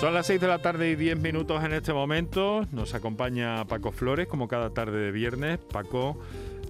Son 0.00 0.12
las 0.12 0.26
6 0.26 0.42
de 0.42 0.46
la 0.46 0.58
tarde 0.58 0.90
y 0.90 0.94
10 0.94 1.20
minutos 1.20 1.64
en 1.64 1.72
este 1.72 1.94
momento. 1.94 2.66
Nos 2.70 2.92
acompaña 2.92 3.64
Paco 3.64 3.92
Flores, 3.92 4.28
como 4.28 4.46
cada 4.46 4.68
tarde 4.68 4.98
de 4.98 5.10
viernes. 5.10 5.58
Paco, 5.58 6.20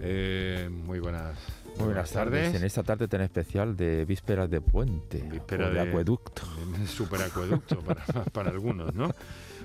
eh, 0.01 0.71
muy 0.71 1.01
buenas. 1.01 1.37
Muy 1.77 1.87
buenas 1.87 2.13
tardes. 2.13 2.55
En 2.55 2.63
esta 2.63 2.85
tarde 2.85 3.09
tan 3.09 3.23
especial 3.23 3.77
de 3.77 4.05
vísperas 4.05 4.49
de 4.49 4.61
puente. 4.61 5.19
Víspera 5.23 5.71
de, 5.71 5.81
acueducto. 5.81 6.43
Superacueducto 6.87 7.81
para, 7.81 8.05
para 8.33 8.51
algunos, 8.51 8.95
¿no? 8.95 9.11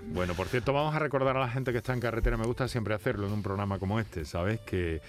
Bueno, 0.07 0.34
por 0.34 0.48
cierto, 0.48 0.73
vamos 0.73 0.96
a 0.96 1.00
recordar 1.00 1.38
a 1.38 1.41
la 1.41 1.50
gente 1.50 1.71
que 1.71 1.78
está 1.78 1.93
en 1.93 2.00
carretera. 2.00 2.38
Me 2.38 2.48
gusta 2.48 2.68
siempre 2.68 2.96
hacerlo 2.96 3.28
en 3.28 3.34
un 3.34 3.43
programa 3.43 3.78
como 3.78 4.00
este, 4.00 4.25
¿sabes? 4.25 4.59
Que 4.62 5.02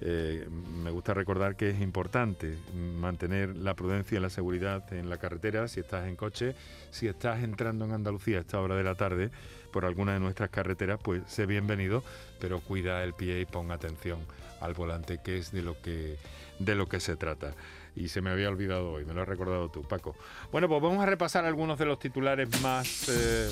eh, 0.00 0.48
me 0.50 0.90
gusta 0.90 1.14
recordar 1.14 1.56
que 1.56 1.70
es 1.70 1.80
importante 1.80 2.56
mantener 2.74 3.56
la 3.56 3.74
prudencia 3.74 4.18
y 4.18 4.20
la 4.20 4.30
seguridad 4.30 4.92
en 4.92 5.08
la 5.08 5.18
carretera 5.18 5.68
si 5.68 5.80
estás 5.80 6.06
en 6.06 6.16
coche, 6.16 6.54
si 6.90 7.08
estás 7.08 7.42
entrando 7.42 7.84
en 7.84 7.92
Andalucía 7.92 8.38
a 8.38 8.40
esta 8.40 8.60
hora 8.60 8.76
de 8.76 8.84
la 8.84 8.94
tarde 8.94 9.30
por 9.72 9.84
alguna 9.84 10.14
de 10.14 10.20
nuestras 10.20 10.50
carreteras, 10.50 11.00
pues 11.02 11.22
sé 11.26 11.46
bienvenido, 11.46 12.04
pero 12.40 12.60
cuida 12.60 13.02
el 13.02 13.14
pie 13.14 13.40
y 13.40 13.46
ponga 13.46 13.74
atención 13.74 14.20
al 14.60 14.74
volante, 14.74 15.20
que 15.22 15.38
es 15.38 15.52
de 15.52 15.62
lo 15.62 15.80
que, 15.80 16.16
de 16.58 16.74
lo 16.74 16.86
que 16.86 17.00
se 17.00 17.16
trata 17.16 17.54
y 17.96 18.08
se 18.08 18.20
me 18.20 18.30
había 18.30 18.48
olvidado 18.48 18.92
hoy, 18.92 19.04
me 19.04 19.14
lo 19.14 19.22
has 19.22 19.28
recordado 19.28 19.68
tú, 19.68 19.82
Paco. 19.82 20.16
Bueno, 20.50 20.68
pues 20.68 20.82
vamos 20.82 21.02
a 21.02 21.06
repasar 21.06 21.44
algunos 21.44 21.78
de 21.78 21.86
los 21.86 21.98
titulares 21.98 22.60
más 22.60 23.08
eh, 23.08 23.50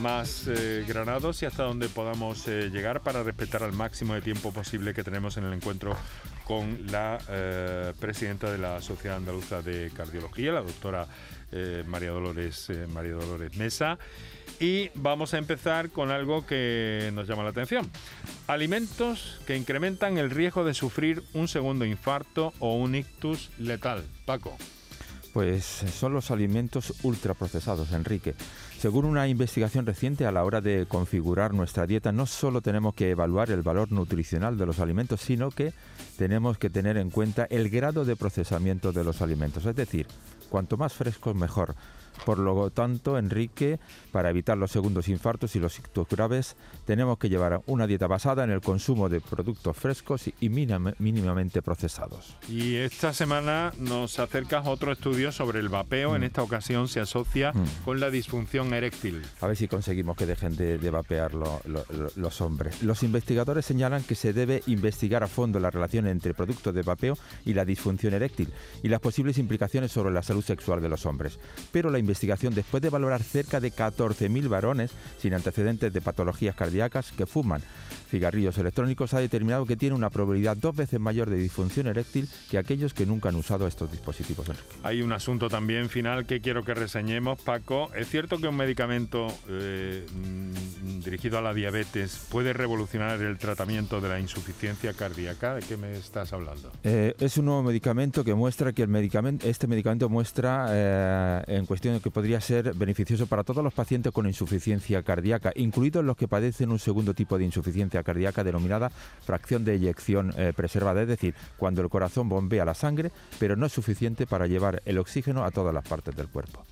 más 0.00 0.46
eh, 0.46 0.84
granados 0.86 1.42
y 1.42 1.46
hasta 1.46 1.62
donde 1.62 1.88
podamos 1.88 2.46
eh, 2.48 2.70
llegar 2.70 3.02
para 3.02 3.22
respetar 3.22 3.62
al 3.62 3.72
máximo 3.72 4.14
de 4.14 4.22
tiempo 4.22 4.52
posible 4.52 4.94
que 4.94 5.04
tenemos 5.04 5.36
en 5.36 5.44
el 5.44 5.52
encuentro 5.52 5.96
con 6.44 6.86
la 6.90 7.18
eh, 7.28 7.92
presidenta 7.98 8.50
de 8.50 8.58
la 8.58 8.80
Sociedad 8.82 9.16
Andaluza 9.16 9.62
de 9.62 9.90
Cardiología, 9.94 10.52
la 10.52 10.62
doctora 10.62 11.06
María, 11.86 12.10
Dolores, 12.10 12.68
María 12.92 13.12
Dolores 13.12 13.56
Mesa. 13.56 13.96
Y 14.58 14.90
vamos 14.94 15.34
a 15.34 15.38
empezar 15.38 15.90
con 15.90 16.10
algo 16.10 16.44
que 16.44 17.12
nos 17.14 17.28
llama 17.28 17.44
la 17.44 17.50
atención. 17.50 17.88
Alimentos 18.48 19.40
que 19.46 19.56
incrementan 19.56 20.18
el 20.18 20.30
riesgo 20.30 20.64
de 20.64 20.74
sufrir 20.74 21.22
un 21.32 21.46
segundo 21.46 21.84
infarto 21.84 22.52
o 22.58 22.74
un 22.74 22.96
ictus 22.96 23.50
letal. 23.58 24.02
Paco. 24.24 24.56
Pues 25.32 25.64
son 25.64 26.12
los 26.12 26.30
alimentos 26.30 26.94
ultraprocesados, 27.02 27.92
Enrique. 27.92 28.34
Según 28.84 29.06
una 29.06 29.26
investigación 29.28 29.86
reciente, 29.86 30.26
a 30.26 30.30
la 30.30 30.44
hora 30.44 30.60
de 30.60 30.84
configurar 30.84 31.54
nuestra 31.54 31.86
dieta, 31.86 32.12
no 32.12 32.26
solo 32.26 32.60
tenemos 32.60 32.94
que 32.94 33.08
evaluar 33.08 33.50
el 33.50 33.62
valor 33.62 33.90
nutricional 33.90 34.58
de 34.58 34.66
los 34.66 34.78
alimentos, 34.78 35.22
sino 35.22 35.50
que 35.50 35.72
tenemos 36.18 36.58
que 36.58 36.68
tener 36.68 36.98
en 36.98 37.08
cuenta 37.08 37.46
el 37.48 37.70
grado 37.70 38.04
de 38.04 38.14
procesamiento 38.14 38.92
de 38.92 39.02
los 39.02 39.22
alimentos. 39.22 39.64
Es 39.64 39.74
decir, 39.74 40.06
cuanto 40.50 40.76
más 40.76 40.92
frescos, 40.92 41.34
mejor. 41.34 41.74
Por 42.24 42.38
lo 42.38 42.70
tanto, 42.70 43.18
Enrique, 43.18 43.78
para 44.12 44.30
evitar 44.30 44.56
los 44.56 44.70
segundos 44.70 45.08
infartos 45.08 45.56
y 45.56 45.60
los 45.60 45.78
ictus 45.78 46.08
graves, 46.08 46.56
tenemos 46.86 47.18
que 47.18 47.28
llevar 47.28 47.62
una 47.66 47.86
dieta 47.86 48.06
basada 48.06 48.44
en 48.44 48.50
el 48.50 48.60
consumo 48.60 49.08
de 49.08 49.20
productos 49.20 49.76
frescos 49.76 50.28
y 50.40 50.48
mínimamente 50.48 51.62
procesados. 51.62 52.36
Y 52.48 52.76
esta 52.76 53.12
semana 53.12 53.72
nos 53.78 54.18
acercas 54.18 54.66
otro 54.66 54.92
estudio 54.92 55.32
sobre 55.32 55.60
el 55.60 55.68
vapeo. 55.68 56.14
En 56.16 56.22
mm. 56.22 56.24
esta 56.24 56.42
ocasión 56.42 56.88
se 56.88 57.00
asocia 57.00 57.52
mm. 57.52 57.84
con 57.84 58.00
la 58.00 58.10
disfunción 58.10 58.72
eréctil. 58.72 59.22
A 59.40 59.46
ver 59.46 59.56
si 59.56 59.68
conseguimos 59.68 60.16
que 60.16 60.26
dejen 60.26 60.56
de, 60.56 60.90
vapear 60.90 61.32
los 61.34 62.40
hombres. 62.40 62.82
Los 62.82 63.02
investigadores 63.02 63.66
señalan 63.66 64.04
que 64.04 64.14
se 64.14 64.32
debe 64.32 64.62
investigar 64.66 65.22
a 65.22 65.28
fondo 65.28 65.58
la 65.58 65.70
relación 65.70 66.06
entre 66.06 66.34
productos 66.34 66.74
de 66.74 66.82
vapeo 66.82 67.18
y 67.44 67.54
la 67.54 67.64
disfunción 67.64 68.14
eréctil 68.14 68.52
y 68.82 68.88
las 68.88 69.00
posibles 69.00 69.38
implicaciones 69.38 69.92
sobre 69.92 70.12
la 70.12 70.22
salud 70.22 70.44
sexual 70.44 70.80
de 70.80 70.88
los 70.88 71.06
hombres. 71.06 71.38
Pero 71.72 71.90
la 71.90 71.98
investigación 72.04 72.54
después 72.54 72.82
de 72.82 72.90
valorar 72.90 73.22
cerca 73.22 73.60
de 73.60 73.72
14.000 73.72 74.48
varones 74.48 74.92
sin 75.18 75.34
antecedentes 75.34 75.92
de 75.92 76.00
patologías 76.00 76.54
cardíacas 76.54 77.12
que 77.12 77.26
fuman 77.26 77.62
cigarrillos 78.14 78.56
electrónicos 78.58 79.12
ha 79.12 79.18
determinado 79.18 79.66
que 79.66 79.76
tiene 79.76 79.96
una 79.96 80.08
probabilidad 80.08 80.56
dos 80.56 80.76
veces 80.76 81.00
mayor 81.00 81.28
de 81.28 81.36
disfunción 81.36 81.88
eréctil 81.88 82.28
que 82.48 82.58
aquellos 82.58 82.94
que 82.94 83.06
nunca 83.06 83.30
han 83.30 83.34
usado 83.34 83.66
estos 83.66 83.90
dispositivos. 83.90 84.46
Hay 84.84 85.02
un 85.02 85.12
asunto 85.12 85.48
también 85.48 85.88
final 85.88 86.24
que 86.24 86.40
quiero 86.40 86.64
que 86.64 86.74
reseñemos, 86.74 87.40
Paco. 87.40 87.90
¿Es 87.92 88.08
cierto 88.08 88.38
que 88.38 88.46
un 88.46 88.56
medicamento 88.56 89.26
eh, 89.48 90.06
mm, 90.14 91.00
dirigido 91.00 91.38
a 91.38 91.42
la 91.42 91.52
diabetes 91.52 92.24
puede 92.30 92.52
revolucionar 92.52 93.20
el 93.20 93.36
tratamiento 93.36 94.00
de 94.00 94.08
la 94.08 94.20
insuficiencia 94.20 94.92
cardíaca? 94.92 95.56
¿De 95.56 95.62
qué 95.62 95.76
me 95.76 95.92
estás 95.94 96.32
hablando? 96.32 96.70
Eh, 96.84 97.16
es 97.18 97.36
un 97.38 97.46
nuevo 97.46 97.64
medicamento 97.64 98.22
que 98.22 98.34
muestra 98.34 98.72
que 98.72 98.82
el 98.82 98.88
medicamento, 98.88 99.48
este 99.48 99.66
medicamento 99.66 100.08
muestra 100.08 100.66
eh, 100.70 101.42
en 101.48 101.66
cuestión 101.66 101.94
de 101.94 102.00
que 102.00 102.12
podría 102.12 102.40
ser 102.40 102.74
beneficioso 102.74 103.26
para 103.26 103.42
todos 103.42 103.64
los 103.64 103.74
pacientes 103.74 104.12
con 104.12 104.26
insuficiencia 104.26 105.02
cardíaca, 105.02 105.52
incluidos 105.56 106.04
los 106.04 106.16
que 106.16 106.28
padecen 106.28 106.70
un 106.70 106.78
segundo 106.78 107.12
tipo 107.12 107.38
de 107.38 107.44
insuficiencia 107.44 108.03
cardíaca 108.04 108.44
denominada 108.44 108.90
fracción 109.24 109.64
de 109.64 109.74
eyección 109.74 110.32
eh, 110.36 110.52
preservada, 110.54 111.02
es 111.02 111.08
decir, 111.08 111.34
cuando 111.56 111.82
el 111.82 111.88
corazón 111.88 112.28
bombea 112.28 112.64
la 112.64 112.74
sangre, 112.74 113.10
pero 113.38 113.56
no 113.56 113.66
es 113.66 113.72
suficiente 113.72 114.26
para 114.26 114.46
llevar 114.46 114.82
el 114.84 114.98
oxígeno 114.98 115.44
a 115.44 115.50
todas 115.50 115.74
las 115.74 115.86
partes 115.86 116.14
del 116.14 116.28
cuerpo. 116.28 116.64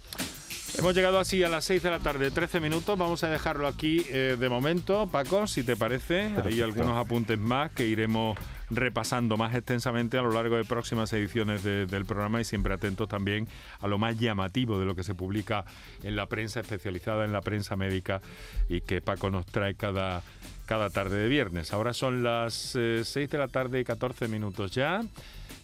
Hemos 0.78 0.94
llegado 0.94 1.19
así 1.19 1.43
a 1.44 1.50
las 1.50 1.66
6 1.66 1.82
de 1.82 1.91
la 1.91 1.98
tarde, 1.98 2.31
13 2.31 2.59
minutos. 2.59 2.98
Vamos 2.98 3.22
a 3.25 3.28
dejarlo 3.28 3.66
aquí 3.66 4.06
eh, 4.09 4.37
de 4.41 4.48
momento. 4.48 5.06
Paco, 5.06 5.47
si 5.47 5.62
te 5.65 5.76
parece, 5.76 6.32
hay 6.43 6.62
algunos 6.62 6.97
apuntes 6.97 7.38
más 7.38 7.70
que 7.72 7.87
iremos 7.87 8.38
repasando 8.70 9.37
más 9.37 9.54
extensamente 9.54 10.16
a 10.16 10.22
lo 10.22 10.32
largo 10.32 10.56
de 10.56 10.64
próximas 10.64 11.12
ediciones 11.12 11.62
del 11.62 12.06
programa 12.06 12.41
y 12.41 12.44
siempre 12.44 12.72
atentos 12.72 13.06
también 13.06 13.47
a 13.81 13.87
lo 13.87 13.99
más 13.99 14.19
llamativo 14.19 14.81
de 14.81 14.87
lo 14.87 14.97
que 14.97 15.04
se 15.04 15.14
publica 15.14 15.66
en 16.03 16.16
la 16.16 16.26
prensa 16.26 16.60
especializada, 16.60 17.26
en 17.26 17.32
la 17.32 17.43
prensa 17.43 17.76
médica 17.76 18.22
y 18.70 18.81
que 18.81 19.03
Paco 19.03 19.31
nos 19.31 19.44
trae 19.44 19.75
cada, 19.75 20.22
cada 20.72 20.88
tarde 20.88 21.18
de 21.18 21.28
viernes. 21.28 21.74
Ahora 21.74 21.92
son 21.92 22.22
las 22.22 22.54
6 22.54 22.76
eh, 23.16 23.28
de 23.30 23.36
la 23.36 23.48
tarde 23.48 23.78
y 23.78 23.84
14 23.84 24.26
minutos 24.26 24.70
ya. 24.70 25.02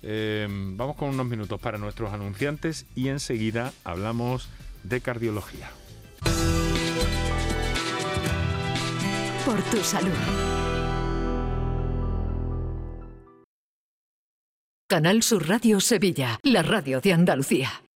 Eh, 0.02 0.46
vamos 0.50 0.96
con 0.96 1.08
unos 1.08 1.24
minutos 1.24 1.58
para 1.58 1.78
nuestros 1.78 2.12
anunciantes 2.12 2.84
y 2.94 3.08
enseguida 3.08 3.72
hablamos 3.84 4.50
de 4.82 5.00
cardiología. 5.00 5.70
Por 9.46 9.62
tu 9.70 9.78
salud. 9.78 10.12
Canal 14.90 15.22
Sur 15.22 15.48
Radio 15.48 15.80
Sevilla, 15.80 16.38
la 16.42 16.62
radio 16.62 17.00
de 17.00 17.14
Andalucía. 17.14 17.87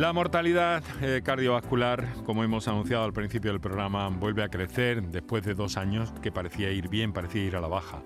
La 0.00 0.12
mortalidad 0.14 0.82
eh, 1.02 1.20
cardiovascular, 1.22 2.08
como 2.24 2.42
hemos 2.42 2.66
anunciado 2.68 3.04
al 3.04 3.12
principio 3.12 3.52
del 3.52 3.60
programa, 3.60 4.08
vuelve 4.08 4.42
a 4.42 4.48
crecer 4.48 5.02
después 5.02 5.44
de 5.44 5.52
dos 5.52 5.76
años 5.76 6.10
que 6.22 6.32
parecía 6.32 6.70
ir 6.70 6.88
bien, 6.88 7.12
parecía 7.12 7.44
ir 7.44 7.54
a 7.54 7.60
la 7.60 7.68
baja. 7.68 8.00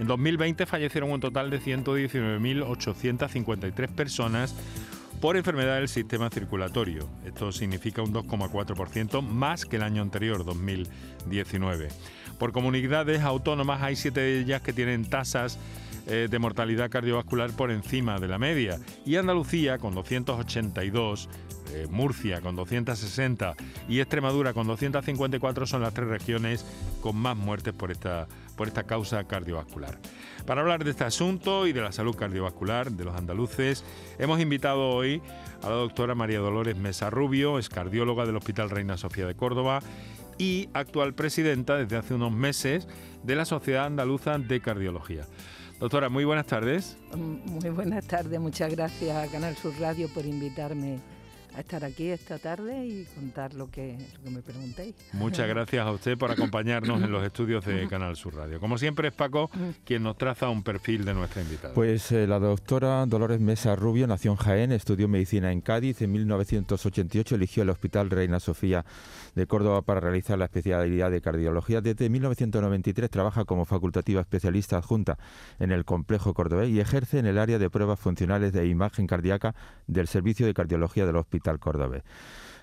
En 0.00 0.06
2020 0.06 0.64
fallecieron 0.64 1.12
un 1.12 1.20
total 1.20 1.50
de 1.50 1.60
119.853 1.60 3.94
personas 3.94 4.54
por 5.20 5.36
enfermedad 5.36 5.76
del 5.76 5.88
sistema 5.88 6.30
circulatorio. 6.30 7.10
Esto 7.26 7.52
significa 7.52 8.00
un 8.00 8.14
2,4% 8.14 9.20
más 9.20 9.66
que 9.66 9.76
el 9.76 9.82
año 9.82 10.00
anterior, 10.00 10.46
2019. 10.46 11.88
Por 12.38 12.52
comunidades 12.52 13.20
autónomas 13.20 13.82
hay 13.82 13.96
siete 13.96 14.20
de 14.20 14.40
ellas 14.40 14.62
que 14.62 14.72
tienen 14.72 15.10
tasas 15.10 15.58
eh, 16.06 16.28
de 16.30 16.38
mortalidad 16.38 16.90
cardiovascular 16.90 17.50
por 17.52 17.70
encima 17.70 18.18
de 18.18 18.28
la 18.28 18.38
media 18.38 18.78
y 19.06 19.16
Andalucía 19.16 19.78
con 19.78 19.94
282 19.94 21.28
eh, 21.72 21.86
Murcia 21.90 22.40
con 22.40 22.54
260 22.56 23.54
y 23.88 24.00
Extremadura 24.00 24.52
con 24.52 24.66
254 24.66 25.66
son 25.66 25.80
las 25.82 25.94
tres 25.94 26.08
regiones 26.08 26.64
con 27.00 27.16
más 27.16 27.36
muertes 27.36 27.72
por 27.72 27.90
esta, 27.90 28.28
por 28.56 28.68
esta 28.68 28.84
causa 28.84 29.24
cardiovascular. 29.24 29.98
Para 30.46 30.60
hablar 30.60 30.84
de 30.84 30.90
este 30.90 31.04
asunto 31.04 31.66
y 31.66 31.72
de 31.72 31.80
la 31.80 31.90
salud 31.90 32.14
cardiovascular 32.14 32.92
de 32.92 33.04
los 33.04 33.16
andaluces, 33.16 33.82
hemos 34.18 34.40
invitado 34.40 34.90
hoy 34.90 35.22
a 35.62 35.70
la 35.70 35.76
doctora 35.76 36.14
María 36.14 36.38
Dolores 36.38 36.76
Mesa 36.76 37.08
Rubio, 37.10 37.58
es 37.58 37.68
cardióloga 37.68 38.26
del 38.26 38.36
Hospital 38.36 38.70
Reina 38.70 38.96
Sofía 38.96 39.26
de 39.26 39.34
Córdoba 39.34 39.80
y 40.38 40.68
actual 40.74 41.14
presidenta 41.14 41.76
desde 41.76 41.96
hace 41.96 42.14
unos 42.14 42.32
meses 42.32 42.86
de 43.22 43.36
la 43.36 43.46
Sociedad 43.46 43.86
Andaluza 43.86 44.38
de 44.38 44.60
Cardiología. 44.60 45.24
Doctora, 45.84 46.08
muy 46.08 46.24
buenas 46.24 46.46
tardes. 46.46 46.96
Muy 47.14 47.68
buenas 47.68 48.06
tardes, 48.06 48.40
muchas 48.40 48.70
gracias 48.70 49.14
a 49.14 49.30
Canal 49.30 49.54
Sur 49.54 49.78
Radio 49.78 50.08
por 50.08 50.24
invitarme 50.24 50.98
a 51.54 51.60
estar 51.60 51.84
aquí 51.84 52.08
esta 52.08 52.38
tarde 52.38 52.86
y 52.86 53.04
contar 53.14 53.52
lo 53.52 53.70
que, 53.70 53.98
me 54.24 54.40
preguntéis. 54.40 54.94
Muchas 55.12 55.46
gracias 55.54 55.86
a 55.86 55.92
usted 55.92 56.16
por 56.16 56.30
acompañarnos 56.30 57.02
en 57.02 57.12
los 57.12 57.22
estudios 57.22 57.66
de 57.66 57.86
Canal 57.86 58.16
Sur 58.16 58.34
Radio. 58.34 58.60
Como 58.60 58.78
siempre 58.78 59.08
es 59.08 59.14
Paco 59.14 59.50
quien 59.84 60.02
nos 60.02 60.16
traza 60.16 60.48
un 60.48 60.62
perfil 60.62 61.04
de 61.04 61.12
nuestra 61.12 61.42
invitada. 61.42 61.74
Pues 61.74 62.10
eh, 62.12 62.26
la 62.26 62.38
doctora 62.38 63.04
Dolores 63.04 63.40
Mesa 63.40 63.76
Rubio 63.76 64.06
nació 64.06 64.30
en 64.30 64.38
Jaén, 64.38 64.72
estudió 64.72 65.06
medicina 65.06 65.52
en 65.52 65.60
Cádiz, 65.60 66.00
en 66.00 66.12
1988 66.12 67.34
eligió 67.34 67.62
el 67.62 67.68
Hospital 67.68 68.08
Reina 68.08 68.40
Sofía 68.40 68.86
de 69.34 69.46
Córdoba 69.46 69.82
para 69.82 70.00
realizar 70.00 70.38
la 70.38 70.46
especialidad 70.46 71.10
de 71.10 71.20
cardiología. 71.20 71.80
Desde 71.80 72.10
1993 72.10 73.10
trabaja 73.10 73.44
como 73.44 73.64
facultativa 73.64 74.20
especialista 74.20 74.78
adjunta 74.78 75.18
en 75.58 75.70
el 75.70 75.84
complejo 75.84 76.34
cordobés 76.34 76.70
y 76.70 76.80
ejerce 76.80 77.18
en 77.18 77.26
el 77.26 77.38
área 77.38 77.58
de 77.58 77.70
pruebas 77.70 78.00
funcionales 78.00 78.52
de 78.52 78.66
imagen 78.66 79.06
cardíaca 79.06 79.54
del 79.86 80.08
Servicio 80.08 80.46
de 80.46 80.54
Cardiología 80.54 81.06
del 81.06 81.16
Hospital 81.16 81.44
al 81.46 81.60
Córdoba. 81.60 82.02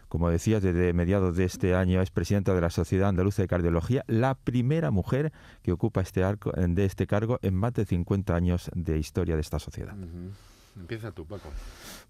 Como 0.08 0.30
decía, 0.30 0.60
desde 0.60 0.92
mediados 0.92 1.38
de 1.38 1.46
este 1.46 1.74
año 1.74 2.02
es 2.02 2.12
presidenta 2.12 2.54
de 2.54 2.60
la 2.60 2.70
Sociedad 2.70 3.10
Andaluza 3.10 3.44
de 3.44 3.48
Cardiología, 3.48 4.04
la 4.08 4.36
primera 4.36 4.92
mujer 4.92 5.32
que 5.62 5.72
ocupa 5.72 6.02
este, 6.02 6.24
arco, 6.24 6.52
de 6.52 6.86
este 6.86 7.08
cargo 7.08 7.40
en 7.42 7.56
más 7.56 7.74
de 7.74 7.86
50 7.86 8.36
años 8.36 8.70
de 8.76 8.98
historia 8.98 9.36
de 9.36 9.42
esta 9.42 9.60
sociedad. 9.60 9.96
Empieza 10.76 11.12
tú, 11.12 11.26
Paco. 11.26 11.50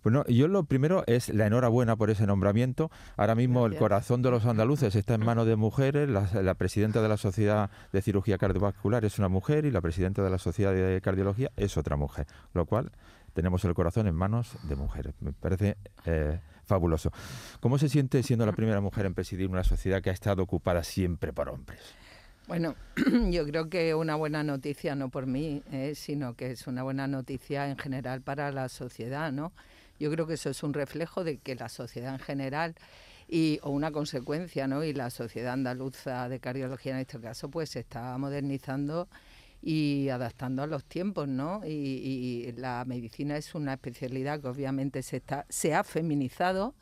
Bueno, 0.03 0.25
yo 0.27 0.47
lo 0.47 0.63
primero 0.63 1.03
es 1.07 1.29
la 1.29 1.47
enhorabuena 1.47 1.95
por 1.95 2.09
ese 2.09 2.27
nombramiento. 2.27 2.91
Ahora 3.17 3.35
mismo 3.35 3.65
el 3.65 3.75
corazón 3.75 4.21
de 4.21 4.31
los 4.31 4.45
andaluces 4.45 4.95
está 4.95 5.15
en 5.15 5.25
manos 5.25 5.47
de 5.47 5.55
mujeres. 5.55 6.09
La, 6.09 6.53
presidenta 6.55 7.01
de 7.01 7.09
la 7.09 7.17
Sociedad 7.17 7.69
de 7.91 8.01
Cirugía 8.01 8.37
Cardiovascular 8.37 9.05
es 9.05 9.19
una 9.19 9.29
mujer 9.29 9.65
y 9.65 9.71
la 9.71 9.81
presidenta 9.81 10.23
de 10.23 10.29
la 10.29 10.37
Sociedad 10.37 10.73
de 10.73 11.01
Cardiología 11.01 11.51
es 11.55 11.77
otra 11.77 11.95
mujer. 11.95 12.27
Lo 12.53 12.65
cual 12.65 12.91
tenemos 13.33 13.63
el 13.65 13.73
corazón 13.73 14.07
en 14.07 14.15
manos 14.15 14.57
de 14.63 14.75
mujeres. 14.75 15.13
Me 15.21 15.33
parece 15.33 15.77
eh, 16.05 16.39
fabuloso. 16.65 17.11
¿Cómo 17.59 17.77
se 17.77 17.89
siente 17.89 18.21
siendo 18.23 18.45
la 18.45 18.53
primera 18.53 18.81
mujer 18.81 19.05
en 19.05 19.13
presidir 19.13 19.49
una 19.49 19.63
sociedad 19.63 20.01
que 20.01 20.09
ha 20.09 20.13
estado 20.13 20.43
ocupada 20.43 20.83
siempre 20.83 21.33
por 21.33 21.49
hombres? 21.49 21.79
Bueno, 22.51 22.75
yo 23.31 23.45
creo 23.45 23.69
que 23.69 23.95
una 23.95 24.17
buena 24.17 24.43
noticia, 24.43 24.93
no 24.93 25.07
por 25.07 25.25
mí, 25.25 25.63
eh, 25.71 25.95
sino 25.95 26.35
que 26.35 26.51
es 26.51 26.67
una 26.67 26.83
buena 26.83 27.07
noticia 27.07 27.69
en 27.69 27.77
general 27.77 28.21
para 28.21 28.51
la 28.51 28.67
sociedad, 28.67 29.31
¿no? 29.31 29.53
Yo 30.01 30.11
creo 30.11 30.27
que 30.27 30.33
eso 30.33 30.49
es 30.49 30.61
un 30.61 30.73
reflejo 30.73 31.23
de 31.23 31.37
que 31.37 31.55
la 31.55 31.69
sociedad 31.69 32.13
en 32.13 32.19
general 32.19 32.75
y 33.29 33.59
o 33.63 33.69
una 33.69 33.93
consecuencia, 33.93 34.67
¿no? 34.67 34.83
Y 34.83 34.91
la 34.91 35.11
sociedad 35.11 35.53
andaluza 35.53 36.27
de 36.27 36.41
cardiología 36.41 36.91
en 36.91 36.99
este 36.99 37.21
caso, 37.21 37.49
pues 37.49 37.69
se 37.69 37.79
está 37.79 38.17
modernizando 38.17 39.07
y 39.61 40.09
adaptando 40.09 40.61
a 40.61 40.67
los 40.67 40.83
tiempos, 40.83 41.29
¿no? 41.29 41.61
Y, 41.65 42.53
la 42.57 42.83
medicina 42.85 43.37
es 43.37 43.55
una 43.55 43.75
especialidad 43.75 44.41
que 44.41 44.49
obviamente 44.49 45.03
se, 45.03 45.15
está, 45.15 45.45
se 45.47 45.73
ha 45.73 45.85
feminizado. 45.85 46.75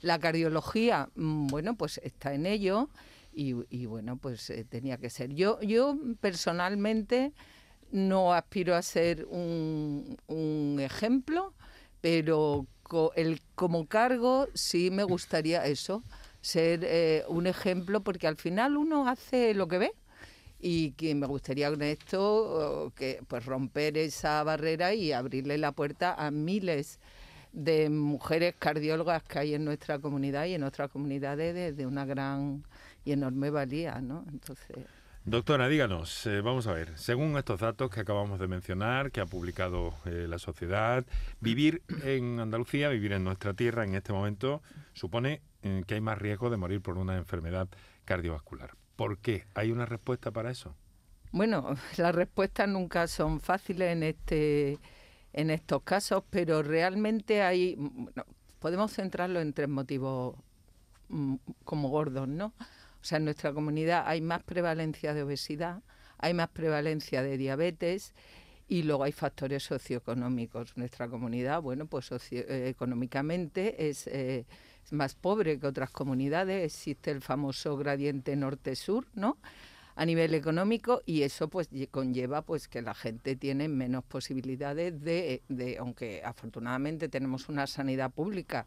La 0.00 0.18
cardiología, 0.18 1.10
mm, 1.14 1.48
bueno, 1.48 1.74
pues 1.74 2.00
está 2.02 2.32
en 2.32 2.46
ello 2.46 2.88
y, 3.32 3.86
bueno, 3.86 4.16
pues 4.16 4.50
eh, 4.50 4.64
tenía 4.64 4.98
que 4.98 5.10
ser. 5.10 5.32
Yo, 5.34 5.60
yo 5.62 5.96
personalmente 6.20 7.32
no 7.90 8.34
aspiro 8.34 8.74
a 8.74 8.82
ser 8.82 9.26
un, 9.26 10.16
un 10.26 10.78
ejemplo, 10.80 11.54
pero 12.00 12.66
el, 13.14 13.40
como 13.54 13.86
cargo 13.86 14.48
sí 14.54 14.90
me 14.90 15.04
gustaría 15.04 15.64
eso, 15.64 16.02
ser 16.40 16.80
eh, 16.84 17.24
un 17.28 17.46
ejemplo, 17.46 18.02
porque 18.02 18.26
al 18.26 18.36
final 18.36 18.76
uno 18.76 19.08
hace 19.08 19.54
lo 19.54 19.68
que 19.68 19.78
ve 19.78 19.92
y 20.58 20.92
que 20.92 21.14
me 21.14 21.26
gustaría 21.26 21.70
con 21.70 21.82
esto 21.82 22.92
que 22.94 23.22
pues 23.28 23.46
romper 23.46 23.96
esa 23.96 24.42
barrera 24.44 24.92
y 24.92 25.12
abrirle 25.12 25.56
la 25.56 25.72
puerta 25.72 26.14
a 26.14 26.30
miles 26.30 26.98
de 27.52 27.90
mujeres 27.90 28.54
cardiólogas 28.58 29.22
que 29.22 29.38
hay 29.38 29.54
en 29.54 29.64
nuestra 29.64 29.98
comunidad 29.98 30.44
y 30.44 30.54
en 30.54 30.62
otras 30.62 30.90
comunidades 30.90 31.76
de, 31.76 31.86
una 31.86 32.04
gran 32.04 32.64
y 33.04 33.12
enorme 33.12 33.50
valía, 33.50 34.00
¿no? 34.00 34.24
Entonces 34.30 34.86
Doctora, 35.26 35.68
díganos, 35.68 36.26
eh, 36.26 36.40
vamos 36.40 36.66
a 36.66 36.72
ver, 36.72 36.96
según 36.96 37.36
estos 37.36 37.60
datos 37.60 37.90
que 37.90 38.00
acabamos 38.00 38.40
de 38.40 38.48
mencionar, 38.48 39.12
que 39.12 39.20
ha 39.20 39.26
publicado 39.26 39.92
eh, 40.06 40.24
la 40.26 40.38
sociedad, 40.38 41.04
vivir 41.40 41.82
en 42.04 42.40
Andalucía, 42.40 42.88
vivir 42.88 43.12
en 43.12 43.22
nuestra 43.22 43.52
tierra 43.52 43.84
en 43.84 43.94
este 43.94 44.14
momento, 44.14 44.62
supone 44.94 45.42
eh, 45.62 45.84
que 45.86 45.94
hay 45.94 46.00
más 46.00 46.16
riesgo 46.16 46.48
de 46.48 46.56
morir 46.56 46.80
por 46.80 46.96
una 46.96 47.18
enfermedad 47.18 47.68
cardiovascular. 48.06 48.70
¿Por 48.96 49.18
qué? 49.18 49.44
¿Hay 49.54 49.70
una 49.70 49.84
respuesta 49.84 50.30
para 50.30 50.50
eso? 50.50 50.74
Bueno, 51.32 51.76
las 51.98 52.14
respuestas 52.14 52.66
nunca 52.66 53.06
son 53.06 53.40
fáciles 53.40 53.92
en 53.92 54.02
este 54.02 54.78
en 55.32 55.50
estos 55.50 55.82
casos, 55.82 56.24
pero 56.30 56.62
realmente 56.62 57.42
hay 57.42 57.76
podemos 58.58 58.90
centrarlo 58.92 59.40
en 59.40 59.52
tres 59.52 59.68
motivos 59.68 60.34
mm, 61.08 61.36
como 61.64 61.90
gordos, 61.90 62.26
¿no? 62.26 62.54
O 63.00 63.04
sea, 63.04 63.18
en 63.18 63.24
nuestra 63.24 63.52
comunidad 63.52 64.04
hay 64.06 64.20
más 64.20 64.42
prevalencia 64.42 65.14
de 65.14 65.22
obesidad, 65.22 65.82
hay 66.18 66.34
más 66.34 66.48
prevalencia 66.48 67.22
de 67.22 67.38
diabetes 67.38 68.14
y 68.68 68.82
luego 68.82 69.04
hay 69.04 69.12
factores 69.12 69.62
socioeconómicos. 69.64 70.76
Nuestra 70.76 71.08
comunidad, 71.08 71.62
bueno, 71.62 71.86
pues 71.86 72.06
socioeconómicamente 72.06 73.88
es 73.88 74.06
eh, 74.06 74.44
más 74.90 75.14
pobre 75.14 75.58
que 75.58 75.66
otras 75.66 75.90
comunidades, 75.90 76.64
existe 76.64 77.10
el 77.10 77.22
famoso 77.22 77.76
gradiente 77.76 78.36
norte-sur, 78.36 79.06
¿no? 79.14 79.38
a 79.96 80.06
nivel 80.06 80.34
económico 80.34 81.02
y 81.04 81.22
eso 81.22 81.48
pues 81.48 81.68
conlleva 81.90 82.40
pues 82.40 82.68
que 82.68 82.80
la 82.80 82.94
gente 82.94 83.36
tiene 83.36 83.68
menos 83.68 84.02
posibilidades 84.04 84.98
de, 85.02 85.42
de, 85.48 85.76
aunque 85.76 86.22
afortunadamente 86.24 87.10
tenemos 87.10 87.50
una 87.50 87.66
sanidad 87.66 88.10
pública 88.10 88.66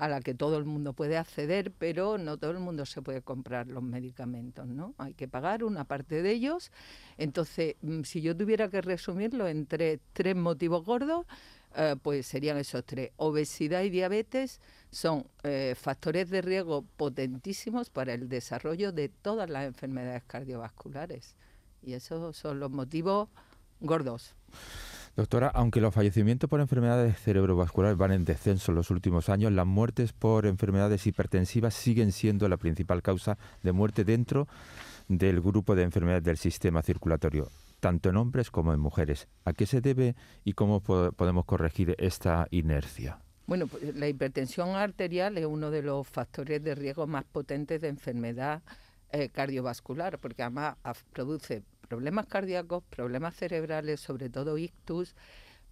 a 0.00 0.08
la 0.08 0.22
que 0.22 0.32
todo 0.32 0.56
el 0.56 0.64
mundo 0.64 0.94
puede 0.94 1.18
acceder, 1.18 1.72
pero 1.72 2.16
no 2.16 2.38
todo 2.38 2.52
el 2.52 2.58
mundo 2.58 2.86
se 2.86 3.02
puede 3.02 3.20
comprar 3.20 3.66
los 3.66 3.82
medicamentos, 3.82 4.66
¿no? 4.66 4.94
Hay 4.96 5.12
que 5.12 5.28
pagar 5.28 5.62
una 5.62 5.84
parte 5.84 6.22
de 6.22 6.30
ellos. 6.30 6.72
Entonces, 7.18 7.76
mm, 7.82 8.04
si 8.04 8.22
yo 8.22 8.34
tuviera 8.34 8.70
que 8.70 8.80
resumirlo 8.80 9.46
entre 9.46 10.00
tres 10.14 10.34
motivos 10.34 10.86
gordos, 10.86 11.26
eh, 11.76 11.96
pues 12.02 12.26
serían 12.26 12.56
esos 12.56 12.82
tres. 12.86 13.10
Obesidad 13.16 13.82
y 13.82 13.90
diabetes 13.90 14.62
son 14.90 15.26
eh, 15.42 15.74
factores 15.76 16.30
de 16.30 16.40
riesgo 16.40 16.82
potentísimos 16.96 17.90
para 17.90 18.14
el 18.14 18.30
desarrollo 18.30 18.92
de 18.92 19.10
todas 19.10 19.50
las 19.50 19.66
enfermedades 19.66 20.22
cardiovasculares. 20.26 21.36
Y 21.82 21.92
esos 21.92 22.38
son 22.38 22.58
los 22.58 22.70
motivos 22.70 23.28
gordos. 23.80 24.34
Doctora, 25.20 25.48
aunque 25.48 25.82
los 25.82 25.92
fallecimientos 25.92 26.48
por 26.48 26.62
enfermedades 26.62 27.20
cerebrovasculares 27.20 27.98
van 27.98 28.10
en 28.10 28.24
descenso 28.24 28.72
en 28.72 28.76
los 28.76 28.90
últimos 28.90 29.28
años, 29.28 29.52
las 29.52 29.66
muertes 29.66 30.14
por 30.14 30.46
enfermedades 30.46 31.06
hipertensivas 31.06 31.74
siguen 31.74 32.12
siendo 32.12 32.48
la 32.48 32.56
principal 32.56 33.02
causa 33.02 33.36
de 33.62 33.72
muerte 33.72 34.04
dentro 34.04 34.48
del 35.08 35.42
grupo 35.42 35.74
de 35.74 35.82
enfermedades 35.82 36.24
del 36.24 36.38
sistema 36.38 36.80
circulatorio 36.80 37.50
tanto 37.80 38.08
en 38.08 38.16
hombres 38.16 38.50
como 38.50 38.72
en 38.72 38.80
mujeres. 38.80 39.28
¿A 39.44 39.52
qué 39.52 39.66
se 39.66 39.82
debe 39.82 40.16
y 40.42 40.54
cómo 40.54 40.80
podemos 40.80 41.44
corregir 41.44 41.94
esta 41.98 42.46
inercia? 42.50 43.18
Bueno, 43.46 43.66
pues 43.66 43.94
la 43.96 44.08
hipertensión 44.08 44.70
arterial 44.70 45.36
es 45.36 45.44
uno 45.44 45.70
de 45.70 45.82
los 45.82 46.08
factores 46.08 46.64
de 46.64 46.74
riesgo 46.74 47.06
más 47.06 47.24
potentes 47.24 47.82
de 47.82 47.88
enfermedad 47.88 48.62
eh, 49.12 49.28
cardiovascular, 49.28 50.18
porque 50.18 50.42
además 50.44 50.76
produce 51.12 51.62
problemas 51.90 52.26
cardíacos, 52.26 52.84
problemas 52.88 53.34
cerebrales, 53.34 53.98
sobre 54.00 54.30
todo 54.30 54.56
ictus, 54.56 55.16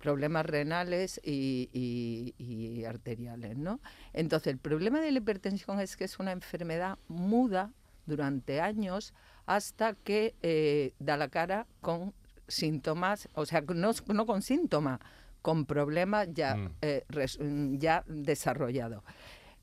problemas 0.01 0.45
renales 0.47 1.21
y, 1.25 1.71
y- 1.73 2.35
y 2.81 2.85
arteriales, 2.85 3.57
¿no? 3.57 3.79
Entonces, 4.13 4.53
el 4.53 4.59
problema 4.59 5.01
de 5.01 5.13
la 5.13 5.19
hipertensión 5.19 5.79
es 5.79 5.97
que 5.97 6.03
es 6.05 6.19
una 6.19 6.33
enfermedad 6.33 6.99
muda 7.07 7.71
durante 8.05 8.61
años 8.61 9.15
hasta 9.47 9.95
que 9.95 10.35
eh, 10.43 10.93
da 10.99 11.17
la 11.17 11.29
cara 11.29 11.67
con 11.81 12.13
síntomas, 12.49 13.29
o 13.35 13.47
sea, 13.47 13.61
no, 13.61 13.93
no 14.13 14.27
con 14.27 14.43
síntomas, 14.43 14.99
con 15.41 15.67
problemas 15.67 16.27
ya, 16.35 16.57
Mm. 16.57 16.71
eh, 16.83 17.05
res- 17.09 17.39
ya 17.79 18.03
desarrollados. 18.09 19.05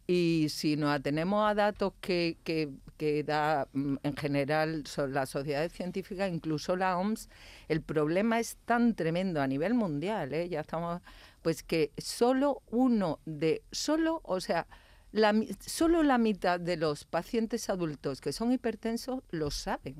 Y 0.08 0.48
si 0.50 0.76
nos 0.78 0.92
atenemos 0.92 1.50
a 1.50 1.56
datos 1.56 1.94
que, 2.00 2.38
que- 2.44 2.70
que 2.98 3.24
da 3.24 3.68
mm, 3.74 3.96
en 4.04 4.16
general 4.16 4.84
las 5.10 5.30
sociedades 5.30 5.74
científicas, 5.74 6.32
incluso 6.32 6.76
la 6.76 6.98
OMS, 6.98 7.28
el 7.68 7.82
problema 7.82 8.40
es 8.40 8.56
tan 8.66 8.94
tremendo 8.94 9.42
a 9.42 9.48
nivel 9.48 9.74
mundial, 9.74 10.34
¿eh? 10.34 10.48
ya 10.48 10.62
estamos, 10.62 11.02
pues 11.42 11.64
que 11.64 11.92
solo 11.98 12.62
uno 12.72 13.20
de, 13.26 13.64
solo, 13.72 14.22
o 14.24 14.40
sea, 14.40 14.68
la, 15.12 15.34
solo 15.60 16.04
la 16.04 16.18
mitad 16.18 16.60
de 16.60 16.78
los 16.78 17.04
pacientes 17.06 17.70
adultos 17.70 18.22
que 18.22 18.32
son 18.32 18.52
hipertensos 18.54 19.24
lo 19.32 19.50
saben, 19.52 19.96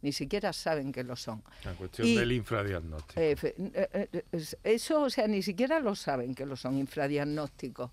ni 0.00 0.12
siquiera 0.12 0.52
saben 0.52 0.90
que 0.92 1.04
lo 1.04 1.14
son. 1.14 1.42
La 1.64 1.74
cuestión 1.74 2.08
Y- 2.08 2.16
del 2.16 2.32
infradiagnóstico. 2.32 3.20
Eh, 3.20 3.36
eh, 3.74 4.22
es- 4.32 4.56
Eso, 4.64 5.02
o 5.02 5.10
sea, 5.10 5.28
ni 5.28 5.42
siquiera 5.42 5.78
lo 5.78 5.94
saben 5.94 6.34
que 6.34 6.46
lo 6.46 6.56
son 6.56 6.76
infradiagnósticos. 6.78 7.90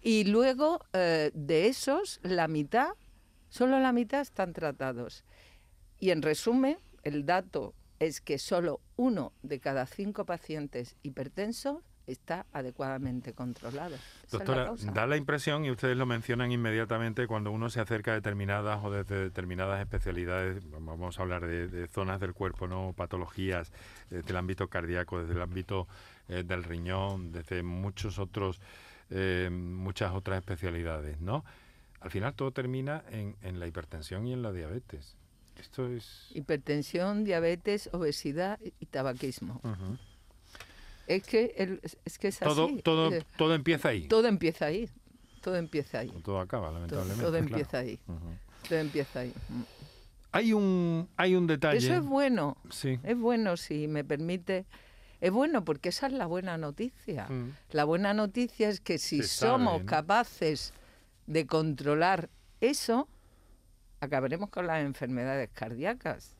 Y 0.00 0.24
luego, 0.24 0.80
eh, 0.92 1.30
de 1.34 1.66
esos, 1.66 2.20
la 2.22 2.48
mitad, 2.48 2.90
solo 3.48 3.80
la 3.80 3.92
mitad 3.92 4.20
están 4.20 4.52
tratados. 4.52 5.24
Y 5.98 6.10
en 6.10 6.22
resumen, 6.22 6.78
el 7.02 7.26
dato 7.26 7.74
es 7.98 8.20
que 8.20 8.38
solo 8.38 8.80
uno 8.96 9.32
de 9.42 9.58
cada 9.58 9.86
cinco 9.86 10.24
pacientes 10.24 10.96
hipertensos 11.02 11.82
está 12.06 12.46
adecuadamente 12.52 13.34
controlado. 13.34 13.96
Esa 14.26 14.38
es 14.38 14.48
la 14.48 14.64
Doctora, 14.64 14.92
da 14.92 15.06
la 15.06 15.16
impresión, 15.16 15.64
y 15.64 15.70
ustedes 15.70 15.96
lo 15.96 16.06
mencionan 16.06 16.50
inmediatamente, 16.52 17.26
cuando 17.26 17.50
uno 17.50 17.68
se 17.68 17.80
acerca 17.80 18.12
a 18.12 18.14
determinadas 18.14 18.82
o 18.82 18.90
desde 18.90 19.24
determinadas 19.24 19.80
especialidades, 19.80 20.62
vamos 20.70 21.18
a 21.18 21.22
hablar 21.22 21.46
de, 21.46 21.68
de 21.68 21.86
zonas 21.86 22.18
del 22.20 22.32
cuerpo, 22.32 22.66
no 22.66 22.94
patologías, 22.96 23.72
desde 24.08 24.30
el 24.30 24.36
ámbito 24.36 24.68
cardíaco, 24.68 25.20
desde 25.20 25.34
el 25.34 25.42
ámbito 25.42 25.86
eh, 26.28 26.44
del 26.44 26.64
riñón, 26.64 27.30
desde 27.30 27.62
muchos 27.62 28.18
otros, 28.18 28.60
eh, 29.10 29.48
muchas 29.50 30.12
otras 30.14 30.38
especialidades, 30.38 31.20
¿no? 31.20 31.44
Al 32.00 32.10
final 32.10 32.34
todo 32.34 32.52
termina 32.52 33.02
en, 33.10 33.36
en 33.42 33.58
la 33.58 33.66
hipertensión 33.66 34.26
y 34.26 34.32
en 34.32 34.42
la 34.42 34.52
diabetes. 34.52 35.16
Esto 35.58 35.88
es... 35.88 36.28
Hipertensión, 36.34 37.24
diabetes, 37.24 37.90
obesidad 37.92 38.60
y 38.78 38.86
tabaquismo. 38.86 39.60
Es 41.08 41.22
que, 41.24 41.54
el- 41.56 41.80
es 42.04 42.18
que 42.18 42.28
es 42.28 42.38
todo, 42.38 42.66
así. 42.66 42.82
todo, 42.82 43.12
eh, 43.12 43.24
todo 43.36 43.54
empieza 43.54 43.88
ahí. 43.88 44.06
todo 44.06 44.28
empieza 44.28 44.66
ahí. 44.66 44.88
Todo 45.40 45.56
empieza 45.56 46.00
ahí. 46.00 46.10
Todo 46.22 46.38
acaba, 46.40 46.70
lamentablemente. 46.70 47.22
todo 47.24 47.36
empieza 47.36 47.78
ahí. 47.78 47.98
Todo 48.68 48.78
empieza 48.78 49.20
ahí. 49.20 49.32
Hay 50.30 50.52
un, 50.52 51.08
hay 51.16 51.34
un 51.34 51.46
detalle. 51.46 51.78
Eso 51.78 51.94
es 51.94 52.04
bueno. 52.04 52.56
Sí. 52.70 53.00
Es 53.02 53.16
bueno, 53.18 53.56
si 53.56 53.88
me 53.88 54.04
permite. 54.04 54.66
Es 55.20 55.30
bueno 55.32 55.64
porque 55.64 55.88
esa 55.88 56.06
es 56.06 56.12
la 56.12 56.26
buena 56.26 56.56
noticia. 56.58 57.26
Mm. 57.28 57.54
La 57.70 57.84
buena 57.84 58.14
noticia 58.14 58.68
es 58.68 58.80
que 58.80 58.98
si 58.98 59.22
Se 59.22 59.28
sabe, 59.28 59.52
somos 59.52 59.80
¿no? 59.80 59.86
capaces 59.86 60.72
de 61.26 61.46
controlar 61.46 62.30
eso, 62.60 63.08
acabaremos 64.00 64.50
con 64.50 64.66
las 64.66 64.82
enfermedades 64.84 65.50
cardíacas. 65.52 66.34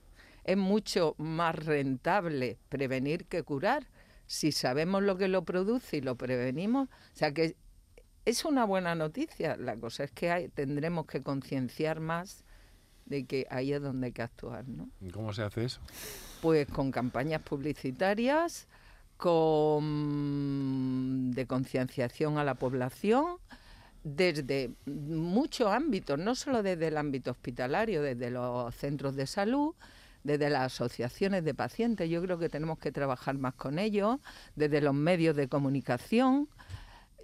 Es 0.45 0.57
mucho 0.57 1.15
más 1.19 1.55
rentable 1.57 2.59
prevenir 2.69 3.27
que 3.27 3.43
curar. 3.43 3.87
Si 4.27 4.53
sabemos 4.53 5.03
lo 5.03 5.17
que 5.17 5.29
lo 5.29 5.45
produce 5.45 5.99
y 5.99 6.01
lo 6.01 6.17
prevenimos, 6.17 6.89
o 6.89 7.17
sea 7.17 7.33
que 7.33 7.57
es 8.25 8.45
una 8.45 8.65
buena 8.65 8.95
noticia. 8.95 9.57
La 9.57 9.77
cosa 9.77 10.05
es 10.05 10.11
que 10.13 10.31
hay- 10.31 10.49
tendremos 10.49 11.07
que 11.07 11.23
concienciar 11.23 12.01
más 12.01 12.45
de 13.07 13.25
que 13.25 13.47
ahí 13.51 13.73
es 13.73 13.81
donde 13.81 14.09
hay 14.09 14.13
que 14.13 14.23
actuar, 14.23 14.69
¿no? 14.69 14.89
¿Cómo 15.13 15.33
se 15.33 15.43
hace 15.43 15.65
eso? 15.65 15.81
Pues 16.41 16.67
con 16.69 16.91
campañas 16.93 17.43
publicitarias, 17.43 18.69
con 19.17 19.83
de 21.33 21.47
concienciación 21.47 22.39
a 22.39 22.45
la 22.45 22.55
población, 22.55 23.39
desde 24.05 24.71
muchos 24.87 25.69
ámbitos, 25.69 26.19
no 26.19 26.35
solo 26.35 26.63
desde 26.63 26.89
el 26.89 26.97
ámbito 26.97 27.33
hospitalario, 27.33 28.03
desde 28.03 28.31
los 28.31 28.75
centros 28.75 29.17
de 29.17 29.27
salud, 29.27 29.75
desde 30.23 30.51
las 30.51 30.73
asociaciones 30.73 31.45
de 31.45 31.55
pacientes, 31.55 32.09
yo 32.09 32.23
creo 32.23 32.39
que 32.39 32.49
tenemos 32.49 32.79
que 32.79 32.93
trabajar 32.93 33.37
más 33.39 33.55
con 33.55 33.79
ellos, 33.79 34.19
desde 34.57 34.81
los 34.81 34.95
medios 34.95 35.35
de 35.37 35.49
comunicación, 35.49 36.49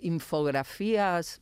infografías 0.00 1.40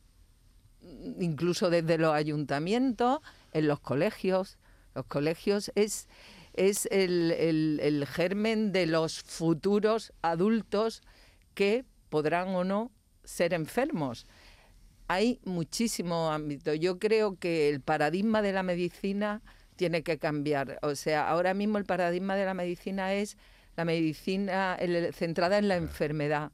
incluso 1.19 1.69
desde 1.69 1.97
los 1.97 2.13
ayuntamientos, 2.13 3.19
en 3.51 3.67
los 3.67 3.79
colegios. 3.79 4.57
Los 4.95 5.05
colegios 5.05 5.71
es, 5.75 6.07
es 6.53 6.87
el, 6.91 7.31
el- 7.31 7.79
el 7.81 8.05
germen 8.05 8.71
de 8.71 8.85
los 8.85 9.21
futuros 9.23 10.13
adultos 10.21 11.01
que 11.53 11.85
podrán 12.09 12.49
o 12.49 12.63
no 12.63 12.91
ser 13.23 13.53
enfermos. 13.53 14.25
Hay 15.07 15.39
muchísimos 15.45 16.33
ámbitos. 16.33 16.79
Yo 16.79 16.97
creo 16.99 17.37
que 17.37 17.69
el 17.69 17.81
paradigma 17.81 18.41
de 18.41 18.53
la 18.53 18.63
medicina 18.63 19.41
tiene 19.75 20.03
que 20.03 20.17
cambiar. 20.17 20.79
O 20.81 20.95
sea, 20.95 21.27
ahora 21.29 21.53
mismo 21.53 21.77
el 21.77 21.85
paradigma 21.85 22.35
de 22.35 22.45
la 22.45 22.53
medicina 22.53 23.13
es 23.13 23.37
la 23.75 23.85
medicina 23.85 24.75
el- 24.79 25.13
centrada 25.13 25.57
en 25.57 25.67
la 25.67 25.75
enfermedad. 25.75 26.51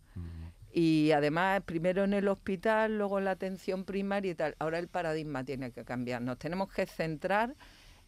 Y 0.72 1.12
además, 1.12 1.62
primero 1.66 2.04
en 2.04 2.14
el 2.14 2.28
hospital, 2.28 2.98
luego 2.98 3.18
en 3.18 3.26
la 3.26 3.32
atención 3.32 3.86
primaria 3.86 4.32
y 4.32 4.36
tal. 4.36 4.56
Ahora 4.60 4.80
el 4.80 4.88
paradigma 4.88 5.44
tiene 5.44 5.72
que 5.72 5.84
cambiar. 5.84 6.22
Nos 6.22 6.38
tenemos 6.38 6.72
que 6.72 6.86
centrar 6.86 7.56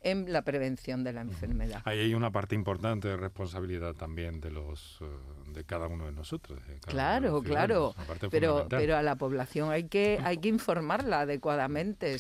en 0.03 0.31
la 0.33 0.41
prevención 0.41 1.03
de 1.03 1.13
la 1.13 1.21
enfermedad. 1.21 1.81
Ahí 1.85 1.99
hay 1.99 2.13
una 2.15 2.31
parte 2.31 2.55
importante 2.55 3.07
de 3.07 3.17
responsabilidad 3.17 3.93
también 3.93 4.41
de 4.41 4.49
los 4.51 4.97
eh, 5.01 5.05
de 5.53 5.63
cada 5.63 5.87
uno 5.87 6.05
de 6.05 6.11
nosotros. 6.11 6.59
de 6.67 6.73
de 6.75 6.79
Claro, 6.79 7.41
claro. 7.43 7.93
Pero, 8.31 8.67
pero 8.69 8.97
a 8.97 9.03
la 9.03 9.15
población 9.15 9.69
hay 9.71 9.83
que, 9.85 10.19
hay 10.23 10.37
que 10.37 10.47
informarla 10.49 11.21
adecuadamente. 11.21 12.17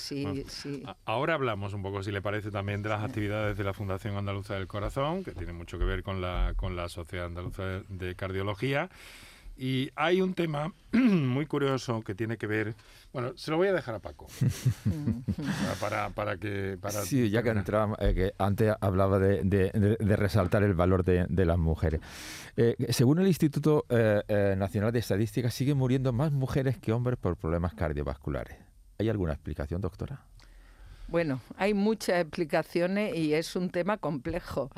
A- 0.85 0.97
Ahora 1.05 1.33
hablamos 1.33 1.73
un 1.73 1.81
poco, 1.81 2.03
si 2.03 2.11
le 2.11 2.21
parece, 2.21 2.51
también 2.51 2.81
de 2.83 2.89
las 2.89 3.03
actividades 3.03 3.57
de 3.57 3.63
la 3.63 3.73
Fundación 3.73 4.15
Andaluza 4.15 4.53
del 4.55 4.67
Corazón, 4.67 5.23
que 5.23 5.31
tiene 5.31 5.53
mucho 5.53 5.79
que 5.79 5.85
ver 5.85 6.03
con 6.03 6.21
la, 6.21 6.53
con 6.55 6.75
la 6.75 6.87
Sociedad 6.89 7.25
Andaluza 7.25 7.81
de 7.89 8.15
Cardiología. 8.15 8.89
Y 9.57 9.89
hay 9.95 10.21
un 10.21 10.33
tema 10.33 10.73
muy 10.91 11.45
curioso 11.45 12.01
que 12.01 12.15
tiene 12.15 12.37
que 12.37 12.47
ver. 12.47 12.73
Bueno, 13.13 13.33
se 13.35 13.51
lo 13.51 13.57
voy 13.57 13.67
a 13.67 13.73
dejar 13.73 13.95
a 13.95 13.99
Paco. 13.99 14.27
para, 14.85 15.75
para, 15.79 16.09
para 16.11 16.37
que. 16.37 16.77
Para 16.81 17.01
Sí, 17.01 17.29
ya 17.29 17.43
que 17.43 17.49
entraba, 17.49 17.95
eh, 17.99 18.13
que 18.13 18.33
antes 18.37 18.73
hablaba 18.79 19.19
de, 19.19 19.43
de- 19.43 19.69
de- 19.71 19.97
de 19.99 20.15
resaltar 20.15 20.63
el 20.63 20.73
valor 20.73 21.03
de, 21.03 21.25
de 21.29 21.45
las 21.45 21.57
mujeres. 21.57 21.99
Eh, 22.55 22.75
según 22.89 23.19
el 23.19 23.27
Instituto 23.27 23.85
eh, 23.89 24.21
eh, 24.27 24.55
Nacional 24.57 24.91
de 24.93 24.99
Estadística, 24.99 25.49
siguen 25.51 25.77
muriendo 25.77 26.13
más 26.13 26.31
mujeres 26.31 26.77
que 26.77 26.93
hombres 26.93 27.17
por 27.19 27.35
problemas 27.35 27.73
cardiovasculares. 27.73 28.57
¿Hay 28.97 29.09
alguna 29.09 29.33
explicación, 29.33 29.81
doctora? 29.81 30.23
Bueno, 31.07 31.41
hay 31.57 31.73
muchas 31.73 32.21
explicaciones 32.21 33.15
y 33.17 33.33
es 33.33 33.55
un 33.57 33.69
tema 33.69 33.97
complejo. 33.97 34.69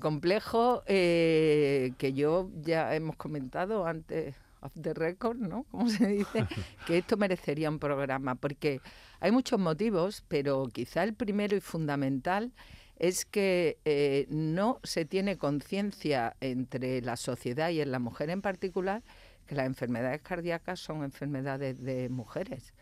Complejo 0.00 0.82
eh, 0.86 1.92
que 1.98 2.14
yo 2.14 2.50
ya 2.62 2.94
hemos 2.94 3.16
comentado 3.16 3.86
antes, 3.86 4.34
off 4.64 4.72
the 4.80 4.94
record, 4.94 5.36
¿no? 5.36 5.64
Como 5.70 5.88
se 5.88 6.06
dice, 6.06 6.46
que 6.86 6.98
esto 6.98 7.16
merecería 7.16 7.70
un 7.70 7.78
programa, 7.78 8.34
porque 8.34 8.80
hay 9.20 9.30
muchos 9.30 9.60
motivos, 9.60 10.24
pero 10.28 10.66
quizá 10.72 11.04
el 11.04 11.14
primero 11.14 11.56
y 11.56 11.60
fundamental 11.60 12.52
es 12.96 13.24
que 13.24 13.78
eh, 13.84 14.26
no 14.30 14.80
se 14.82 15.04
tiene 15.04 15.36
conciencia 15.36 16.36
entre 16.40 17.00
la 17.02 17.16
sociedad 17.16 17.70
y 17.70 17.80
en 17.80 17.90
la 17.90 17.98
mujer 17.98 18.30
en 18.30 18.40
particular 18.40 19.02
que 19.46 19.54
las 19.54 19.66
enfermedades 19.66 20.22
cardíacas 20.22 20.80
son 20.80 21.02
enfermedades 21.02 21.82
de 21.82 22.08
mujeres. 22.08 22.72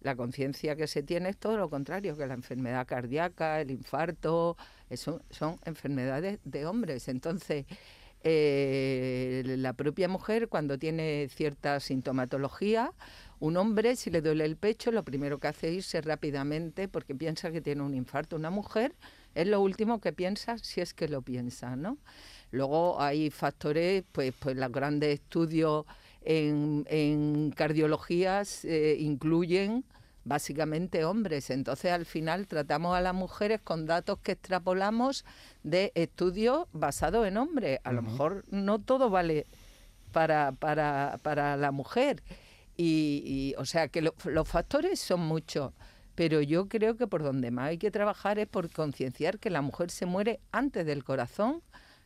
La 0.00 0.16
conciencia 0.16 0.76
que 0.76 0.86
se 0.86 1.02
tiene 1.02 1.30
es 1.30 1.36
todo 1.36 1.56
lo 1.56 1.70
contrario, 1.70 2.16
que 2.16 2.26
la 2.26 2.34
enfermedad 2.34 2.86
cardíaca, 2.86 3.60
el 3.60 3.70
infarto, 3.70 4.56
eso 4.90 5.22
son 5.30 5.58
enfermedades 5.64 6.40
de 6.44 6.66
hombres. 6.66 7.08
Entonces, 7.08 7.66
eh, 8.24 9.42
la 9.58 9.72
propia 9.72 10.08
mujer 10.08 10.48
cuando 10.48 10.78
tiene 10.78 11.28
cierta 11.34 11.80
sintomatología, 11.80 12.92
un 13.40 13.56
hombre 13.56 13.96
si 13.96 14.10
le 14.10 14.20
duele 14.20 14.44
el 14.44 14.56
pecho, 14.56 14.92
lo 14.92 15.02
primero 15.02 15.38
que 15.38 15.48
hace 15.48 15.68
es 15.68 15.74
irse 15.74 16.00
rápidamente 16.00 16.86
porque 16.86 17.14
piensa 17.14 17.50
que 17.50 17.60
tiene 17.60 17.82
un 17.82 17.94
infarto. 17.94 18.36
Una 18.36 18.50
mujer 18.50 18.94
es 19.34 19.46
lo 19.46 19.60
último 19.60 20.00
que 20.00 20.12
piensa 20.12 20.58
si 20.58 20.80
es 20.80 20.94
que 20.94 21.08
lo 21.08 21.22
piensa, 21.22 21.74
¿no? 21.74 21.98
Luego 22.52 23.00
hay 23.00 23.30
factores, 23.30 24.04
pues, 24.12 24.32
pues 24.38 24.56
los 24.56 24.70
grandes 24.70 25.14
estudios 25.14 25.86
en, 26.24 26.86
en 26.88 27.50
cardiologías 27.50 28.64
eh, 28.64 28.96
incluyen 28.98 29.84
básicamente 30.24 31.04
hombres. 31.04 31.50
Entonces, 31.50 31.92
al 31.92 32.06
final 32.06 32.46
tratamos 32.46 32.96
a 32.96 33.00
las 33.00 33.14
mujeres 33.14 33.60
con 33.62 33.86
datos 33.86 34.18
que 34.18 34.32
extrapolamos 34.32 35.24
de 35.62 35.92
estudios 35.94 36.66
basados 36.72 37.26
en 37.26 37.36
hombres. 37.36 37.80
A 37.84 37.92
lo 37.92 38.02
mejor 38.02 38.44
no 38.50 38.78
todo 38.80 39.10
vale 39.10 39.46
para, 40.12 40.52
para, 40.52 41.18
para 41.22 41.56
la 41.56 41.72
mujer. 41.72 42.22
Y, 42.76 43.54
o 43.58 43.64
sea 43.64 43.88
que 43.88 44.02
los 44.02 44.48
factores 44.48 44.98
son 44.98 45.20
muchos, 45.20 45.72
pero 46.14 46.40
yo 46.40 46.68
creo 46.68 46.96
que 46.96 47.06
por 47.06 47.22
donde 47.22 47.50
más 47.50 47.68
hay 47.68 47.78
que 47.78 47.90
trabajar 47.90 48.38
es 48.38 48.48
por 48.48 48.70
concienciar 48.70 49.38
que 49.38 49.50
la 49.50 49.62
mujer 49.62 49.90
se 49.90 50.06
muere 50.06 50.40
antes 50.52 50.86
del 50.86 51.04
corazón. 51.04 51.62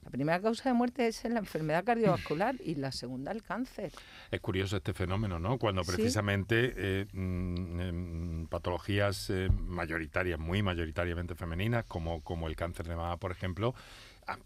La 0.06 0.10
primera 0.10 0.40
causa 0.40 0.68
de 0.68 0.72
muerte 0.72 1.08
es 1.08 1.24
la 1.24 1.40
enfermedad 1.40 1.82
cardiovascular 1.82 2.54
y 2.62 2.76
la 2.76 2.92
segunda 2.92 3.32
el 3.32 3.42
cáncer. 3.42 3.90
Es 4.30 4.40
curioso 4.40 4.76
este 4.76 4.92
fenómeno, 4.92 5.40
¿no? 5.40 5.58
Cuando 5.58 5.82
precisamente 5.82 6.74
eh, 6.76 7.06
mm, 7.12 8.44
patologías 8.44 9.30
eh, 9.30 9.48
mayoritarias, 9.50 10.38
muy 10.38 10.62
mayoritariamente 10.62 11.34
femeninas, 11.34 11.86
como, 11.86 12.22
como 12.22 12.46
el 12.46 12.54
cáncer 12.54 12.86
de 12.86 12.94
mama, 12.94 13.16
por 13.16 13.32
ejemplo, 13.32 13.74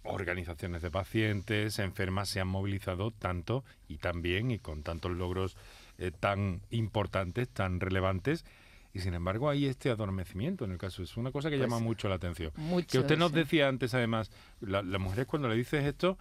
organizaciones 0.02 0.80
de 0.80 0.90
pacientes, 0.90 1.78
enfermas 1.78 2.30
se 2.30 2.40
han 2.40 2.48
movilizado 2.48 3.10
tanto 3.10 3.62
y 3.86 3.98
tan 3.98 4.22
bien 4.22 4.50
y 4.50 4.60
con 4.60 4.82
tantos 4.82 5.12
logros 5.12 5.58
eh, 5.98 6.10
tan 6.10 6.62
importantes, 6.70 7.50
tan 7.50 7.80
relevantes. 7.80 8.46
Y 8.92 9.00
sin 9.00 9.14
embargo 9.14 9.48
hay 9.48 9.66
este 9.66 9.90
adormecimiento 9.90 10.64
en 10.64 10.72
el 10.72 10.78
caso. 10.78 11.02
Es 11.02 11.16
una 11.16 11.30
cosa 11.30 11.48
que 11.50 11.58
llama 11.58 11.76
pues 11.76 11.84
mucho 11.84 12.08
la 12.08 12.16
atención. 12.16 12.52
que 12.88 12.98
usted 12.98 13.16
nos 13.16 13.32
decía 13.32 13.68
antes, 13.68 13.94
además, 13.94 14.30
las 14.60 14.84
mujeres 15.00 15.26
cuando 15.26 15.48
le 15.48 15.54
dices 15.54 15.84
esto, 15.84 16.18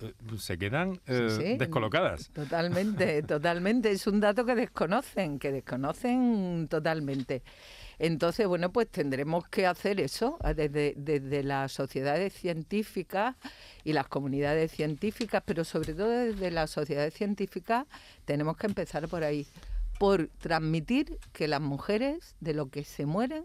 eh, 0.00 0.14
se 0.38 0.58
quedan 0.58 1.00
eh, 1.06 1.56
descolocadas. 1.58 2.30
Totalmente, 2.30 3.22
totalmente. 3.24 3.90
Es 3.90 4.06
un 4.06 4.20
dato 4.20 4.44
que 4.44 4.54
desconocen, 4.54 5.38
que 5.38 5.52
desconocen 5.52 6.68
totalmente. 6.68 7.42
Entonces, 7.98 8.46
bueno, 8.46 8.72
pues 8.72 8.88
tendremos 8.88 9.46
que 9.48 9.66
hacer 9.66 10.00
eso 10.00 10.38
ah, 10.40 10.54
desde, 10.54 10.94
desde 10.96 11.42
las 11.42 11.72
sociedades 11.72 12.32
científicas 12.32 13.36
y 13.84 13.92
las 13.92 14.08
comunidades 14.08 14.72
científicas, 14.72 15.42
pero 15.44 15.64
sobre 15.64 15.92
todo 15.92 16.08
desde 16.08 16.50
las 16.50 16.70
sociedades 16.70 17.12
científicas 17.12 17.86
tenemos 18.24 18.56
que 18.56 18.68
empezar 18.68 19.06
por 19.06 19.22
ahí, 19.22 19.46
por 20.00 20.30
transmitir 20.38 21.18
que 21.34 21.46
las 21.46 21.60
mujeres 21.60 22.34
de 22.40 22.54
lo 22.54 22.70
que 22.70 22.84
se 22.84 23.04
mueren, 23.04 23.44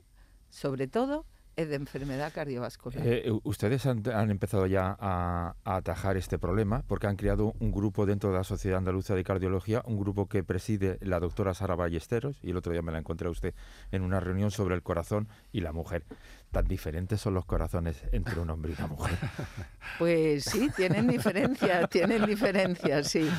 sobre 0.49 0.87
todo, 0.87 1.25
es 1.57 1.67
de 1.67 1.75
enfermedad 1.75 2.31
cardiovascular. 2.33 3.05
Eh, 3.05 3.29
ustedes 3.43 3.85
han, 3.85 4.31
empezado 4.31 4.65
ya 4.65 4.95
a, 4.97 5.57
atajar 5.65 6.15
este 6.15 6.39
problema 6.39 6.81
porque 6.87 7.07
han 7.07 7.17
creado 7.17 7.55
un 7.59 7.73
grupo 7.73 8.05
dentro 8.05 8.31
de 8.31 8.37
la 8.37 8.45
Sociedad 8.45 8.77
Andaluza 8.77 9.15
de 9.15 9.25
Cardiología, 9.25 9.81
un 9.85 9.99
grupo 9.99 10.29
que 10.29 10.45
preside 10.45 10.97
la 11.01 11.19
doctora 11.19 11.53
Sara 11.53 11.75
Ballesteros, 11.75 12.39
y 12.41 12.51
el 12.51 12.57
otro 12.57 12.71
día 12.71 12.81
me 12.81 12.93
la 12.93 12.99
encontré 12.99 13.27
a 13.27 13.31
usted 13.31 13.53
en 13.91 14.03
una 14.03 14.21
reunión 14.21 14.49
sobre 14.49 14.75
el 14.75 14.81
corazón 14.81 15.27
y 15.51 15.59
la 15.59 15.73
mujer. 15.73 16.05
Tan 16.51 16.69
diferentes 16.69 17.19
son 17.19 17.33
los 17.33 17.43
corazones 17.43 18.01
entre 18.13 18.39
un 18.39 18.49
hombre 18.49 18.71
y 18.71 18.75
una 18.79 18.87
mujer. 18.87 19.17
Pues 19.99 20.45
sí, 20.45 20.69
tienen 20.73 21.07
diferencias, 21.07 21.89
tienen 21.89 22.25
diferencias, 22.25 23.09
sí. 23.09 23.29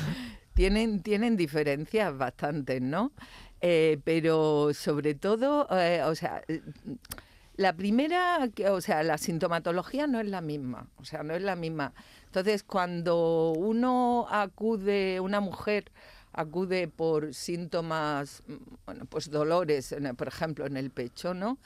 Tienen, 0.57 1.03
tienen 1.03 1.37
diferencias 1.37 2.17
bastantes, 2.17 2.81
¿no? 2.81 3.11
Eh, 3.61 3.99
pero 4.03 4.73
sobre 4.73 5.13
todo, 5.13 5.67
o 5.69 6.15
sea 6.15 6.41
la 7.57 7.73
primera, 7.73 8.47
o 8.71 8.81
sea, 8.81 9.01
la 9.03 9.17
sintomatología 9.17 10.05
no 10.05 10.19
es 10.19 10.27
la 10.27 10.41
misma, 10.41 10.87
o 10.97 11.03
sea, 11.03 11.23
no 11.23 11.33
es 11.33 11.41
la 11.41 11.55
misma. 11.55 11.91
Entonces, 12.25 12.63
cuando 12.63 13.51
uno 13.57 14.27
acude, 14.29 15.19
una 15.19 15.39
mujer 15.39 15.91
acude 16.33 16.87
por 16.87 17.33
síntomas, 17.33 18.43
bueno, 18.85 19.05
pues 19.05 19.31
dolores, 19.31 19.95
por 20.15 20.27
ejemplo, 20.27 20.67
en 20.67 20.77
el 20.77 20.91
pecho, 20.91 21.33
¿no? 21.33 21.57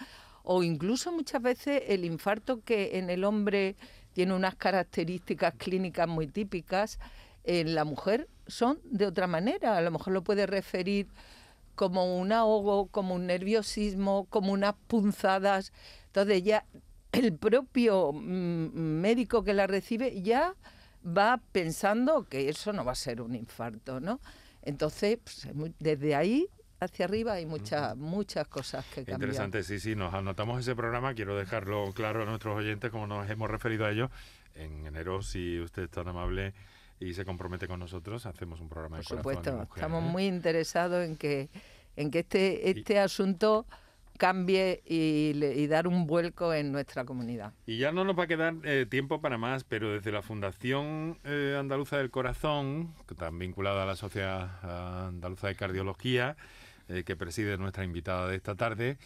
O 0.43 0.63
incluso 0.63 1.12
muchas 1.12 1.41
veces 1.41 1.83
el 1.88 2.05
infarto 2.05 2.62
que 2.63 2.98
en 2.98 3.10
el 3.10 3.25
hombre 3.25 3.75
tiene 4.13 4.33
unas 4.33 4.55
características 4.55 5.55
clínicas 5.55 6.07
muy 6.07 6.27
típicas, 6.27 7.00
en 7.43 7.75
la 7.75 7.83
mujer 7.83 8.27
son 8.51 8.79
de 8.84 9.05
otra 9.05 9.27
manera. 9.27 9.77
A 9.77 9.81
lo 9.81 9.91
mejor 9.91 10.13
lo 10.13 10.24
puede 10.24 10.46
referir 10.46 11.08
como 11.75 12.20
un 12.20 12.31
ahogo, 12.31 12.88
como 12.88 13.15
un 13.15 13.27
nerviosismo, 13.27 14.25
como 14.29 14.53
unas 14.53 14.75
punzadas. 14.88 15.74
Entonces 16.08 16.43
ya 16.43 16.65
el 17.12 17.36
propio 17.36 18.12
mm, 18.13 18.70
médico 18.74 19.43
que 19.43 19.53
la 19.53 19.67
recibe 19.67 20.22
ya 20.22 20.55
va 21.05 21.41
pensando 21.51 22.24
que 22.24 22.50
eso 22.50 22.74
no 22.74 22.86
va 22.86 22.91
a 22.91 22.96
ser 22.96 23.22
un 23.22 23.36
infarto, 23.36 24.00
¿no? 24.00 24.20
Entonces, 24.62 25.17
pues, 25.24 25.48
desde 25.79 26.15
ahí 26.15 26.48
hacia 26.79 27.05
arriba 27.05 27.34
hay 27.34 27.46
muchas 27.46 27.96
muchas 27.96 28.47
cosas 28.47 28.86
que 28.86 29.04
cambian. 29.04 29.21
Interesante, 29.21 29.63
sí, 29.63 29.80
sí, 29.80 29.95
nos 29.95 30.13
anotamos 30.13 30.60
ese 30.60 30.75
programa, 30.75 31.13
quiero 31.13 31.38
dejarlo 31.38 31.91
claro 31.93 32.23
a 32.23 32.25
nuestros 32.25 32.58
oyentes 32.58 32.91
como 32.91 33.08
nos 33.08 33.30
hemos 33.30 33.49
referido 33.49 33.86
a 33.86 33.91
ello. 33.91 34.10
En 34.54 34.86
enero, 34.86 35.21
si 35.21 35.60
usted 35.60 35.84
es 35.84 35.89
tan 35.89 36.08
amable, 36.08 36.54
y 37.01 37.13
se 37.13 37.25
compromete 37.25 37.67
con 37.67 37.79
nosotros, 37.79 38.25
hacemos 38.25 38.61
un 38.61 38.69
programa 38.69 38.97
de 38.97 39.03
Por 39.03 39.17
supuesto, 39.17 39.67
estamos 39.75 40.03
¿eh? 40.03 40.07
muy 40.07 40.25
interesados 40.25 41.05
en 41.05 41.17
que, 41.17 41.49
en 41.95 42.11
que 42.11 42.19
este, 42.19 42.69
este 42.69 42.99
asunto 42.99 43.65
cambie 44.17 44.83
y, 44.85 45.65
dar 45.65 45.87
un 45.87 46.05
vuelco 46.05 46.53
en 46.53 46.71
nuestra 46.71 47.05
comunidad. 47.05 47.53
Y 47.65 47.79
ya 47.79 47.91
no 47.91 48.03
nos 48.03 48.17
va 48.17 48.25
a 48.25 48.27
quedar 48.27 48.53
eh, 48.63 48.85
tiempo 48.87 49.19
para 49.19 49.39
más, 49.39 49.63
pero 49.63 49.91
desde 49.91 50.11
la 50.11 50.21
Fundación 50.21 51.17
eh, 51.23 51.57
Andaluza 51.59 51.97
del 51.97 52.11
Corazón, 52.11 52.93
que 53.07 53.15
está 53.15 53.31
vinculada 53.31 53.81
a 53.81 53.85
la 53.87 53.95
Sociedad 53.95 55.07
Andaluza 55.07 55.47
de 55.47 55.55
Cardiología, 55.55 56.37
que 57.05 57.15
preside 57.15 57.57
nuestra 57.57 57.85
invitada 57.85 58.27
de 58.27 58.35
esta 58.35 58.55
tarde, 58.55 58.97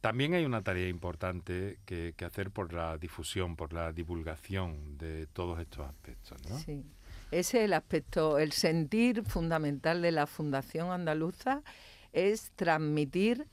también 0.00 0.32
hay 0.32 0.46
una 0.46 0.62
tarea 0.62 0.88
importante 0.88 1.78
que, 1.84 2.14
que, 2.16 2.24
hacer 2.24 2.50
por 2.50 2.72
la 2.72 2.96
difusión, 2.96 3.54
por 3.54 3.74
la 3.74 3.92
divulgación 3.92 4.96
de 4.96 5.26
todos 5.26 5.60
estos 5.60 5.86
aspectos. 5.86 6.38
¿no? 6.48 6.58
Sí. 6.58 6.82
Ese 7.34 7.58
es 7.58 7.64
el 7.64 7.72
aspecto, 7.72 8.38
el 8.38 8.52
sentir 8.52 9.24
fundamental 9.24 10.02
de 10.02 10.12
la 10.12 10.28
Fundación 10.28 10.92
Andaluza 10.92 11.62
es 12.12 12.52
transmitir 12.54 13.48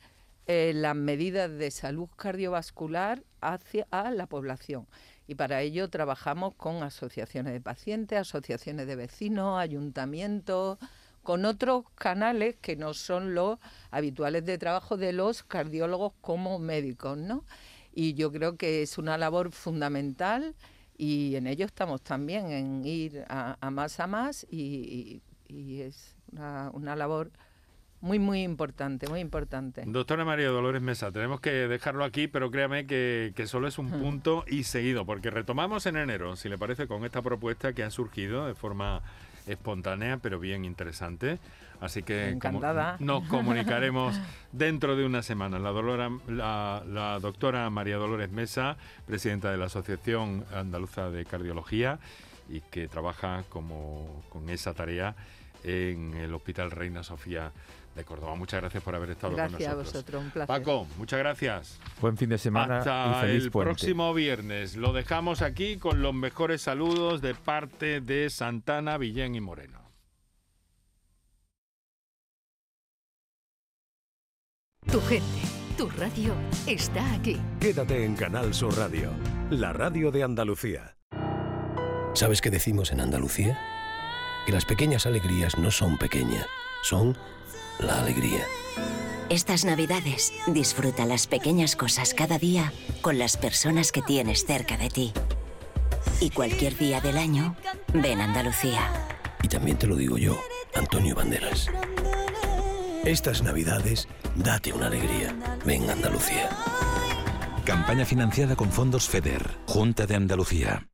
eh, 0.46 0.72
las 0.76 0.96
medidas 0.96 1.50
de 1.50 1.72
salud 1.72 2.08
cardiovascular 2.16 3.24
hacia 3.42 3.88
a 3.90 4.12
la 4.12 4.28
población. 4.28 4.86
Y 5.26 5.34
para 5.34 5.64
ello 5.64 5.90
trabajamos 5.90 6.54
con 6.54 6.84
asociaciones 6.84 7.54
de 7.54 7.60
pacientes, 7.60 8.20
asociaciones 8.20 8.86
de 8.86 8.96
vecinos, 8.96 9.60
ayuntamientos, 9.60 10.78
con 11.24 11.44
otros 11.46 11.86
canales 11.96 12.58
que 12.62 12.76
no 12.76 12.94
son 12.94 13.34
los 13.34 13.58
habituales 13.90 14.46
de 14.46 14.60
trabajo 14.60 14.96
de 14.96 15.12
los 15.12 15.42
cardiólogos 15.42 16.14
como 16.22 16.60
médicos, 16.60 17.18
¿no? 17.18 17.46
Y 17.96 18.14
yo 18.14 18.32
creo 18.32 18.58
que 18.58 18.84
es 18.84 19.00
una 19.00 19.18
labor 19.18 19.52
fundamental 19.52 20.54
y 21.02 21.36
en 21.36 21.48
ello 21.48 21.66
estamos 21.66 22.04
también, 22.04 22.52
en 22.52 22.86
ir 22.86 23.26
a, 23.28 23.58
más 23.72 24.00
a 24.00 24.06
más 24.06 24.46
y, 24.52 25.20
es 25.50 26.16
una, 26.32 26.96
labor 26.96 27.32
muy, 28.02 28.20
muy 28.20 28.44
importante, 28.44 29.08
muy 29.10 29.20
importante. 29.20 29.84
Doctora 29.88 30.26
María 30.26 30.50
Dolores 30.50 30.84
Mesa, 30.84 31.12
tenemos 31.12 31.42
que 31.42 31.50
dejarlo 31.50 32.04
aquí, 32.04 32.28
pero 32.28 32.52
créame 32.52 32.86
que, 32.86 33.34
que 33.36 33.48
solo 33.48 33.68
es 33.68 33.80
un 33.80 33.90
punto 33.90 34.46
y 34.48 34.62
seguido, 34.64 35.04
porque 35.04 35.32
retomamos 35.32 35.88
en 35.88 35.98
enero, 35.98 36.36
si 36.36 36.50
le 36.50 36.60
parece, 36.60 36.86
con 36.86 37.04
esta 37.04 37.24
propuesta 37.24 37.74
que 37.74 37.82
ha 37.82 37.90
surgido 37.90 38.46
de 38.46 38.54
forma 38.54 39.02
espontánea, 39.48 40.18
pero 40.18 40.40
bien 40.40 40.66
interesante. 40.66 41.40
Así 41.80 42.04
que 42.04 42.38
nos 43.00 43.24
comunicaremos 43.28 44.20
dentro 44.52 44.96
de 44.96 45.04
una 45.04 45.24
semana. 45.24 45.58
La, 45.58 46.84
la, 46.86 47.20
doctora 47.20 47.70
María 47.72 47.98
Dolores 47.98 48.32
Mesa, 48.32 48.78
presidenta 49.08 49.52
de 49.52 49.58
la 49.58 49.66
Asociación 49.66 50.46
Andaluza 50.54 51.10
de 51.10 51.26
Cardiología 51.26 52.00
y 52.50 52.62
que 52.62 52.88
trabaja 52.88 53.44
como, 53.50 54.24
con 54.30 54.50
esa 54.50 54.74
tarea 54.74 55.16
en 55.64 56.14
el 56.16 56.34
Hospital 56.34 56.70
Reina 56.70 57.04
Sofía 57.04 57.52
de 57.96 58.04
Córdoba. 58.04 58.36
Muchas 58.36 58.62
gracias 58.62 58.84
por 58.84 58.96
haber 58.96 59.12
estado 59.12 59.34
con 59.34 59.44
nosotros. 59.44 59.60
Gracias 59.60 59.74
a 59.74 59.76
vosotros, 59.76 60.24
un 60.24 60.32
placer. 60.32 60.48
Paco, 60.48 60.88
muchas 60.98 61.20
gracias. 61.20 61.80
Buen 62.00 62.18
fin 62.18 62.30
de 62.30 62.38
semana 62.38 62.80
Hasta 62.80 63.12
y 63.12 63.22
feliz 63.22 63.44
el 63.46 63.52
próximo 63.52 64.14
viernes. 64.14 64.76
Lo 64.76 64.94
dejamos 64.94 65.42
aquí 65.42 65.78
con 65.78 66.02
los 66.02 66.14
mejores 66.14 66.62
saludos 66.62 67.22
de 67.22 67.36
parte 67.36 68.02
de 68.02 68.30
Santana, 68.30 68.98
Villén 68.98 69.36
y 69.36 69.42
Moreno. 69.42 69.82
Tu 74.90 75.00
gente, 75.02 75.42
tu 75.78 75.90
radio 75.92 76.34
está 76.68 77.14
aquí. 77.14 77.40
Quédate 77.60 78.04
en 78.04 78.16
Canal 78.16 78.54
Sur 78.54 78.76
Radio, 78.78 79.12
la 79.50 79.74
radio 79.74 80.12
de 80.12 80.24
Andalucía. 80.24 80.98
¿Sabes 82.14 82.42
qué 82.42 82.50
decimos 82.50 82.92
en 82.92 83.00
Andalucía? 83.00 83.58
Que 84.46 84.52
las 84.52 84.66
pequeñas 84.66 85.06
alegrías 85.06 85.58
no 85.58 85.72
son 85.72 85.98
pequeñas, 85.98 86.46
son 86.82 87.16
la 87.82 88.00
alegría. 88.02 88.46
Estas 89.30 89.64
navidades 89.64 90.34
disfruta 90.48 91.06
las 91.06 91.28
pequeñas 91.28 91.76
cosas 91.76 92.14
cada 92.14 92.38
día 92.38 92.74
con 93.02 93.18
las 93.18 93.38
personas 93.38 93.92
que 93.92 94.02
tienes 94.02 94.46
cerca 94.46 94.78
de 94.78 94.90
ti. 94.90 95.14
Y 96.20 96.30
cualquier 96.32 96.78
día 96.78 97.00
del 97.00 97.18
año, 97.18 97.56
ven 97.94 98.20
Andalucía. 98.20 98.92
Y 99.42 99.48
también 99.48 99.78
te 99.78 99.88
lo 99.88 99.96
digo 99.96 100.18
yo, 100.18 100.38
Antonio 100.76 101.16
Banderas. 101.16 101.68
Estas 103.06 103.42
navidades, 103.42 104.08
date 104.36 104.74
una 104.74 104.88
alegría. 104.88 105.36
Ven 105.66 105.90
Andalucía. 105.90 106.50
Campaña 107.66 108.06
financiada 108.06 108.56
con 108.56 108.72
fondos 108.72 109.08
FEDER, 109.08 109.58
Junta 109.66 110.06
de 110.06 110.16
Andalucía. 110.16 110.91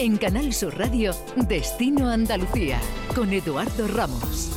En 0.00 0.16
Canal 0.16 0.54
Sur 0.54 0.78
Radio, 0.78 1.14
Destino 1.36 2.08
Andalucía, 2.08 2.80
con 3.14 3.34
Eduardo 3.34 3.86
Ramos. 3.86 4.49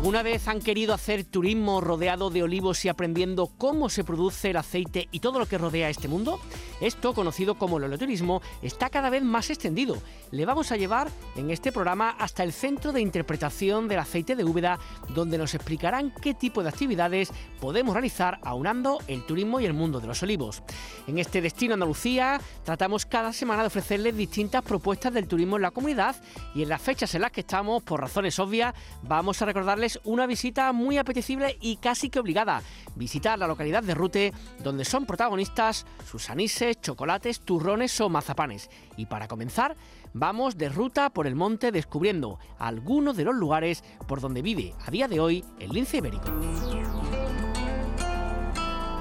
¿Alguna 0.00 0.22
vez 0.22 0.48
han 0.48 0.60
querido 0.60 0.94
hacer 0.94 1.24
turismo 1.24 1.82
rodeado 1.82 2.30
de 2.30 2.42
olivos 2.42 2.82
y 2.86 2.88
aprendiendo 2.88 3.48
cómo 3.58 3.90
se 3.90 4.02
produce 4.02 4.48
el 4.48 4.56
aceite 4.56 5.08
y 5.12 5.20
todo 5.20 5.38
lo 5.38 5.44
que 5.44 5.58
rodea 5.58 5.90
este 5.90 6.08
mundo? 6.08 6.40
Esto, 6.80 7.12
conocido 7.12 7.56
como 7.56 7.76
el 7.76 7.84
oleoturismo, 7.84 8.40
está 8.62 8.88
cada 8.88 9.10
vez 9.10 9.22
más 9.22 9.50
extendido. 9.50 9.98
Le 10.30 10.46
vamos 10.46 10.72
a 10.72 10.78
llevar 10.78 11.10
en 11.36 11.50
este 11.50 11.70
programa 11.70 12.16
hasta 12.18 12.42
el 12.42 12.54
Centro 12.54 12.92
de 12.92 13.02
Interpretación 13.02 13.88
del 13.88 13.98
Aceite 13.98 14.36
de 14.36 14.42
Úbeda, 14.42 14.78
donde 15.10 15.36
nos 15.36 15.54
explicarán 15.54 16.14
qué 16.22 16.32
tipo 16.32 16.62
de 16.62 16.70
actividades 16.70 17.30
podemos 17.60 17.92
realizar 17.92 18.38
aunando 18.42 19.00
el 19.06 19.26
turismo 19.26 19.60
y 19.60 19.66
el 19.66 19.74
mundo 19.74 20.00
de 20.00 20.06
los 20.06 20.22
olivos. 20.22 20.62
En 21.08 21.18
este 21.18 21.42
Destino 21.42 21.74
Andalucía 21.74 22.40
tratamos 22.64 23.04
cada 23.04 23.34
semana 23.34 23.64
de 23.64 23.66
ofrecerles 23.66 24.16
distintas 24.16 24.62
propuestas 24.62 25.12
del 25.12 25.28
turismo 25.28 25.56
en 25.56 25.62
la 25.62 25.72
comunidad 25.72 26.16
y 26.54 26.62
en 26.62 26.70
las 26.70 26.80
fechas 26.80 27.14
en 27.14 27.20
las 27.20 27.32
que 27.32 27.42
estamos, 27.42 27.82
por 27.82 28.00
razones 28.00 28.38
obvias, 28.38 28.74
vamos 29.02 29.42
a 29.42 29.44
recordarles 29.44 29.89
una 30.04 30.26
visita 30.26 30.72
muy 30.72 30.98
apetecible 30.98 31.56
y 31.60 31.76
casi 31.76 32.10
que 32.10 32.20
obligada. 32.20 32.62
Visitar 32.94 33.38
la 33.38 33.46
localidad 33.46 33.82
de 33.82 33.94
Rute, 33.94 34.32
donde 34.62 34.84
son 34.84 35.06
protagonistas 35.06 35.86
sus 36.08 36.30
anises, 36.30 36.80
chocolates, 36.80 37.40
turrones 37.40 38.00
o 38.00 38.08
mazapanes. 38.08 38.70
Y 38.96 39.06
para 39.06 39.26
comenzar, 39.26 39.76
vamos 40.12 40.58
de 40.58 40.68
ruta 40.68 41.10
por 41.10 41.26
el 41.26 41.34
monte 41.34 41.72
descubriendo 41.72 42.38
algunos 42.58 43.16
de 43.16 43.24
los 43.24 43.34
lugares 43.34 43.82
por 44.06 44.20
donde 44.20 44.42
vive 44.42 44.74
a 44.86 44.90
día 44.90 45.08
de 45.08 45.20
hoy 45.20 45.44
el 45.58 45.70
lince 45.70 45.98
ibérico. 45.98 46.30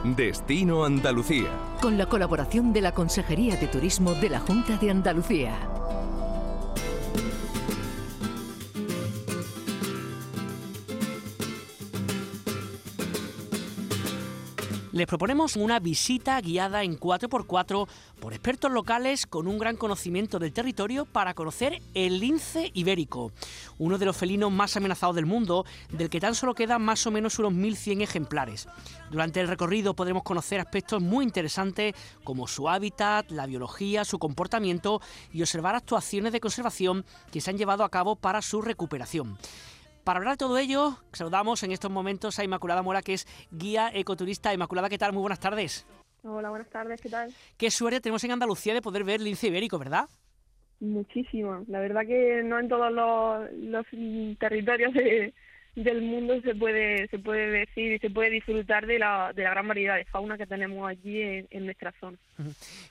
Destino 0.03 0.85
Andalucía. 0.85 1.49
Con 1.81 1.97
la 1.97 2.05
colaboración 2.05 2.71
de 2.71 2.81
la 2.81 2.93
Consejería 2.93 3.57
de 3.57 3.67
Turismo 3.67 4.13
de 4.13 4.29
la 4.29 4.39
Junta 4.39 4.77
de 4.77 4.91
Andalucía. 4.91 5.88
Les 14.99 15.07
proponemos 15.07 15.55
una 15.55 15.79
visita 15.79 16.41
guiada 16.41 16.83
en 16.83 16.99
4x4 16.99 17.87
por 18.19 18.33
expertos 18.33 18.69
locales 18.69 19.27
con 19.27 19.47
un 19.47 19.57
gran 19.57 19.77
conocimiento 19.77 20.39
del 20.39 20.51
territorio 20.51 21.05
para 21.05 21.33
conocer 21.33 21.81
el 21.93 22.19
lince 22.19 22.69
ibérico, 22.73 23.31
uno 23.77 23.97
de 23.97 24.05
los 24.05 24.17
felinos 24.17 24.51
más 24.51 24.75
amenazados 24.75 25.15
del 25.15 25.25
mundo, 25.25 25.65
del 25.89 26.09
que 26.09 26.19
tan 26.19 26.35
solo 26.35 26.53
quedan 26.53 26.81
más 26.81 27.07
o 27.07 27.11
menos 27.11 27.39
unos 27.39 27.53
1.100 27.53 28.01
ejemplares. 28.01 28.67
Durante 29.09 29.39
el 29.39 29.47
recorrido 29.47 29.93
podremos 29.93 30.23
conocer 30.23 30.59
aspectos 30.59 31.01
muy 31.01 31.23
interesantes 31.23 31.95
como 32.25 32.45
su 32.49 32.67
hábitat, 32.67 33.31
la 33.31 33.45
biología, 33.45 34.03
su 34.03 34.19
comportamiento 34.19 34.99
y 35.31 35.43
observar 35.43 35.75
actuaciones 35.75 36.33
de 36.33 36.41
conservación 36.41 37.05
que 37.31 37.39
se 37.39 37.51
han 37.51 37.57
llevado 37.57 37.85
a 37.85 37.89
cabo 37.89 38.17
para 38.17 38.41
su 38.41 38.61
recuperación. 38.61 39.37
Para 40.09 40.17
hablar 40.17 40.33
de 40.33 40.37
todo 40.39 40.57
ello, 40.57 40.97
saludamos 41.13 41.61
en 41.61 41.71
estos 41.71 41.91
momentos 41.91 42.39
a 42.39 42.43
Inmaculada 42.43 42.81
Mora, 42.81 43.03
que 43.03 43.13
es 43.13 43.27
guía 43.51 43.91
ecoturista. 43.93 44.51
Inmaculada, 44.51 44.89
¿qué 44.89 44.97
tal? 44.97 45.13
Muy 45.13 45.21
buenas 45.21 45.39
tardes. 45.39 45.85
Hola, 46.23 46.49
buenas 46.49 46.67
tardes, 46.71 46.99
¿qué 46.99 47.09
tal? 47.09 47.31
Qué 47.59 47.69
suerte 47.69 48.01
tenemos 48.01 48.23
en 48.23 48.31
Andalucía 48.31 48.73
de 48.73 48.81
poder 48.81 49.03
ver 49.03 49.21
lince 49.21 49.49
ibérico, 49.49 49.77
¿verdad? 49.77 50.09
Muchísimo. 50.79 51.63
La 51.67 51.79
verdad 51.79 52.07
que 52.07 52.41
no 52.43 52.57
en 52.57 52.67
todos 52.67 52.91
los, 52.91 53.85
territorios 54.39 54.95
de, 54.95 55.31
del 55.75 56.01
mundo 56.01 56.41
se 56.41 56.55
puede 56.55 57.07
se 57.07 57.19
puede 57.19 57.49
decir 57.51 57.93
y 57.93 57.99
se 57.99 58.09
puede 58.09 58.29
disfrutar 58.29 58.85
de 58.85 58.99
la, 58.99 59.31
de 59.33 59.43
la 59.43 59.51
gran 59.51 59.67
variedad 59.67 59.95
de 59.95 60.05
fauna 60.05 60.37
que 60.37 60.45
tenemos 60.45 60.89
allí 60.89 61.21
en, 61.21 61.65
nuestra 61.65 61.91
zona. 61.99 62.17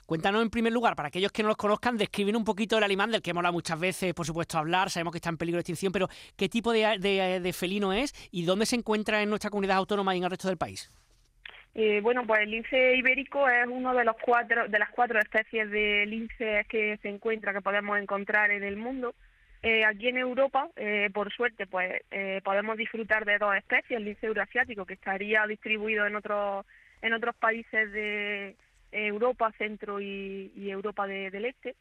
Cuéntanos 0.05 0.41
en 0.41 0.49
primer 0.49 0.71
lugar, 0.73 0.95
para 0.95 1.09
aquellos 1.09 1.31
que 1.31 1.43
no 1.43 1.49
los 1.49 1.57
conozcan, 1.57 1.97
describen 1.97 2.35
un 2.35 2.45
poquito 2.45 2.77
el 2.77 2.83
animal 2.83 3.11
del 3.11 3.21
que 3.21 3.31
hemos 3.31 3.41
hablado 3.41 3.53
muchas 3.53 3.79
veces, 3.79 4.13
por 4.13 4.25
supuesto, 4.25 4.57
hablar, 4.57 4.89
sabemos 4.89 5.11
que 5.11 5.17
está 5.17 5.29
en 5.29 5.37
peligro 5.37 5.57
de 5.57 5.61
extinción, 5.61 5.91
pero 5.91 6.07
¿qué 6.35 6.49
tipo 6.49 6.71
de, 6.71 6.97
de, 6.99 7.53
felino 7.53 7.93
es 7.93 8.13
y 8.31 8.45
dónde 8.45 8.65
se 8.65 8.75
encuentra 8.75 9.21
en 9.21 9.29
nuestra 9.29 9.49
comunidad 9.49 9.77
autónoma 9.77 10.15
y 10.15 10.19
en 10.19 10.23
el 10.23 10.29
resto 10.29 10.47
del 10.47 10.57
país? 10.57 10.91
Eh, 11.75 11.99
bueno, 12.01 12.25
pues 12.25 12.41
el 12.41 12.51
lince 12.51 12.95
ibérico 12.95 13.47
es 13.47 13.67
uno 13.67 13.93
de 13.93 14.03
los 14.03 14.15
cuatro 14.21 14.67
de 14.67 14.79
las 14.79 14.89
cuatro 14.89 15.19
especies 15.19 15.69
de 15.69 16.05
linces 16.07 16.67
que 16.67 16.97
se 17.01 17.09
encuentra 17.09 17.53
que 17.53 17.61
podemos 17.61 17.97
encontrar 17.99 18.51
en 18.51 18.63
el 18.63 18.75
mundo. 18.75 19.13
Eh, 19.61 19.83
aquí 19.83 20.07
en 20.07 20.17
Europa, 20.17 20.69
eh, 20.77 21.09
por 21.13 21.33
suerte, 21.33 21.67
pues 21.67 22.01
eh, 22.11 22.39
podemos 22.45 22.77
disfrutar 22.77 23.25
de 23.25 23.37
dos 23.37 23.53
especies, 23.55 23.99
el 23.99 24.05
lince 24.05 24.27
euroasiático, 24.27 24.85
que 24.85 24.93
estaría 24.93 25.45
distribuido 25.47 26.05
en 26.07 26.15
otros 26.15 26.65
en 27.01 27.13
otros 27.13 27.35
países 27.35 27.91
de 27.91 28.55
Europa, 28.91 29.53
Centro 29.57 30.01
y, 30.01 30.69
Europa 30.69 31.07
del 31.07 31.45
Este. 31.45 31.75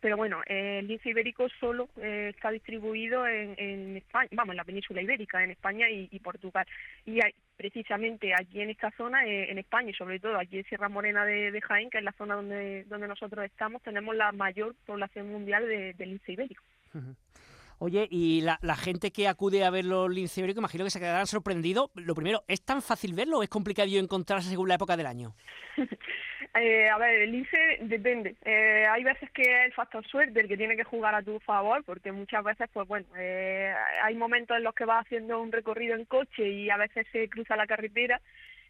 Pero 0.00 0.16
bueno, 0.16 0.40
el 0.46 0.86
lince 0.86 1.10
ibérico 1.10 1.48
solo 1.60 1.88
está 1.96 2.50
distribuido 2.50 3.26
en, 3.26 3.96
España, 3.96 4.28
vamos, 4.32 4.52
en 4.52 4.56
la 4.58 4.64
península 4.64 5.02
ibérica, 5.02 5.42
en 5.42 5.50
España 5.50 5.90
y, 5.90 6.18
Portugal. 6.20 6.64
Y 7.04 7.20
hay, 7.24 7.34
precisamente 7.56 8.32
aquí 8.34 8.60
en 8.60 8.70
esta 8.70 8.92
zona, 8.92 9.26
en 9.26 9.58
España 9.58 9.90
y 9.90 9.94
sobre 9.94 10.20
todo 10.20 10.38
aquí 10.38 10.58
en 10.58 10.64
Sierra 10.64 10.88
Morena 10.88 11.24
de, 11.24 11.60
Jaén, 11.60 11.90
que 11.90 11.98
es 11.98 12.04
la 12.04 12.12
zona 12.12 12.36
donde, 12.36 12.84
donde 12.84 13.08
nosotros 13.08 13.44
estamos, 13.44 13.82
tenemos 13.82 14.14
la 14.14 14.30
mayor 14.30 14.76
población 14.86 15.28
mundial 15.28 15.66
de, 15.66 15.92
de 15.94 16.06
lince 16.06 16.32
ibérico. 16.32 16.62
Oye, 17.84 18.06
y 18.10 18.42
la, 18.42 18.76
gente 18.76 19.10
que 19.10 19.26
acude 19.26 19.64
a 19.64 19.70
ver 19.70 19.84
los 19.84 20.08
lince 20.08 20.40
ibéricos, 20.40 20.60
imagino 20.60 20.84
que 20.84 20.90
se 20.90 21.00
quedarán 21.00 21.26
sorprendidos. 21.26 21.90
Lo 21.96 22.14
primero, 22.14 22.44
¿es 22.46 22.64
tan 22.64 22.80
fácil 22.80 23.12
verlo 23.12 23.38
o 23.38 23.42
es 23.42 23.48
complicado 23.48 23.88
encontrarse 23.98 24.50
según 24.50 24.68
la 24.68 24.76
época 24.76 24.96
del 24.96 25.06
año? 25.06 25.34
Eh, 26.54 26.86
a 26.90 26.98
ver, 26.98 27.22
el 27.22 27.32
lince 27.32 27.78
depende. 27.80 28.36
Eh, 28.44 28.84
hay 28.86 29.02
veces 29.02 29.30
que 29.30 29.40
es 29.40 29.64
el 29.64 29.72
factor 29.72 30.06
suerte 30.06 30.38
el 30.38 30.48
que 30.48 30.58
tiene 30.58 30.76
que 30.76 30.84
jugar 30.84 31.14
a 31.14 31.22
tu 31.22 31.40
favor, 31.40 31.82
porque 31.82 32.12
muchas 32.12 32.44
veces, 32.44 32.68
pues 32.70 32.86
bueno, 32.86 33.06
eh, 33.16 33.72
hay 34.02 34.14
momentos 34.16 34.58
en 34.58 34.64
los 34.64 34.74
que 34.74 34.84
vas 34.84 35.06
haciendo 35.06 35.40
un 35.40 35.50
recorrido 35.50 35.96
en 35.96 36.04
coche 36.04 36.46
y 36.46 36.68
a 36.68 36.76
veces 36.76 37.06
se 37.10 37.26
cruza 37.30 37.56
la 37.56 37.66
carretera 37.66 38.20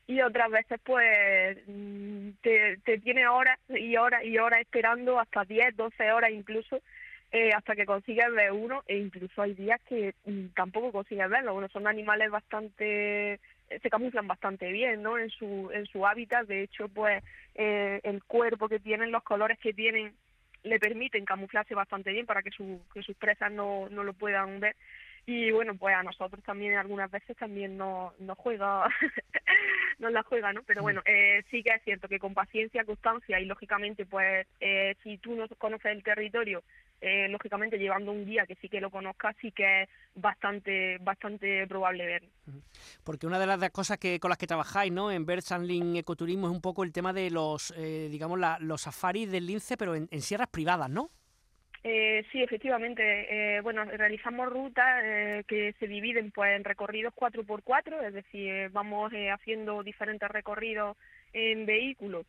y 0.07 0.21
otras 0.21 0.51
veces 0.51 0.81
pues 0.85 1.59
mm, 1.67 2.31
te, 2.41 2.77
te 2.85 2.99
tiene 2.99 3.27
horas 3.27 3.59
y 3.69 3.97
horas 3.97 4.25
y 4.25 4.39
horas 4.39 4.61
esperando 4.61 5.19
hasta 5.19 5.45
10, 5.45 5.77
12 5.77 6.13
horas 6.13 6.31
incluso 6.31 6.81
eh, 7.33 7.51
hasta 7.57 7.75
que 7.75 7.87
consigues 7.87 8.31
ver 8.33 8.53
uno 8.53 8.83
e 8.87 8.99
incluso 8.99 9.41
hay 9.43 9.55
días 9.55 9.81
que 9.89 10.15
mm, 10.27 10.49
tampoco 10.55 10.93
consigues 10.93 11.29
verlo. 11.31 11.55
Bueno, 11.55 11.69
son 11.69 11.87
animales 11.87 12.31
bastante 12.31 13.35
eh, 13.35 13.41
se 13.83 13.91
camuflan 13.91 14.27
bastante 14.27 14.71
bien, 14.71 15.03
¿no? 15.03 15.19
En 15.19 15.31
su 15.31 15.71
en 15.73 15.87
su 15.87 16.07
hábitat, 16.07 16.47
de 16.47 16.63
hecho, 16.63 16.89
pues 16.89 17.25
eh, 17.55 18.01
el 18.03 18.23
cuerpo 18.25 18.69
que 18.69 18.81
tienen, 18.81 19.11
los 19.11 19.23
colores 19.23 19.59
que 19.59 19.73
tienen 19.73 20.13
le 20.63 20.79
permiten 20.79 21.25
camuflarse 21.25 21.75
bastante 21.75 22.13
bien 22.13 22.27
para 22.27 22.43
que, 22.43 22.51
su, 22.51 22.81
que 22.95 23.03
sus 23.03 23.17
presas 23.17 23.51
no, 23.51 23.89
no 23.89 24.05
lo 24.05 24.13
puedan 24.13 24.61
ver 24.61 24.77
y 25.27 25.51
bueno 25.53 25.75
pues 25.77 25.95
a 25.95 26.03
nosotros 26.03 26.43
también 26.45 26.77
algunas 26.77 27.11
veces 27.11 27.37
también 27.37 27.77
nos, 27.77 28.19
nos 28.21 28.37
juega 28.39 28.89
nos 29.99 30.13
la 30.13 30.23
juega 30.25 30.53
no 30.53 30.63
pero 30.65 30.83
bueno 30.83 31.01
eh, 31.05 31.45
sí 31.51 31.63
que 31.63 31.71
es 31.71 31.83
cierto 31.83 32.09
que 32.09 32.19
con 32.19 32.35
paciencia 32.35 32.85
constancia 32.85 33.39
y 33.39 33.45
lógicamente 33.45 34.05
pues 34.05 34.47
eh, 34.61 34.97
si 35.03 35.19
tú 35.19 35.35
no 35.37 35.47
conoces 35.59 35.93
el 35.93 36.03
territorio 36.03 36.63
eh, 37.03 37.27
lógicamente 37.29 37.79
llevando 37.79 38.13
un 38.13 38.25
guía 38.25 38.47
que 38.47 38.55
sí 38.55 38.69
que 38.69 38.81
lo 38.81 38.89
conozca, 38.89 39.35
sí 39.41 39.51
que 39.51 39.83
es 39.83 39.89
bastante 40.15 40.99
bastante 40.99 41.67
probable 41.67 42.07
verlo. 42.07 42.29
Porque 43.03 43.27
una 43.27 43.41
de 43.41 43.47
las 43.47 43.71
cosas 43.71 43.99
que 43.99 44.21
con 44.21 44.29
las 44.29 44.39
que 44.39 44.47
trabajáis 44.47 44.93
¿no? 44.93 45.11
en 45.11 45.27
Birds 45.27 45.51
and 45.51 45.97
Ecoturismo 45.97 46.47
es 46.47 46.53
un 46.53 46.61
poco 46.61 46.85
el 46.85 46.93
tema 46.93 47.13
de 47.13 47.31
los, 47.31 47.75
eh, 47.77 48.09
digamos, 48.09 48.39
los 48.61 48.83
safaris 48.83 49.31
del 49.33 49.49
lince, 49.49 49.77
pero 49.77 49.97
en, 49.97 50.09
sierras 50.21 50.49
privadas, 50.49 50.89
¿no? 50.89 51.11
Eh, 51.83 52.25
sí, 52.31 52.41
efectivamente. 52.41 53.57
Eh, 53.57 53.61
bueno, 53.63 53.85
realizamos 53.85 54.49
rutas 54.49 55.03
eh, 55.03 55.43
que 55.49 55.75
se 55.81 55.89
dividen 55.89 56.31
pues 56.31 56.55
en 56.55 56.63
recorridos 56.63 57.13
4x4, 57.15 58.07
es 58.07 58.15
decir, 58.15 58.69
vamos 58.71 59.11
haciendo 59.33 59.83
diferentes 59.83 60.29
recorridos 60.29 60.97
en 61.33 61.67
vehículos 61.67 62.27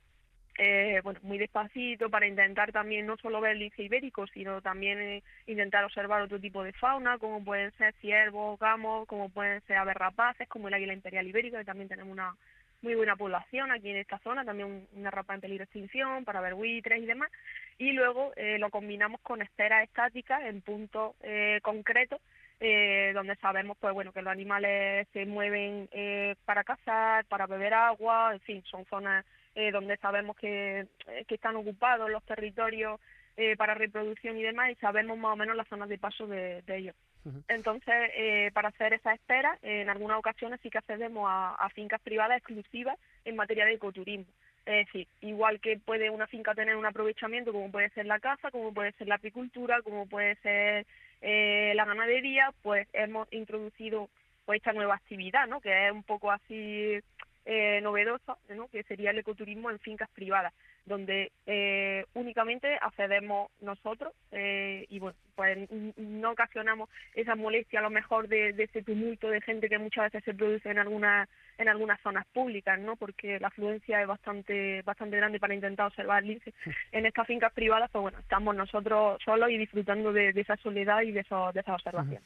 eh, 0.57 1.01
bueno, 1.03 1.19
muy 1.23 1.37
despacito 1.37 2.09
para 2.09 2.27
intentar 2.27 2.71
también 2.71 3.05
no 3.05 3.17
solo 3.17 3.41
ver 3.41 3.53
el 3.53 3.59
lince 3.59 3.83
ibérico, 3.83 4.27
sino 4.27 4.61
también 4.61 4.99
eh, 5.01 5.23
intentar 5.47 5.83
observar 5.83 6.21
otro 6.21 6.39
tipo 6.39 6.63
de 6.63 6.73
fauna, 6.73 7.17
como 7.17 7.43
pueden 7.43 7.71
ser 7.73 7.93
ciervos, 8.01 8.59
gamos, 8.59 9.07
como 9.07 9.29
pueden 9.29 9.61
ser 9.61 9.77
aves 9.77 9.95
rapaces, 9.95 10.47
como 10.47 10.67
el 10.67 10.73
águila 10.73 10.93
imperial 10.93 11.27
ibérica, 11.27 11.59
que 11.59 11.65
también 11.65 11.89
tenemos 11.89 12.11
una 12.11 12.35
muy 12.81 12.95
buena 12.95 13.15
población 13.15 13.71
aquí 13.71 13.89
en 13.89 13.97
esta 13.97 14.19
zona, 14.19 14.43
también 14.43 14.87
una 14.93 15.09
rapa 15.09 15.33
en 15.33 15.41
peligro 15.41 15.61
de 15.61 15.65
extinción 15.65 16.25
para 16.25 16.41
ver 16.41 16.53
buitres 16.53 17.01
y 17.01 17.05
demás, 17.05 17.31
y 17.77 17.93
luego 17.93 18.33
eh, 18.35 18.57
lo 18.59 18.69
combinamos 18.69 19.21
con 19.21 19.41
esperas 19.41 19.83
estáticas 19.83 20.43
en 20.43 20.61
puntos 20.61 21.15
eh, 21.21 21.59
concretos 21.63 22.19
eh, 22.65 23.11
donde 23.13 23.35
sabemos 23.37 23.77
pues 23.77 23.93
bueno 23.93 24.13
que 24.13 24.21
los 24.21 24.31
animales 24.31 25.05
se 25.11 25.25
mueven 25.25 25.89
eh, 25.91 26.35
para 26.45 26.63
cazar, 26.63 27.25
para 27.25 27.45
beber 27.45 27.73
agua, 27.73 28.31
en 28.33 28.39
fin, 28.39 28.63
son 28.63 28.85
zonas 28.85 29.25
eh, 29.55 29.71
donde 29.71 29.97
sabemos 29.97 30.35
que, 30.35 30.87
eh, 31.07 31.25
que, 31.27 31.35
están 31.35 31.55
ocupados 31.55 32.09
los 32.09 32.23
territorios 32.23 32.99
eh, 33.37 33.55
para 33.55 33.73
reproducción 33.73 34.37
y 34.37 34.43
demás 34.43 34.71
y 34.71 34.75
sabemos 34.75 35.17
más 35.17 35.33
o 35.33 35.35
menos 35.35 35.55
las 35.55 35.67
zonas 35.67 35.89
de 35.89 35.97
paso 35.97 36.27
de, 36.27 36.63
ellos. 36.67 36.95
Entonces, 37.47 38.51
para 38.51 38.67
hacer 38.67 38.93
esa 38.93 39.13
espera, 39.13 39.57
en 39.61 39.89
algunas 39.89 40.17
ocasiones 40.17 40.59
sí 40.61 40.69
que 40.69 40.79
accedemos 40.79 41.25
a, 41.29 41.69
fincas 41.73 42.01
privadas 42.01 42.37
exclusivas 42.37 42.99
en 43.23 43.37
materia 43.37 43.65
de 43.65 43.75
ecoturismo. 43.75 44.25
Es 44.65 44.87
decir, 44.87 45.07
igual 45.21 45.61
que 45.61 45.77
puede 45.77 46.09
una 46.09 46.27
finca 46.27 46.53
tener 46.53 46.75
un 46.75 46.85
aprovechamiento, 46.85 47.53
como 47.53 47.71
puede 47.71 47.89
ser 47.91 48.07
la 48.07 48.19
caza, 48.19 48.51
como 48.51 48.73
puede 48.73 48.91
ser 48.93 49.07
la 49.07 49.15
apicultura, 49.15 49.81
como 49.83 50.05
puede 50.05 50.35
ser 50.37 50.85
eh, 51.25 51.71
la 51.75 51.85
ganadería, 51.85 52.53
pues 52.61 52.85
hemos 52.91 53.31
introducido 53.31 54.09
pues 54.45 54.57
esta 54.57 54.73
nueva 54.73 54.95
actividad, 54.95 55.47
¿no? 55.47 55.61
Que 55.61 55.87
es 55.87 55.93
un 55.93 56.03
poco 56.03 56.29
así 56.29 56.99
eh, 57.45 57.79
novedosa, 57.81 58.37
¿no? 58.49 58.67
Que 58.67 58.83
sería 58.83 59.11
el 59.11 59.19
ecoturismo 59.19 59.69
en 59.69 59.79
fincas 59.79 60.09
privadas 60.09 60.53
donde 60.85 61.31
eh, 61.45 62.05
únicamente 62.13 62.77
accedemos 62.81 63.49
nosotros 63.61 64.13
eh, 64.31 64.85
y 64.89 64.99
bueno, 64.99 65.17
pues 65.35 65.57
no 65.97 66.31
ocasionamos 66.31 66.89
esa 67.15 67.35
molestia 67.35 67.79
a 67.79 67.83
lo 67.83 67.89
mejor 67.89 68.27
de, 68.27 68.49
ese 68.57 68.83
tumulto 68.83 69.29
de 69.29 69.41
gente 69.41 69.69
que 69.69 69.79
muchas 69.79 70.05
veces 70.05 70.23
se 70.25 70.33
produce 70.33 70.69
en 70.69 70.79
algunas 70.79 71.29
en 71.57 71.69
algunas 71.69 72.01
zonas 72.01 72.25
públicas, 72.33 72.79
¿no? 72.79 72.95
Porque 72.95 73.39
la 73.39 73.47
afluencia 73.47 74.01
es 74.01 74.07
bastante 74.07 74.81
bastante 74.81 75.17
grande 75.17 75.39
para 75.39 75.53
intentar 75.53 75.87
observar 75.87 76.23
lince. 76.23 76.53
En 76.91 77.05
estas 77.05 77.27
fincas 77.27 77.53
privadas, 77.53 77.89
pues 77.91 78.01
bueno, 78.01 78.19
estamos 78.19 78.55
nosotros 78.55 79.21
solos 79.23 79.49
y 79.49 79.57
disfrutando 79.57 80.11
de, 80.11 80.29
esa 80.29 80.57
soledad 80.57 81.01
y 81.01 81.11
de, 81.11 81.21
eso, 81.21 81.51
de 81.53 81.61
esa 81.61 81.73
observación. 81.73 82.21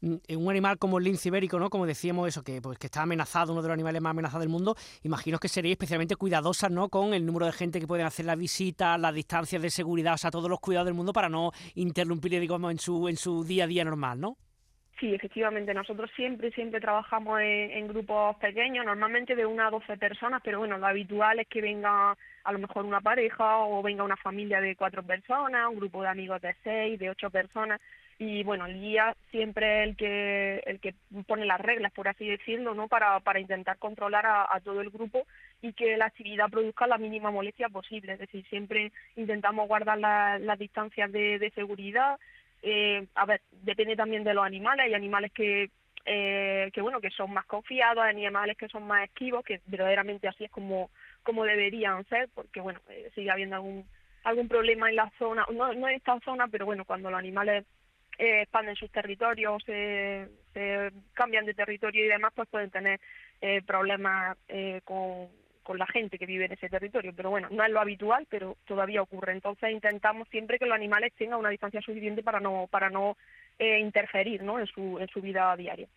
Mm, 0.00 0.16
un 0.36 0.50
animal 0.50 0.78
como 0.78 0.98
el 0.98 1.04
lince 1.04 1.28
ibérico, 1.28 1.58
¿no? 1.58 1.70
Como 1.70 1.86
decíamos 1.86 2.28
eso, 2.28 2.42
que 2.42 2.60
pues 2.60 2.78
que 2.78 2.86
está 2.86 3.02
amenazado, 3.02 3.52
uno 3.52 3.62
de 3.62 3.68
los 3.68 3.74
animales 3.74 4.02
más 4.02 4.10
amenazados 4.10 4.42
del 4.42 4.48
mundo, 4.48 4.76
imagino 5.02 5.38
que 5.38 5.48
sería 5.48 5.72
especialmente 5.72 6.16
cuidadosa, 6.16 6.68
¿no? 6.68 6.88
Con 6.88 7.14
el 7.14 7.24
número 7.24 7.46
de 7.46 7.52
gente 7.52 7.80
que 7.80 7.85
pueden 7.86 8.06
hacer 8.06 8.26
la 8.26 8.34
visita, 8.34 8.98
las 8.98 9.14
distancias 9.14 9.62
de 9.62 9.70
seguridad, 9.70 10.14
o 10.14 10.18
sea, 10.18 10.30
todos 10.30 10.50
los 10.50 10.60
cuidados 10.60 10.86
del 10.86 10.94
mundo 10.94 11.12
para 11.12 11.28
no 11.28 11.52
interrumpirle, 11.74 12.40
digamos, 12.40 12.70
en 12.70 12.78
su, 12.78 13.08
en 13.08 13.16
su 13.16 13.44
día 13.44 13.64
a 13.64 13.66
día 13.66 13.84
normal, 13.84 14.20
¿no? 14.20 14.36
Sí, 14.98 15.14
efectivamente, 15.14 15.74
nosotros 15.74 16.10
siempre, 16.16 16.50
siempre 16.52 16.80
trabajamos 16.80 17.40
en, 17.42 17.86
grupos 17.86 18.36
pequeños, 18.36 18.86
normalmente 18.86 19.36
de 19.36 19.44
una 19.44 19.66
a 19.66 19.70
doce 19.70 19.98
personas, 19.98 20.40
pero 20.42 20.58
bueno, 20.58 20.78
lo 20.78 20.86
habitual 20.86 21.38
es 21.38 21.48
que 21.48 21.60
venga 21.60 22.16
a 22.44 22.52
lo 22.52 22.58
mejor 22.58 22.86
una 22.86 23.02
pareja 23.02 23.58
o 23.58 23.82
venga 23.82 24.04
una 24.04 24.16
familia 24.16 24.58
de 24.62 24.74
cuatro 24.74 25.02
personas, 25.02 25.68
un 25.68 25.76
grupo 25.76 26.00
de 26.00 26.08
amigos 26.08 26.40
de 26.40 26.56
seis, 26.64 26.98
de 26.98 27.10
ocho 27.10 27.28
personas, 27.28 27.78
y 28.18 28.42
bueno, 28.44 28.64
el 28.66 28.80
guía 28.80 29.14
siempre 29.30 29.82
el 29.82 29.96
que, 29.96 30.62
el 30.66 30.80
que 30.80 30.94
pone 31.26 31.44
las 31.44 31.60
reglas, 31.60 31.92
por 31.92 32.08
así 32.08 32.26
decirlo, 32.26 32.74
¿no? 32.74 32.88
Para, 32.88 33.20
para 33.20 33.40
intentar 33.40 33.78
controlar 33.78 34.24
a, 34.26 34.60
todo 34.60 34.80
el 34.80 34.90
grupo 34.90 35.26
y 35.60 35.74
que 35.74 35.96
la 35.96 36.06
actividad 36.06 36.48
produzca 36.50 36.86
la 36.86 36.96
mínima 36.96 37.30
molestia 37.30 37.68
posible, 37.68 38.14
es 38.14 38.18
decir, 38.18 38.46
siempre 38.48 38.92
intentamos 39.16 39.68
guardar 39.68 39.98
las 39.98 40.58
distancias 40.58 41.12
de, 41.12 41.38
de 41.38 41.50
seguridad, 41.50 42.18
eh, 42.62 43.06
a 43.14 43.26
ver, 43.26 43.42
depende 43.62 43.96
también 43.96 44.24
de 44.24 44.32
los 44.32 44.44
animales, 44.44 44.86
hay 44.86 44.94
animales 44.94 45.30
que, 45.32 45.70
eh, 46.06 46.70
que 46.72 46.80
bueno, 46.80 47.00
que 47.00 47.10
son 47.10 47.32
más 47.32 47.44
confiados, 47.44 48.02
hay 48.02 48.10
animales 48.10 48.56
que 48.56 48.68
son 48.68 48.86
más 48.86 49.04
esquivos, 49.04 49.44
que 49.44 49.60
verdaderamente 49.66 50.26
así 50.26 50.44
es 50.44 50.50
como, 50.50 50.90
como 51.22 51.44
deberían 51.44 52.04
ser, 52.06 52.30
porque 52.34 52.60
bueno, 52.60 52.80
eh, 52.88 53.10
sigue 53.14 53.30
habiendo 53.30 53.56
algún 53.56 53.84
algún 54.24 54.48
problema 54.48 54.88
en 54.88 54.96
la 54.96 55.08
zona, 55.20 55.46
no, 55.52 55.72
no 55.72 55.88
en 55.88 55.94
esta 55.94 56.18
zona, 56.24 56.48
pero 56.48 56.66
bueno, 56.66 56.84
cuando 56.84 57.12
los 57.12 57.18
animales 57.18 57.64
eh, 58.18 58.42
expanden 58.42 58.76
sus 58.76 58.90
territorios, 58.90 59.62
se, 59.64 60.28
se 60.52 60.92
cambian 61.14 61.44
de 61.44 61.54
territorio 61.54 62.04
y 62.04 62.08
demás, 62.08 62.32
pues 62.34 62.48
pueden 62.48 62.70
tener 62.70 63.00
eh, 63.40 63.62
problemas 63.62 64.36
eh, 64.48 64.80
con 64.84 65.28
con 65.66 65.78
la 65.78 65.86
gente 65.86 66.16
que 66.16 66.26
vive 66.26 66.44
en 66.44 66.52
ese 66.52 66.68
territorio, 66.68 67.12
pero 67.14 67.28
bueno, 67.28 67.48
no 67.50 67.64
es 67.64 67.70
lo 67.70 67.80
habitual, 67.80 68.24
pero 68.30 68.56
todavía 68.66 69.02
ocurre. 69.02 69.32
Entonces 69.32 69.72
intentamos 69.72 70.28
siempre 70.28 70.60
que 70.60 70.64
los 70.64 70.76
animales 70.76 71.12
tengan 71.14 71.40
una 71.40 71.50
distancia 71.50 71.80
suficiente 71.80 72.22
para 72.22 72.38
no 72.38 72.68
para 72.70 72.88
no 72.88 73.16
eh, 73.58 73.80
interferir 73.80 74.44
¿no? 74.44 74.60
en, 74.60 74.66
su, 74.66 74.98
en 75.00 75.08
su 75.08 75.20
vida 75.20 75.56
diaria. 75.56 75.88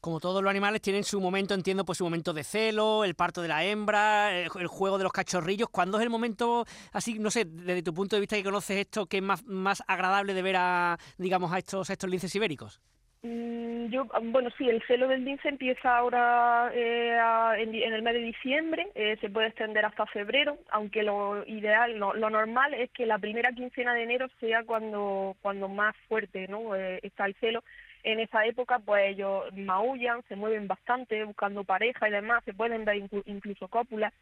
Como 0.00 0.18
todos 0.18 0.42
los 0.42 0.50
animales 0.50 0.80
tienen 0.80 1.04
su 1.04 1.20
momento, 1.20 1.54
entiendo, 1.54 1.84
pues 1.84 1.98
su 1.98 2.04
momento 2.04 2.32
de 2.32 2.42
celo, 2.42 3.04
el 3.04 3.14
parto 3.14 3.42
de 3.42 3.48
la 3.48 3.64
hembra, 3.64 4.34
el, 4.34 4.48
juego 4.66 4.96
de 4.96 5.04
los 5.04 5.12
cachorrillos. 5.12 5.68
¿Cuándo 5.68 5.98
es 5.98 6.02
el 6.02 6.10
momento, 6.10 6.64
así, 6.92 7.18
no 7.18 7.30
sé, 7.30 7.44
desde 7.44 7.82
tu 7.82 7.92
punto 7.92 8.16
de 8.16 8.20
vista 8.20 8.36
que 8.36 8.44
conoces 8.44 8.78
esto, 8.78 9.06
que 9.06 9.18
es 9.18 9.22
más, 9.22 9.44
más 9.44 9.82
agradable 9.86 10.32
de 10.32 10.42
ver 10.42 10.56
a, 10.56 10.96
digamos, 11.18 11.52
a 11.52 11.58
estos, 11.58 11.90
estos 11.90 12.08
linces 12.08 12.34
ibéricos? 12.34 12.80
Mm, 13.22 13.88
yo, 13.90 14.06
bueno, 14.22 14.48
sí, 14.56 14.66
el 14.66 14.82
celo 14.86 15.06
del 15.06 15.26
lince 15.26 15.50
empieza 15.50 15.98
ahora 15.98 16.70
eh, 16.72 17.18
en, 17.58 17.74
el 17.74 18.02
mes 18.02 18.14
de 18.14 18.20
diciembre, 18.20 18.88
eh, 18.94 19.18
se 19.20 19.28
puede 19.28 19.48
extender 19.48 19.84
hasta 19.84 20.06
febrero, 20.06 20.56
aunque 20.70 21.02
lo 21.02 21.46
ideal, 21.46 21.98
lo, 21.98 22.14
normal 22.14 22.72
es 22.72 22.90
que 22.92 23.04
la 23.04 23.18
primera 23.18 23.52
quincena 23.52 23.92
de 23.92 24.04
enero 24.04 24.28
sea 24.40 24.64
cuando, 24.64 25.36
cuando 25.42 25.68
más 25.68 25.94
fuerte 26.08 26.48
¿no? 26.48 26.74
Eh, 26.74 27.00
está 27.02 27.26
el 27.26 27.34
celo. 27.34 27.62
En 28.02 28.20
esa 28.20 28.46
época, 28.46 28.78
pues 28.78 29.10
ellos 29.10 29.44
maullan, 29.54 30.22
se 30.28 30.36
mueven 30.36 30.66
bastante 30.66 31.22
buscando 31.24 31.64
pareja 31.64 32.08
y 32.08 32.12
demás, 32.12 32.42
se 32.44 32.54
pueden 32.54 32.84
ver 32.84 32.96
incluso 33.26 33.68
cópulas. 33.68 34.12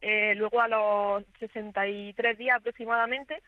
luego 0.00 0.60
a 0.60 0.68
los 0.68 1.24
63 1.38 2.36
días 2.36 2.56
aproximadamente, 2.56 3.42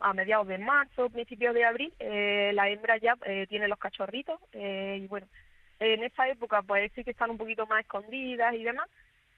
a 0.00 0.12
mediados 0.14 0.48
de 0.48 0.58
marzo, 0.58 1.10
principios 1.10 1.54
de 1.54 1.64
abril, 1.64 1.92
eh, 1.98 2.50
la 2.54 2.70
hembra 2.70 2.96
ya 2.96 3.16
eh, 3.26 3.46
tiene 3.48 3.68
los 3.68 3.78
cachorritos 3.78 4.40
eh, 4.52 4.98
y 5.02 5.06
bueno, 5.06 5.26
en 5.78 6.02
esa 6.02 6.28
época 6.28 6.62
pues 6.62 6.90
sí 6.94 7.04
que 7.04 7.10
están 7.10 7.30
un 7.30 7.36
poquito 7.36 7.66
más 7.66 7.80
escondidas 7.80 8.54
y 8.54 8.62
demás, 8.62 8.88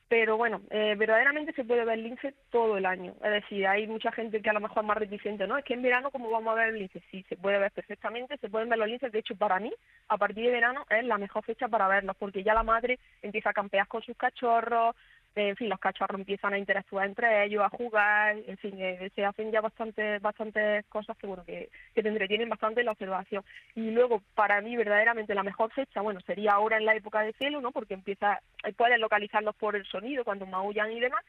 pero 0.09 0.37
bueno, 0.37 0.63
verdaderamente 0.71 1.53
se 1.53 1.65
puede 1.65 1.85
ver 1.85 1.99
lince 1.99 2.35
todo 2.51 2.79
el 2.79 2.87
año. 2.87 3.15
Es 3.23 3.31
decir, 3.31 3.67
hay 3.67 3.87
mucha 3.87 4.11
gente 4.11 4.41
que 4.41 4.51
a 4.51 4.55
lo 4.55 4.61
mejor 4.61 4.83
es 4.83 4.87
más 4.87 4.97
reticente, 4.97 5.47
¿no? 5.47 5.59
Es 5.59 5.65
que 5.65 5.75
en 5.75 5.83
verano, 5.83 6.11
¿cómo 6.11 6.31
vamos 6.31 6.53
a 6.53 6.57
ver 6.57 6.69
el 6.69 6.79
lince? 6.79 7.03
Sí, 7.11 7.25
se 7.29 7.37
puede 7.37 7.59
ver 7.59 7.71
perfectamente, 7.73 8.39
se 8.39 8.49
pueden 8.49 8.69
ver 8.69 8.79
los 8.79 8.89
linces. 8.89 9.13
De 9.13 9.19
hecho, 9.19 9.37
para 9.37 9.61
mí, 9.61 9.73
a 10.09 10.17
partir 10.17 10.45
de 10.45 10.51
verano 10.51 10.87
es 10.89 11.05
la 11.05 11.19
mejor 11.19 11.45
fecha 11.45 11.69
para 11.69 11.89
verlos, 11.89 12.17
porque 12.17 12.43
ya 12.43 12.55
la 12.55 12.63
madre 12.63 12.99
empieza 13.23 13.51
a 13.51 13.53
campear 13.55 13.87
con 13.87 14.03
sus 14.03 14.17
cachorros, 14.17 14.97
en 15.39 15.57
fin, 15.57 15.69
los 15.69 15.79
cachorros 15.79 16.19
empiezan 16.19 16.55
a 16.55 16.59
interactuar 16.59 17.07
entre 17.07 17.45
ellos, 17.45 17.63
a 17.65 17.69
jugar, 17.69 18.37
en 18.47 18.57
fin, 18.59 18.75
eh, 18.81 19.11
se 19.15 19.25
hacen 19.25 19.51
ya 19.51 19.61
bastantes 19.61 20.21
bastantes 20.21 20.85
cosas 20.87 21.17
que 21.17 21.27
bueno 21.27 21.45
que, 21.45 21.71
que 21.95 22.03
te 22.03 22.09
entretienen 22.09 22.49
bastante 22.49 22.83
la 22.83 22.93
observación. 22.93 23.45
Y 23.75 23.91
luego, 23.91 24.23
para 24.35 24.61
mí, 24.61 24.77
verdaderamente 24.77 25.35
la 25.35 25.43
mejor 25.43 25.73
fecha, 25.73 26.01
bueno, 26.01 26.21
sería 26.21 26.53
ahora 26.53 26.77
en 26.77 26.85
la 26.85 26.95
época 26.95 27.23
de 27.23 27.33
cielo, 27.35 27.61
¿no? 27.61 27.73
Porque 27.73 27.95
empieza, 27.95 28.41
eh, 28.65 28.73
puedes 28.73 28.99
localizarlos 28.99 29.55
por 29.57 29.77
el 29.77 29.85
sonido, 29.87 30.25
cuando 30.25 30.47
maullan 30.47 30.93
y 30.93 31.01
demás, 31.01 31.25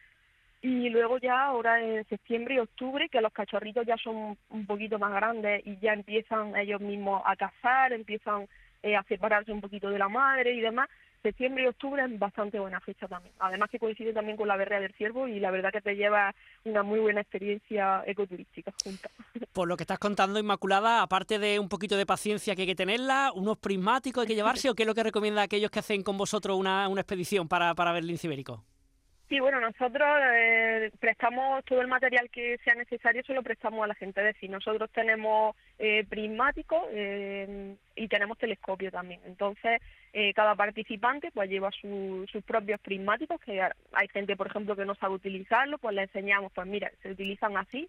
y 0.62 0.90
luego 0.90 1.18
ya 1.20 1.46
ahora 1.46 1.82
en 1.82 2.06
septiembre 2.06 2.56
y 2.56 2.60
octubre 2.60 3.08
que 3.10 3.22
los 3.22 3.32
cachorritos 3.32 3.86
ya 3.86 3.96
son 3.98 4.38
un 4.50 4.66
poquito 4.66 5.00
más 5.00 5.14
grandes 5.14 5.66
y 5.66 5.78
ya 5.78 5.94
empiezan 5.94 6.56
ellos 6.58 6.82
mismos 6.82 7.22
a 7.26 7.36
cazar, 7.38 7.94
empiezan 7.94 8.48
eh, 8.84 8.96
a 8.96 9.04
separarse 9.04 9.52
un 9.52 9.62
poquito 9.62 9.90
de 9.90 10.00
la 10.00 10.10
madre 10.10 10.54
y 10.54 10.60
demás 10.60 10.90
septiembre 11.22 11.64
y 11.64 11.68
octubre 11.68 12.04
es 12.04 12.20
bastante 12.20 12.60
buena 12.60 12.80
fecha 12.80 13.08
también. 13.08 13.34
Además 13.40 13.70
que 13.70 13.80
coincide 13.80 14.14
también 14.14 14.38
con 14.38 14.48
la 14.48 14.58
berrea 14.58 14.80
del 14.80 14.94
ciervo 14.94 15.28
y 15.28 15.40
la 15.40 15.52
verdad 15.52 15.72
que 15.72 15.82
te 15.82 15.96
lleva 15.96 16.34
una 16.64 16.84
muy 16.84 17.00
buena 17.00 17.22
experiencia 17.22 18.04
ecoturística 18.06 18.72
junta. 18.84 19.10
Por 19.54 19.68
lo 19.68 19.78
que 19.78 19.84
estás 19.84 20.00
contando, 20.00 20.40
Inmaculada, 20.40 21.02
aparte 21.02 21.40
de 21.40 21.60
un 21.60 21.70
poquito 21.70 21.98
de 21.98 22.06
paciencia 22.06 22.56
que 22.56 22.62
hay 22.62 22.68
que 22.68 22.76
tenerla, 22.76 23.32
unos 23.36 23.58
prismáticos 23.58 24.22
hay 24.22 24.28
que 24.28 24.36
llevarse 24.36 24.70
o 24.70 24.76
qué 24.76 24.84
es 24.84 24.88
lo 24.88 24.96
que 24.96 25.04
recomienda 25.04 25.42
a 25.42 25.46
aquellos 25.46 25.72
que 25.72 25.80
hacen 25.80 26.04
con 26.04 26.18
vosotros 26.18 26.58
una, 26.58 26.88
una 26.88 27.02
expedición 27.02 27.48
para, 27.48 27.76
para 27.76 27.92
ver 27.92 28.02
el 28.02 28.08
lince 28.08 28.28
ibérico? 28.28 28.64
Sí, 29.30 29.40
bueno, 29.40 29.62
nosotros 29.62 30.08
eh, 30.34 30.90
prestamos 31.00 31.64
todo 31.64 31.82
el 31.82 31.88
material 31.88 32.32
que 32.32 32.58
sea 32.64 32.74
necesario, 32.74 33.22
se 33.24 33.36
lo 33.36 33.44
prestamos 33.44 33.84
a 33.84 33.88
la 33.88 33.94
gente. 33.94 34.22
Es 34.22 34.34
decir, 34.34 34.50
nosotros 34.50 34.90
tenemos 34.92 35.56
eh, 35.78 36.04
prismáticos 36.10 36.84
eh, 36.92 37.76
y 37.96 38.08
tenemos 38.08 38.40
telescopio 38.40 38.90
también. 38.90 39.22
Entonces, 39.28 39.82
eh, 40.14 40.34
cada 40.34 40.56
participante 40.56 41.30
pues 41.32 41.48
lleva 41.48 41.70
sus 41.70 42.44
propios 42.44 42.80
prismáticos, 42.80 43.40
que 43.42 43.62
hay 43.62 44.08
gente, 44.08 44.36
por 44.36 44.48
ejemplo, 44.48 44.76
que 44.76 44.86
no 44.86 44.96
sabe 44.96 45.14
utilizarlo, 45.14 45.78
pues 45.78 45.94
le 45.94 46.02
enseñamos, 46.02 46.52
pues 46.52 46.66
mira, 46.66 46.92
se 47.04 47.12
utilizan 47.12 47.56
así 47.56 47.88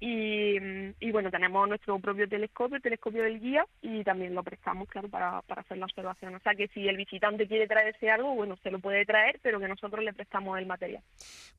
y, 0.00 0.56
y, 1.00 1.12
bueno, 1.12 1.30
tenemos 1.30 1.68
nuestro 1.68 1.98
propio 1.98 2.28
telescopio, 2.28 2.76
el 2.76 2.82
telescopio 2.82 3.22
del 3.22 3.40
guía, 3.40 3.66
y 3.80 4.02
también 4.04 4.34
lo 4.34 4.42
prestamos, 4.42 4.88
claro, 4.88 5.08
para, 5.08 5.40
para 5.42 5.62
hacer 5.62 5.78
la 5.78 5.86
observación. 5.86 6.34
O 6.34 6.40
sea 6.40 6.54
que 6.54 6.68
si 6.68 6.86
el 6.88 6.96
visitante 6.96 7.46
quiere 7.46 7.66
traerse 7.66 8.10
algo, 8.10 8.34
bueno, 8.34 8.56
se 8.62 8.70
lo 8.70 8.78
puede 8.80 9.04
traer, 9.06 9.38
pero 9.42 9.60
que 9.60 9.68
nosotros 9.68 10.04
le 10.04 10.12
prestamos 10.12 10.58
el 10.58 10.66
material. 10.66 11.02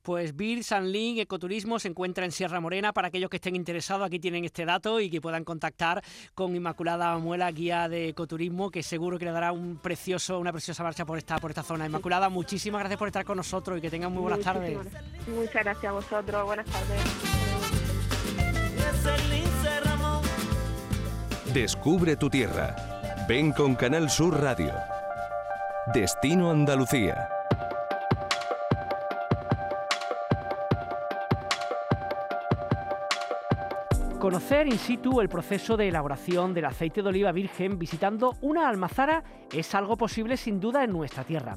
Pues 0.02 0.36
Bir, 0.36 0.62
Sanlín, 0.62 1.18
Ecoturismo 1.18 1.78
se 1.78 1.88
encuentra 1.88 2.24
en 2.24 2.30
Sierra 2.30 2.60
Morena. 2.60 2.92
Para 2.92 3.08
aquellos 3.08 3.30
que 3.30 3.36
estén 3.36 3.56
interesados, 3.56 4.06
aquí 4.06 4.20
tienen 4.20 4.44
este 4.44 4.64
dato 4.64 5.00
y 5.00 5.10
que 5.10 5.20
puedan 5.20 5.44
contactar 5.44 6.02
con 6.34 6.54
Inmaculada 6.54 7.18
Muela, 7.18 7.50
guía 7.50 7.88
de 7.88 8.08
ecoturismo, 8.08 8.70
que 8.70 8.82
seguro 8.82 9.18
que 9.18 9.24
le 9.24 9.32
dará 9.32 9.52
un 9.52 9.78
precioso, 9.78 10.38
una 10.38 10.52
preciosa 10.52 10.84
marcha 10.84 11.04
por 11.04 11.18
esta, 11.18 11.38
por 11.38 11.50
esta 11.50 11.62
zona. 11.62 11.86
Inmaculada, 11.86 12.28
muchísimas 12.28 12.80
gracias 12.80 12.98
por 12.98 13.08
estar 13.08 13.24
con 13.24 13.38
nosotros 13.38 13.78
y 13.78 13.80
que 13.80 13.90
tengan 13.90 14.12
muy 14.12 14.22
buenas 14.22 14.40
tardes. 14.40 14.78
Muchas 15.26 15.64
gracias 15.64 15.84
a 15.84 15.92
vosotros. 15.92 16.44
Buenas 16.44 16.66
tardes. 16.66 17.35
Descubre 21.56 22.16
tu 22.16 22.28
tierra. 22.28 22.76
Ven 23.26 23.50
con 23.50 23.74
Canal 23.76 24.10
Sur 24.10 24.38
Radio. 24.40 24.74
Destino 25.94 26.50
Andalucía. 26.50 27.28
Conocer 34.18 34.66
in 34.66 34.78
situ 34.78 35.20
el 35.20 35.28
proceso 35.28 35.76
de 35.76 35.88
elaboración 35.88 36.52
del 36.52 36.66
aceite 36.66 37.00
de 37.00 37.08
oliva 37.08 37.32
virgen 37.32 37.78
visitando 37.78 38.36
una 38.40 38.68
almazara 38.68 39.22
es 39.52 39.74
algo 39.74 39.96
posible 39.96 40.36
sin 40.36 40.60
duda 40.60 40.84
en 40.84 40.92
nuestra 40.92 41.24
tierra. 41.24 41.56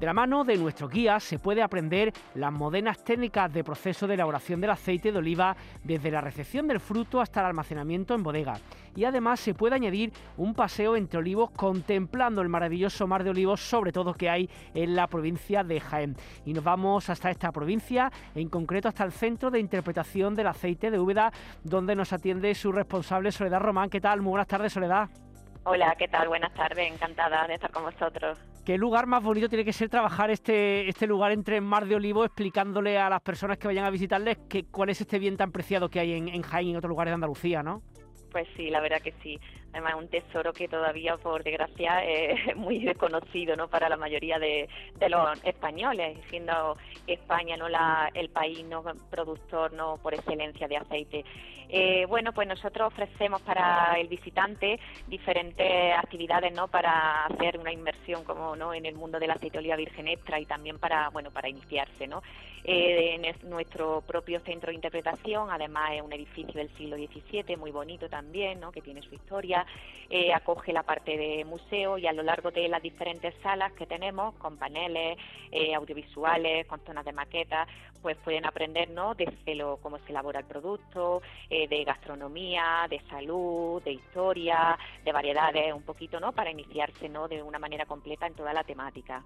De 0.00 0.06
la 0.06 0.14
mano 0.14 0.44
de 0.44 0.56
nuestro 0.56 0.88
guía 0.88 1.20
se 1.20 1.38
puede 1.38 1.60
aprender 1.60 2.14
las 2.34 2.50
modernas 2.50 3.04
técnicas 3.04 3.52
de 3.52 3.62
proceso 3.62 4.06
de 4.06 4.14
elaboración 4.14 4.58
del 4.58 4.70
aceite 4.70 5.12
de 5.12 5.18
oliva 5.18 5.54
desde 5.84 6.10
la 6.10 6.22
recepción 6.22 6.66
del 6.66 6.80
fruto 6.80 7.20
hasta 7.20 7.40
el 7.40 7.46
almacenamiento 7.48 8.14
en 8.14 8.22
bodega. 8.22 8.58
Y 8.96 9.04
además 9.04 9.40
se 9.40 9.52
puede 9.52 9.74
añadir 9.74 10.10
un 10.38 10.54
paseo 10.54 10.96
entre 10.96 11.18
olivos 11.18 11.50
contemplando 11.50 12.40
el 12.40 12.48
maravilloso 12.48 13.06
mar 13.06 13.24
de 13.24 13.28
olivos, 13.28 13.60
sobre 13.60 13.92
todo 13.92 14.14
que 14.14 14.30
hay 14.30 14.48
en 14.72 14.96
la 14.96 15.06
provincia 15.06 15.64
de 15.64 15.78
Jaén. 15.80 16.16
Y 16.46 16.54
nos 16.54 16.64
vamos 16.64 17.10
hasta 17.10 17.30
esta 17.30 17.52
provincia, 17.52 18.10
en 18.34 18.48
concreto 18.48 18.88
hasta 18.88 19.04
el 19.04 19.12
Centro 19.12 19.50
de 19.50 19.60
Interpretación 19.60 20.34
del 20.34 20.46
Aceite 20.46 20.90
de 20.90 20.98
Úbeda, 20.98 21.30
donde 21.62 21.94
nos 21.94 22.14
atiende 22.14 22.54
su 22.54 22.72
responsable 22.72 23.32
Soledad 23.32 23.60
Román. 23.60 23.90
¿Qué 23.90 24.00
tal? 24.00 24.22
Muy 24.22 24.30
buenas 24.30 24.48
tardes, 24.48 24.72
Soledad. 24.72 25.10
Hola, 25.64 25.94
¿qué 25.98 26.08
tal? 26.08 26.28
Buenas 26.28 26.54
tardes, 26.54 26.90
encantada 26.90 27.46
de 27.46 27.54
estar 27.54 27.70
con 27.70 27.84
vosotros. 27.84 28.38
¿Qué 28.64 28.78
lugar 28.78 29.06
más 29.06 29.22
bonito 29.22 29.48
tiene 29.48 29.64
que 29.64 29.72
ser 29.72 29.88
trabajar 29.88 30.30
este, 30.30 30.88
este 30.88 31.06
lugar 31.06 31.32
entre 31.32 31.60
Mar 31.60 31.86
de 31.86 31.96
Olivo, 31.96 32.24
explicándole 32.24 32.98
a 32.98 33.10
las 33.10 33.20
personas 33.20 33.58
que 33.58 33.66
vayan 33.66 33.84
a 33.84 33.90
visitarles 33.90 34.38
que, 34.48 34.64
cuál 34.64 34.88
es 34.88 35.00
este 35.00 35.18
bien 35.18 35.36
tan 35.36 35.52
preciado 35.52 35.90
que 35.90 36.00
hay 36.00 36.14
en, 36.14 36.28
en 36.28 36.42
Jaén 36.42 36.68
y 36.68 36.70
en 36.70 36.76
otros 36.76 36.88
lugares 36.88 37.10
de 37.10 37.14
Andalucía, 37.16 37.62
¿no? 37.62 37.82
Pues 38.32 38.46
sí, 38.56 38.70
la 38.70 38.80
verdad 38.80 39.00
que 39.02 39.12
sí. 39.22 39.38
Además, 39.72 39.94
un 39.96 40.08
tesoro 40.08 40.52
que 40.52 40.68
todavía, 40.68 41.16
por 41.16 41.44
desgracia, 41.44 42.04
es 42.04 42.56
muy 42.56 42.80
desconocido 42.80 43.56
¿no? 43.56 43.68
para 43.68 43.88
la 43.88 43.96
mayoría 43.96 44.38
de, 44.38 44.68
los 45.08 45.44
españoles, 45.44 46.18
siendo 46.28 46.76
España 47.06 47.56
no 47.56 47.68
la, 47.68 48.10
el 48.14 48.30
país 48.30 48.64
no 48.64 48.82
productor 49.10 49.72
no 49.72 49.96
por 50.02 50.14
excelencia 50.14 50.68
de 50.68 50.76
aceite. 50.76 51.24
Eh, 51.72 52.04
bueno, 52.06 52.32
pues 52.32 52.48
nosotros 52.48 52.88
ofrecemos 52.88 53.40
para 53.42 53.94
el 53.96 54.08
visitante 54.08 54.80
diferentes 55.06 55.94
actividades 55.96 56.52
¿no? 56.52 56.66
para 56.66 57.26
hacer 57.26 57.58
una 57.58 57.72
inversión 57.72 58.24
como 58.24 58.56
no 58.56 58.74
en 58.74 58.86
el 58.86 58.96
mundo 58.96 59.20
de 59.20 59.30
oliva 59.56 59.76
virgen 59.76 60.08
extra 60.08 60.40
y 60.40 60.46
también 60.46 60.78
para 60.78 61.10
bueno 61.10 61.30
para 61.30 61.48
iniciarse. 61.48 62.08
¿no? 62.08 62.22
Eh, 62.64 63.14
en 63.14 63.50
nuestro 63.50 64.02
propio 64.02 64.40
centro 64.40 64.68
de 64.68 64.74
interpretación, 64.74 65.50
además 65.50 65.92
es 65.94 66.02
un 66.02 66.12
edificio 66.12 66.54
del 66.54 66.68
siglo 66.76 66.96
XVII, 66.96 67.56
muy 67.56 67.70
bonito 67.70 68.08
también, 68.08 68.60
¿no? 68.60 68.72
que 68.72 68.82
tiene 68.82 69.00
su 69.02 69.14
historia, 69.14 69.59
eh, 70.12 70.34
acoge 70.34 70.72
la 70.72 70.82
parte 70.82 71.16
de 71.16 71.44
museo 71.44 71.96
y 71.96 72.08
a 72.08 72.12
lo 72.12 72.24
largo 72.24 72.50
de 72.50 72.68
las 72.68 72.82
diferentes 72.82 73.32
salas 73.42 73.72
que 73.74 73.86
tenemos, 73.86 74.34
con 74.34 74.56
paneles 74.56 75.16
eh, 75.52 75.72
audiovisuales, 75.74 76.66
con 76.66 76.80
zonas 76.80 77.04
de 77.04 77.12
maquetas, 77.12 77.68
pues 78.02 78.16
pueden 78.18 78.44
aprender 78.44 78.90
¿no? 78.90 79.14
desde 79.14 79.54
lo, 79.54 79.76
cómo 79.76 79.98
se 79.98 80.10
elabora 80.10 80.40
el 80.40 80.46
producto, 80.46 81.22
eh, 81.48 81.68
de 81.68 81.84
gastronomía, 81.84 82.86
de 82.90 83.00
salud, 83.08 83.80
de 83.84 83.92
historia, 83.92 84.76
de 85.04 85.12
variedades, 85.12 85.72
un 85.72 85.82
poquito, 85.82 86.18
¿no? 86.18 86.32
Para 86.32 86.50
iniciarse, 86.50 87.08
¿no? 87.08 87.28
De 87.28 87.42
una 87.42 87.60
manera 87.60 87.86
completa 87.86 88.26
en 88.26 88.34
toda 88.34 88.52
la 88.52 88.64
temática. 88.64 89.22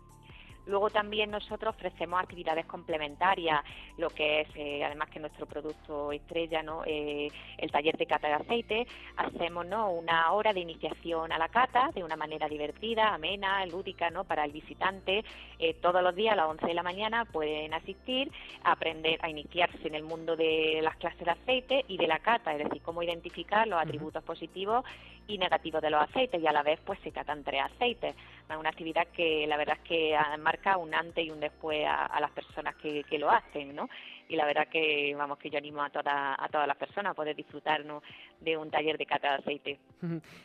Luego 0.67 0.91
también 0.91 1.31
nosotros 1.31 1.75
ofrecemos 1.75 2.21
actividades 2.21 2.67
complementarias, 2.67 3.63
lo 3.99 4.11
que 4.11 4.43
es, 4.43 4.49
eh, 4.55 4.85
además 4.85 5.11
que 5.11 5.21
nuestro 5.21 5.47
producto 5.47 6.13
estrella, 6.13 6.63
¿no? 6.63 6.83
Eh, 6.87 7.31
el 7.59 7.71
taller 7.71 7.97
de 7.97 8.07
cata 8.07 8.29
de 8.29 8.35
aceite, 8.35 8.87
hacemos 9.17 9.67
¿no? 9.67 9.91
una 9.91 10.33
hora 10.33 10.53
de 10.53 10.61
iniciación 10.61 11.33
a 11.33 11.39
la 11.39 11.49
cata 11.49 11.91
de 11.95 12.03
una 12.03 12.17
manera 12.17 12.49
divertida, 12.49 13.15
amena, 13.15 13.65
lúdica, 13.67 14.11
¿no? 14.11 14.25
para 14.25 14.45
el 14.45 14.53
visitante. 14.53 15.25
Eh, 15.59 15.75
todos 15.75 16.03
los 16.03 16.15
días 16.15 16.33
a 16.33 16.37
las 16.37 16.47
11 16.47 16.67
de 16.67 16.75
la 16.75 16.83
mañana 16.83 17.25
pueden 17.25 17.75
asistir 17.75 18.31
a 18.63 18.73
aprender 18.73 19.19
a 19.23 19.29
iniciarse 19.29 19.87
en 19.87 19.95
el 19.95 20.03
mundo 20.03 20.37
de 20.37 20.81
las 20.83 20.97
clases 20.97 21.25
de 21.25 21.31
aceite 21.31 21.85
y 21.89 21.97
de 21.97 22.07
la 22.07 22.19
cata, 22.19 22.53
es 22.53 22.65
decir, 22.65 22.83
cómo 22.83 23.03
identificar 23.03 23.67
los 23.67 23.81
atributos 23.81 24.23
positivos 24.25 24.85
y 25.27 25.39
negativos 25.39 25.81
de 25.81 25.91
los 25.91 26.03
aceites 26.03 26.41
y 26.41 26.47
a 26.47 26.53
la 26.53 26.63
vez 26.63 26.81
pues 26.85 26.99
se 27.01 27.11
catan 27.11 27.43
tres 27.45 27.63
aceites. 27.63 28.15
Es 28.49 28.57
una 28.57 28.69
actividad 28.69 29.07
que 29.09 29.47
la 29.47 29.57
verdad 29.57 29.79
es 29.83 29.89
que 29.89 30.17
marca 30.39 30.77
un 30.77 30.95
antes 30.95 31.25
y 31.25 31.31
un 31.31 31.41
después 31.41 31.87
a, 31.89 32.21
las 32.21 32.31
personas 32.31 32.75
que, 32.77 33.05
lo 33.19 33.31
hacen, 33.31 33.75
¿no? 33.75 33.89
Y 34.29 34.37
la 34.37 34.45
verdad 34.45 34.69
que 34.69 35.15
vamos 35.17 35.39
que 35.39 35.51
yo 35.51 35.59
animo 35.59 35.83
a 35.83 35.91
toda, 35.91 36.35
a 36.39 36.49
todas 36.49 36.67
las 36.67 36.77
personas 36.77 37.13
a 37.13 37.15
poder 37.15 37.37
disfrutarnos 37.37 38.03
de 38.41 38.57
un 38.57 38.71
taller 38.71 38.99
de 38.99 39.07
cata 39.07 39.31
de 39.31 39.35
aceite. 39.37 39.79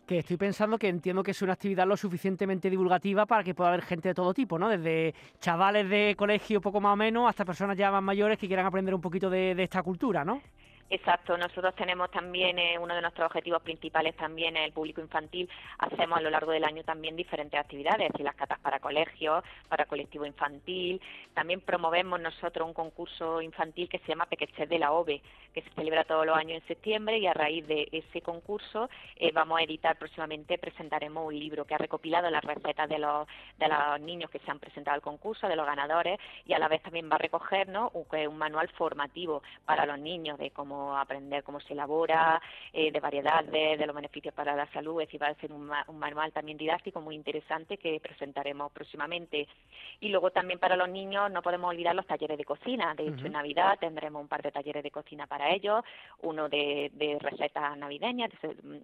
Que 0.05 0.19
estoy 0.19 0.37
pensando 0.37 0.77
que 0.77 0.87
entiendo 0.87 1.23
que 1.23 1.31
es 1.31 1.41
una 1.41 1.53
actividad 1.53 1.87
lo 1.87 1.97
suficientemente 1.97 2.69
divulgativa 2.69 3.25
para 3.25 3.43
que 3.43 3.53
pueda 3.53 3.69
haber 3.69 3.81
gente 3.81 4.09
de 4.09 4.13
todo 4.13 4.33
tipo, 4.33 4.57
¿no? 4.59 4.69
Desde 4.69 5.13
chavales 5.39 5.89
de 5.89 6.15
colegio 6.17 6.61
poco 6.61 6.79
más 6.79 6.93
o 6.93 6.97
menos 6.97 7.27
hasta 7.29 7.43
personas 7.43 7.77
ya 7.77 7.91
más 7.91 8.03
mayores 8.03 8.37
que 8.37 8.47
quieran 8.47 8.65
aprender 8.65 8.93
un 8.93 9.01
poquito 9.01 9.29
de, 9.29 9.55
de 9.55 9.63
esta 9.63 9.83
cultura, 9.83 10.23
¿no? 10.23 10.41
Exacto, 10.91 11.38
nosotros 11.38 11.75
tenemos 11.75 12.10
también, 12.10 12.58
eh, 12.58 12.80
uno 12.80 12.95
de 12.95 13.02
nuestros 13.02 13.28
objetivos 13.28 13.62
principales 13.62 14.15
también 14.15 14.58
es 14.58 14.65
el 14.65 14.73
público 14.73 15.02
infantil, 15.02 15.47
hacemos 15.78 16.17
a 16.17 16.21
lo 16.21 16.32
largo 16.32 16.52
del 16.52 16.63
año 16.63 16.84
también 16.84 17.15
diferentes 17.15 17.60
actividades, 17.60 18.10
y 18.17 18.23
las 18.23 18.34
catas 18.34 18.58
para 18.60 18.80
colegios, 18.80 19.43
para 19.67 19.86
colectivo 19.86 20.25
infantil, 20.25 20.99
también 21.36 21.62
promovemos 21.62 22.19
nosotros 22.19 22.67
un 22.67 22.73
concurso 22.73 23.39
infantil 23.39 23.88
que 23.88 23.99
se 23.99 24.08
llama 24.08 24.25
Pequeches 24.25 24.67
de 24.67 24.80
la 24.80 24.91
OVE, 24.91 25.21
que 25.54 25.62
se 25.62 25.69
celebra 25.71 26.06
todos 26.06 26.25
los 26.25 26.36
años 26.36 26.60
en 26.60 26.67
septiembre 26.67 27.19
y 27.19 27.28
a 27.28 27.34
raíz 27.34 27.67
de 27.67 27.88
ese 27.91 28.21
concurso 28.21 28.89
eh, 29.15 29.32
vamos 29.32 29.60
a 29.60 29.63
editar 29.63 29.95
próximamente, 29.95 30.58
presentaremos 30.58 31.28
un 31.28 31.38
libro 31.38 31.65
que 31.65 31.75
ha 31.75 31.78
recopilado 31.78 32.32
las 32.32 32.43
recetas 32.43 32.89
de 32.89 32.97
los, 32.97 33.28
de 33.60 33.67
los 33.67 34.02
niños 34.02 34.32
que 34.32 34.39
se 34.39 34.49
han 34.49 34.58
presentado 34.58 34.95
al 34.95 35.02
concurso, 35.02 35.47
de 35.47 35.56
los 35.56 35.67
ganadores, 35.67 36.19
y 36.45 36.54
a 36.54 36.60
la 36.60 36.67
vez 36.67 36.82
también 36.82 37.12
va 37.12 37.15
a 37.15 37.19
recogernos 37.19 37.91
un 37.93 38.38
manual 38.39 38.69
formativo 38.69 39.43
para 39.65 39.86
los 39.86 39.99
niños 39.99 40.39
de 40.39 40.49
cómo 40.49 40.78
aprender 40.97 41.43
cómo 41.43 41.59
se 41.59 41.73
elabora, 41.73 42.41
eh, 42.73 42.91
de 42.91 42.99
variedades, 42.99 43.79
de 43.79 43.85
los 43.85 43.95
beneficios 43.95 44.33
para 44.33 44.55
la 44.55 44.65
salud. 44.71 45.01
Es 45.01 45.07
decir, 45.07 45.21
va 45.21 45.27
a 45.27 45.35
ser 45.35 45.51
un, 45.51 45.69
manual 45.97 46.31
también 46.31 46.57
didáctico 46.57 47.01
muy 47.01 47.15
interesante 47.15 47.77
que 47.77 47.99
presentaremos 47.99 48.71
próximamente. 48.71 49.47
Y 49.99 50.09
luego 50.09 50.31
también 50.31 50.59
para 50.59 50.75
los 50.75 50.89
niños 50.89 51.31
no 51.31 51.41
podemos 51.41 51.69
olvidar 51.69 51.95
los 51.95 52.07
talleres 52.07 52.37
de 52.37 52.45
cocina. 52.45 52.93
De 52.95 53.07
hecho, 53.07 53.25
en 53.25 53.33
Navidad 53.33 53.77
tendremos 53.79 54.21
un 54.21 54.27
par 54.27 54.41
de 54.41 54.51
talleres 54.51 54.83
de 54.83 54.91
cocina 54.91 55.27
para 55.27 55.51
ellos, 55.51 55.83
uno 56.21 56.49
de, 56.49 57.17
recetas 57.19 57.77
navideñas, 57.77 58.31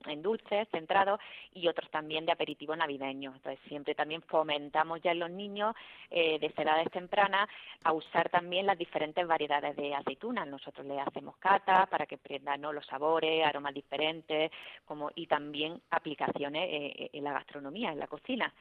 en 0.05 0.21
dulces, 0.21 0.67
centrados, 0.71 1.19
y 1.53 1.67
otros 1.67 1.89
también 1.89 2.25
de 2.25 2.31
aperitivos 2.31 2.77
navideños. 2.77 3.35
Entonces, 3.35 3.59
siempre 3.67 3.95
también 3.95 4.21
fomentamos 4.23 5.01
ya 5.01 5.11
en 5.11 5.19
los 5.19 5.29
niños, 5.29 5.75
eh, 6.09 6.37
desde 6.39 6.63
edades 6.63 6.91
tempranas, 6.91 7.47
a 7.83 7.93
usar 7.93 8.29
también 8.29 8.65
las 8.65 8.77
diferentes 8.77 9.25
variedades 9.25 9.75
de 9.75 9.95
aceitunas. 9.95 10.47
Nosotros 10.47 10.85
les 10.85 10.99
hacemos 11.05 11.35
para 11.87 12.05
que 12.05 12.15
aprendan 12.15 12.61
los 12.61 12.85
sabores, 12.85 13.45
aromas 13.45 13.73
diferentes 13.73 14.51
como 14.85 15.11
y 15.15 15.27
también 15.27 15.81
aplicaciones 15.91 16.63
eh, 16.63 16.93
eh, 16.97 17.09
en 17.13 17.23
la 17.23 17.33
gastronomía, 17.33 17.91
en 17.91 17.99
la 17.99 18.07
cocina. 18.07 18.53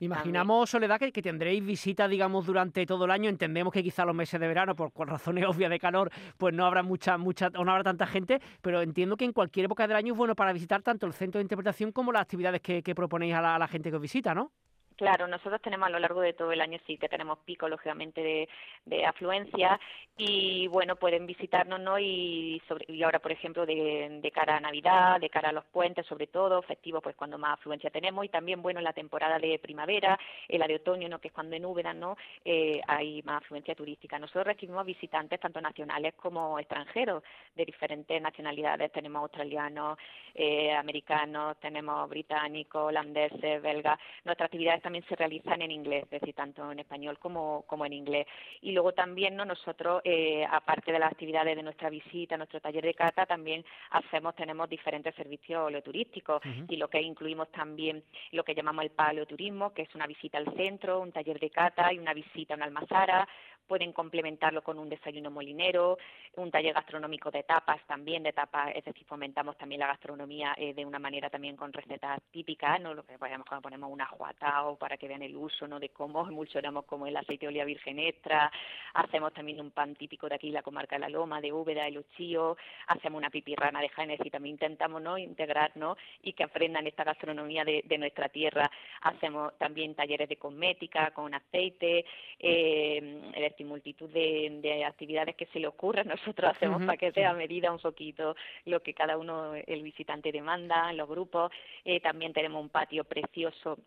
Imaginamos, 0.00 0.70
Soledad, 0.70 0.98
que, 0.98 1.12
que, 1.12 1.22
tendréis 1.22 1.64
visitas, 1.64 2.10
digamos, 2.10 2.46
durante 2.46 2.84
todo 2.86 3.04
el 3.04 3.10
año. 3.10 3.28
Entendemos 3.28 3.72
que 3.72 3.82
quizá 3.82 4.04
los 4.04 4.14
meses 4.14 4.40
de 4.40 4.48
verano, 4.48 4.74
por, 4.74 4.92
razones 5.08 5.44
obvias 5.48 5.70
de 5.70 5.78
calor, 5.78 6.10
pues 6.36 6.54
no 6.54 6.66
habrá 6.66 6.82
mucha, 6.82 7.18
mucha, 7.18 7.50
no 7.50 7.70
habrá 7.70 7.84
tanta 7.84 8.06
gente, 8.06 8.40
pero 8.60 8.82
entiendo 8.82 9.16
que 9.16 9.24
en 9.24 9.32
cualquier 9.32 9.66
época 9.66 9.86
del 9.86 9.96
año 9.96 10.12
es 10.12 10.18
bueno 10.18 10.34
para 10.34 10.52
visitar 10.52 10.82
tanto 10.82 11.06
el 11.06 11.12
centro 11.12 11.38
de 11.38 11.42
interpretación 11.42 11.92
como 11.92 12.12
las 12.12 12.22
actividades 12.22 12.60
que, 12.60 12.94
proponéis 12.94 13.34
a 13.34 13.40
la, 13.40 13.56
a 13.56 13.58
la 13.58 13.68
gente 13.68 13.90
que 13.90 13.96
os 13.96 14.02
visita, 14.02 14.34
¿no? 14.34 14.52
Claro, 14.96 15.26
nosotros 15.26 15.60
tenemos 15.60 15.88
a 15.88 15.90
lo 15.90 15.98
largo 15.98 16.20
de 16.20 16.34
todo 16.34 16.52
el 16.52 16.60
año 16.60 16.78
sí 16.86 16.96
que 16.96 17.08
tenemos 17.08 17.38
pico, 17.40 17.68
lógicamente, 17.68 18.48
de, 18.84 19.06
afluencia 19.06 19.80
y, 20.16 20.68
bueno, 20.68 20.94
pueden 20.94 21.26
visitarnos, 21.26 21.80
¿no? 21.80 21.98
Y, 21.98 22.62
sobre, 22.68 22.84
y 22.88 23.02
ahora, 23.02 23.18
por 23.18 23.32
ejemplo, 23.32 23.66
de, 23.66 24.30
cara 24.32 24.56
a 24.56 24.60
Navidad, 24.60 25.20
de 25.20 25.30
cara 25.30 25.48
a 25.48 25.52
los 25.52 25.64
puentes, 25.64 26.06
sobre 26.06 26.28
todo, 26.28 26.62
festivos, 26.62 27.02
pues 27.02 27.16
cuando 27.16 27.38
más 27.38 27.54
afluencia 27.54 27.90
tenemos 27.90 28.24
y 28.24 28.28
también, 28.28 28.62
bueno, 28.62 28.78
en 28.78 28.84
la 28.84 28.92
temporada 28.92 29.38
de 29.40 29.58
primavera, 29.58 30.18
en 30.46 30.60
la 30.60 30.68
de 30.68 30.76
otoño, 30.76 31.08
¿no? 31.08 31.18
Que 31.20 31.28
es 31.28 31.34
cuando 31.34 31.56
en 31.56 31.66
Úbeda, 31.66 31.92
¿no? 31.92 32.16
Eh, 32.44 32.80
hay 32.86 33.20
más 33.22 33.42
afluencia 33.42 33.74
turística. 33.74 34.18
Nosotros 34.20 34.46
recibimos 34.46 34.86
visitantes 34.86 35.40
tanto 35.40 35.60
nacionales 35.60 36.14
como 36.14 36.56
extranjeros 36.60 37.24
de 37.56 37.64
diferentes 37.64 38.22
nacionalidades. 38.22 38.92
Tenemos 38.92 39.22
australianos, 39.22 39.98
eh, 40.34 40.72
americanos, 40.72 41.56
tenemos 41.58 42.08
británicos, 42.08 42.88
holandeses, 42.88 43.60
belgas. 43.60 43.98
Nuestra 44.24 44.46
actividad 44.46 44.83
también 44.84 45.04
se 45.08 45.16
realizan 45.16 45.62
en 45.62 45.70
inglés, 45.70 46.04
es 46.04 46.20
decir, 46.20 46.34
tanto 46.34 46.70
en 46.70 46.78
español 46.78 47.18
como, 47.18 47.64
como 47.66 47.86
en 47.86 47.94
inglés. 47.94 48.26
Y 48.60 48.72
luego 48.72 48.92
también 48.92 49.34
¿no? 49.34 49.46
nosotros, 49.46 50.02
eh, 50.04 50.44
aparte 50.48 50.92
de 50.92 50.98
las 50.98 51.10
actividades 51.10 51.56
de 51.56 51.62
nuestra 51.62 51.88
visita, 51.88 52.36
nuestro 52.36 52.60
taller 52.60 52.84
de 52.84 52.92
cata, 52.92 53.24
también 53.24 53.64
hacemos, 53.90 54.34
tenemos 54.34 54.68
diferentes 54.68 55.14
servicios 55.14 55.62
oleoturísticos 55.62 56.42
y 56.68 56.76
lo 56.76 56.88
que 56.88 57.00
incluimos 57.00 57.50
también 57.50 58.04
lo 58.32 58.44
que 58.44 58.54
llamamos 58.54 58.84
el 58.84 58.90
paleoturismo, 58.90 59.72
que 59.72 59.82
es 59.82 59.94
una 59.94 60.06
visita 60.06 60.36
al 60.36 60.54
centro, 60.54 61.00
un 61.00 61.12
taller 61.12 61.40
de 61.40 61.48
cata 61.48 61.90
y 61.92 61.98
una 61.98 62.12
visita 62.12 62.52
a 62.52 62.56
una 62.56 62.66
almazara, 62.66 63.26
pueden 63.66 63.92
complementarlo 63.92 64.62
con 64.62 64.78
un 64.78 64.88
desayuno 64.88 65.30
molinero, 65.30 65.98
un 66.36 66.50
taller 66.50 66.74
gastronómico 66.74 67.30
de 67.30 67.42
tapas 67.42 67.80
también, 67.86 68.22
de 68.22 68.32
tapas, 68.32 68.72
es 68.74 68.84
decir, 68.84 69.06
fomentamos 69.06 69.56
también 69.56 69.80
la 69.80 69.86
gastronomía 69.86 70.54
eh, 70.56 70.74
de 70.74 70.84
una 70.84 70.98
manera 70.98 71.30
también 71.30 71.56
con 71.56 71.72
recetas 71.72 72.20
típicas, 72.30 72.80
¿no? 72.80 72.94
Lo 72.94 73.04
que 73.04 73.18
pues, 73.18 73.30
a 73.30 73.38
lo 73.38 73.44
mejor 73.44 73.62
ponemos 73.62 73.90
un 73.90 74.00
ajuatao 74.00 74.76
para 74.76 74.96
que 74.96 75.08
vean 75.08 75.22
el 75.22 75.36
uso, 75.36 75.66
¿no? 75.66 75.78
De 75.78 75.90
cómo 75.90 76.26
emulsionamos 76.28 76.84
como 76.84 77.06
el 77.06 77.16
aceite 77.16 77.46
de 77.46 77.48
oliva 77.48 77.64
virgen 77.64 77.98
extra, 77.98 78.50
hacemos 78.94 79.32
también 79.32 79.60
un 79.60 79.70
pan 79.70 79.94
típico 79.94 80.28
de 80.28 80.34
aquí, 80.34 80.50
la 80.50 80.62
comarca 80.62 80.96
de 80.96 81.00
La 81.00 81.08
Loma, 81.08 81.40
de 81.40 81.52
Úbeda, 81.52 81.84
de 81.84 81.92
Luchío, 81.92 82.56
hacemos 82.88 83.18
una 83.18 83.30
pipirrana 83.30 83.80
de 83.80 83.88
Jaén, 83.88 84.10
y 84.22 84.30
también 84.30 84.54
intentamos, 84.54 85.00
¿no? 85.00 85.18
Integrar, 85.18 85.72
¿no? 85.76 85.96
Y 86.22 86.32
que 86.32 86.44
aprendan 86.44 86.86
esta 86.86 87.04
gastronomía 87.04 87.64
de, 87.64 87.82
de 87.84 87.98
nuestra 87.98 88.28
tierra. 88.28 88.70
Hacemos 89.02 89.56
también 89.58 89.94
talleres 89.94 90.28
de 90.28 90.36
cosmética 90.36 91.10
con 91.12 91.34
aceite, 91.34 92.04
eh, 92.38 93.53
decir, 93.54 93.66
multitud 93.66 94.10
de, 94.10 94.58
de 94.60 94.84
actividades 94.84 95.34
que 95.36 95.46
se 95.46 95.58
le 95.60 95.66
ocurran. 95.66 96.06
Nosotros 96.34 96.50
hacemos 96.50 96.82
para 96.84 96.96
que 96.98 97.12
sea 97.12 97.30
a 97.30 97.34
medida 97.34 97.72
un 97.72 97.78
poquito 97.78 98.36
lo 98.66 98.80
que 98.82 98.92
cada 98.94 99.16
uno, 99.16 99.54
el 99.54 99.82
visitante 99.82 100.30
demanda 100.32 100.90
en 100.90 100.96
los 100.96 101.08
grupos. 101.08 101.50
Eh, 101.84 102.00
también 102.00 102.32
tenemos 102.32 102.60
un 102.62 102.68
patio 102.68 103.04
precioso 103.04 103.78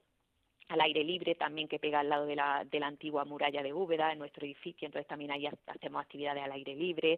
al 0.70 0.82
aire 0.82 1.02
libre 1.04 1.36
también 1.36 1.68
que 1.70 1.80
pega 1.80 2.02
al 2.02 2.10
lado 2.10 2.26
de 2.26 2.36
la, 2.36 2.66
de 2.70 2.80
la 2.80 2.88
antigua 2.88 3.24
muralla 3.24 3.64
de 3.64 3.72
Úbeda, 3.72 4.12
en 4.12 4.20
nuestro 4.20 4.46
edificio, 4.46 4.86
entonces 4.86 5.08
también 5.08 5.32
ahí 5.32 5.46
ha- 5.46 5.54
hacemos 5.68 6.02
actividades 6.02 6.44
al 6.44 6.52
aire 6.52 6.76
libre. 6.76 7.18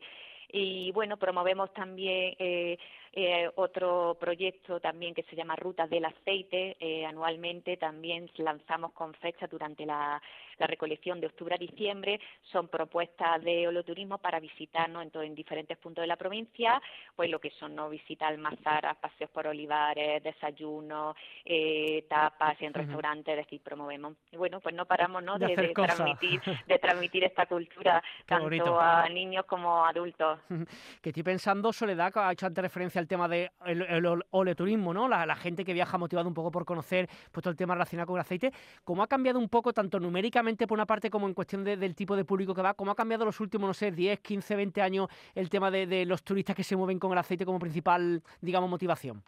Y 0.51 0.91
bueno, 0.91 1.17
promovemos 1.17 1.73
también 1.73 2.35
eh, 2.39 2.77
eh, 3.13 3.49
otro 3.55 4.15
proyecto 4.19 4.79
también 4.79 5.15
que 5.15 5.23
se 5.23 5.35
llama 5.35 5.55
Rutas 5.55 5.89
del 5.89 6.05
Aceite. 6.05 6.77
Eh, 6.79 7.05
anualmente 7.05 7.77
también 7.77 8.29
lanzamos 8.37 8.91
con 8.93 9.13
fecha 9.15 9.47
durante 9.47 9.85
la, 9.85 10.21
la 10.59 10.67
recolección 10.67 11.19
de 11.19 11.27
octubre 11.27 11.55
a 11.55 11.57
diciembre. 11.57 12.19
Son 12.51 12.67
propuestas 12.67 13.43
de 13.43 13.67
holoturismo 13.67 14.19
para 14.19 14.39
visitarnos 14.39 15.03
en, 15.03 15.21
en 15.23 15.35
diferentes 15.35 15.77
puntos 15.77 16.03
de 16.03 16.07
la 16.07 16.17
provincia, 16.17 16.81
pues 17.15 17.29
lo 17.29 17.39
que 17.39 17.49
son 17.51 17.75
no 17.75 17.89
visitas 17.89 18.29
almazaras, 18.29 18.97
paseos 18.97 19.29
por 19.31 19.47
olivares, 19.47 20.21
desayunos, 20.21 21.15
eh, 21.45 22.05
tapas 22.07 22.61
en 22.61 22.73
restaurantes, 22.73 23.37
es 23.37 23.45
decir, 23.45 23.61
promovemos. 23.61 24.15
Y 24.31 24.37
bueno, 24.37 24.59
pues 24.59 24.75
no 24.75 24.85
paramos 24.85 25.23
¿no? 25.23 25.37
De 25.39 25.55
transmitir, 25.73 26.41
de 26.67 26.79
transmitir 26.79 27.23
esta 27.23 27.45
cultura 27.45 28.01
Qué 28.19 28.23
tanto 28.25 28.45
bonito. 28.45 28.79
a 28.79 29.07
niños 29.09 29.45
como 29.45 29.83
a 29.83 29.89
adultos. 29.89 30.38
Que 31.01 31.09
estoy 31.09 31.23
pensando, 31.23 31.71
Soledad, 31.73 32.13
que 32.13 32.19
ha 32.19 32.31
hecho 32.31 32.45
antes 32.45 32.61
referencia 32.61 32.99
al 32.99 33.07
tema 33.07 33.27
del 33.27 33.49
el, 33.65 33.81
el 33.81 34.23
oleoturismo, 34.31 34.93
¿no? 34.93 35.07
La, 35.07 35.35
gente 35.35 35.63
que 35.63 35.73
viaja 35.73 35.97
motivado 35.97 36.27
un 36.27 36.33
poco 36.33 36.51
por 36.51 36.65
conocer 36.65 37.09
pues, 37.31 37.43
todo 37.43 37.51
el 37.51 37.57
tema 37.57 37.73
relacionado 37.73 38.07
con 38.07 38.15
el 38.17 38.21
aceite. 38.21 38.51
¿Cómo 38.83 39.03
ha 39.03 39.07
cambiado 39.07 39.39
un 39.39 39.49
poco, 39.49 39.73
tanto 39.73 39.99
numéricamente 39.99 40.67
por 40.67 40.77
una 40.77 40.85
parte 40.85 41.09
como 41.09 41.27
en 41.27 41.33
cuestión 41.33 41.63
de- 41.63 41.77
del 41.77 41.95
tipo 41.95 42.15
de 42.15 42.25
público 42.25 42.53
que 42.53 42.61
va? 42.61 42.73
¿Cómo 42.73 42.91
ha 42.91 42.95
cambiado 42.95 43.25
los 43.25 43.39
últimos, 43.39 43.67
no 43.67 43.73
sé, 43.73 43.91
10, 43.91 44.19
15, 44.19 44.55
20 44.55 44.81
años 44.81 45.07
el 45.35 45.49
tema 45.49 45.71
de, 45.71 45.87
de 45.87 46.05
los 46.05 46.23
turistas 46.23 46.55
que 46.55 46.63
se 46.63 46.75
mueven 46.75 46.99
con 46.99 47.11
el 47.11 47.17
aceite 47.17 47.45
como 47.45 47.59
principal, 47.59 48.21
digamos, 48.41 48.69
motivación? 48.69 49.23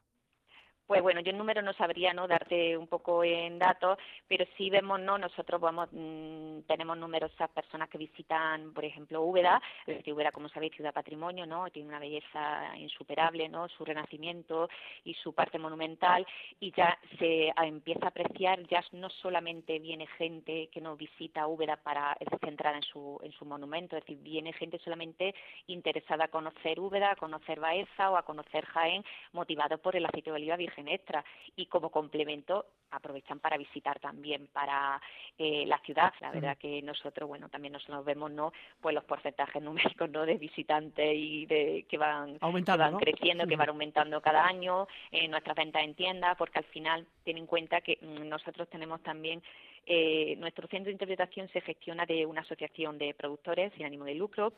Pues 0.92 1.04
bueno, 1.04 1.22
yo 1.22 1.30
en 1.32 1.38
número 1.38 1.62
no 1.62 1.72
sabría 1.72 2.12
no 2.12 2.28
darte 2.28 2.76
un 2.78 2.86
poco 2.86 3.24
en 3.24 3.58
datos, 3.58 3.98
pero 4.28 4.44
sí 4.58 4.70
vemos, 4.70 5.00
no, 5.00 5.18
nosotros 5.18 5.62
vamos, 5.62 5.88
mm, 5.90 6.64
tenemos 6.68 6.98
numerosas 6.98 7.50
personas 7.52 7.88
que 7.88 7.98
visitan, 7.98 8.74
por 8.74 8.84
ejemplo, 8.84 9.22
Úbeda, 9.22 9.62
Úbeda, 10.08 10.34
como 10.34 10.50
sabéis, 10.50 10.74
ciudad 10.76 10.94
patrimonio, 10.94 11.46
¿no? 11.46 11.70
Tiene 11.70 11.88
una 11.88 12.00
belleza 12.00 12.76
insuperable, 12.76 13.48
¿no? 13.48 13.70
Su 13.70 13.86
renacimiento 13.86 14.68
y 15.06 15.14
su 15.14 15.34
parte 15.34 15.58
monumental 15.58 16.28
y 16.60 16.74
ya 16.74 17.00
se 17.18 17.54
empieza 17.64 18.08
a 18.08 18.10
apreciar, 18.10 18.62
ya 18.68 18.84
no 18.92 19.10
solamente 19.10 19.80
viene 19.80 20.08
gente 20.18 20.68
que 20.74 20.82
nos 20.82 20.98
visita 20.98 21.48
Úbeda 21.48 21.78
para 21.78 22.18
centrada 22.44 22.76
en 22.76 22.84
su 22.84 23.18
en 23.24 23.32
su 23.32 23.46
monumento, 23.46 23.96
es 23.96 24.04
decir, 24.04 24.22
viene 24.22 24.52
gente 24.52 24.78
solamente 24.80 25.34
interesada 25.68 26.26
a 26.26 26.28
conocer 26.28 26.82
Úbeda, 26.82 27.12
a 27.12 27.16
conocer 27.16 27.62
Baeza 27.62 28.12
o 28.12 28.18
a 28.18 28.24
conocer 28.24 28.66
Jaén, 28.66 29.06
motivado 29.32 29.78
por 29.78 29.96
el 29.96 30.06
aceite 30.06 30.32
de 30.32 30.36
oliva 30.36 30.58
virgen 30.58 30.81
extra 30.88 31.24
y 31.56 31.66
como 31.68 31.90
complemento 31.90 32.66
aprovechan 32.92 33.40
para 33.40 33.58
visitar 33.58 34.00
también 34.00 34.48
para 34.48 35.02
eh, 35.38 35.66
la 35.66 35.80
ciudad. 35.80 36.14
La 36.20 36.32
verdad 36.32 36.58
que 36.58 36.82
nosotros, 36.82 37.28
bueno, 37.28 37.50
también 37.50 37.74
nos, 37.74 37.88
nos 37.88 38.04
vemos, 38.04 38.32
¿no? 38.32 38.52
Pues 38.82 38.94
los 38.94 39.06
porcentajes 39.06 39.62
numéricos, 39.62 40.10
¿no? 40.10 40.26
De 40.26 40.38
visitantes 40.38 41.16
y 41.16 41.46
de 41.46 41.86
que 41.88 41.98
van, 41.98 42.34
que 42.34 42.46
Aumentando, 42.46 42.84
van 42.84 42.94
¿no? 42.94 43.00
creciendo, 43.00 43.48
que 43.48 43.56
van 43.56 43.70
aumentando 43.70 44.22
cada 44.22 44.46
año, 44.46 44.88
en 45.12 45.32
nuestras 45.32 45.56
ventas 45.56 45.84
en 45.84 45.96
tiendas, 45.96 46.36
porque 46.38 46.60
al 46.60 46.66
final 46.66 47.08
ten 47.24 47.38
en 47.38 47.48
cuenta 47.48 47.82
que 47.82 47.98
mm, 48.02 48.28
nosotros 48.28 48.70
tenemos 48.70 49.02
también 49.02 49.42
eh, 49.86 50.36
nuestro 50.38 50.68
centro 50.68 50.88
de 50.88 50.94
interpretación 50.94 51.50
se 51.50 51.62
gestiona 51.62 52.06
de 52.06 52.26
una 52.26 52.42
asociación 52.42 52.98
de 52.98 53.14
productores 53.14 53.74
sin 53.74 53.86
ánimo 53.86 54.06
de 54.06 54.16
lucro. 54.16 54.54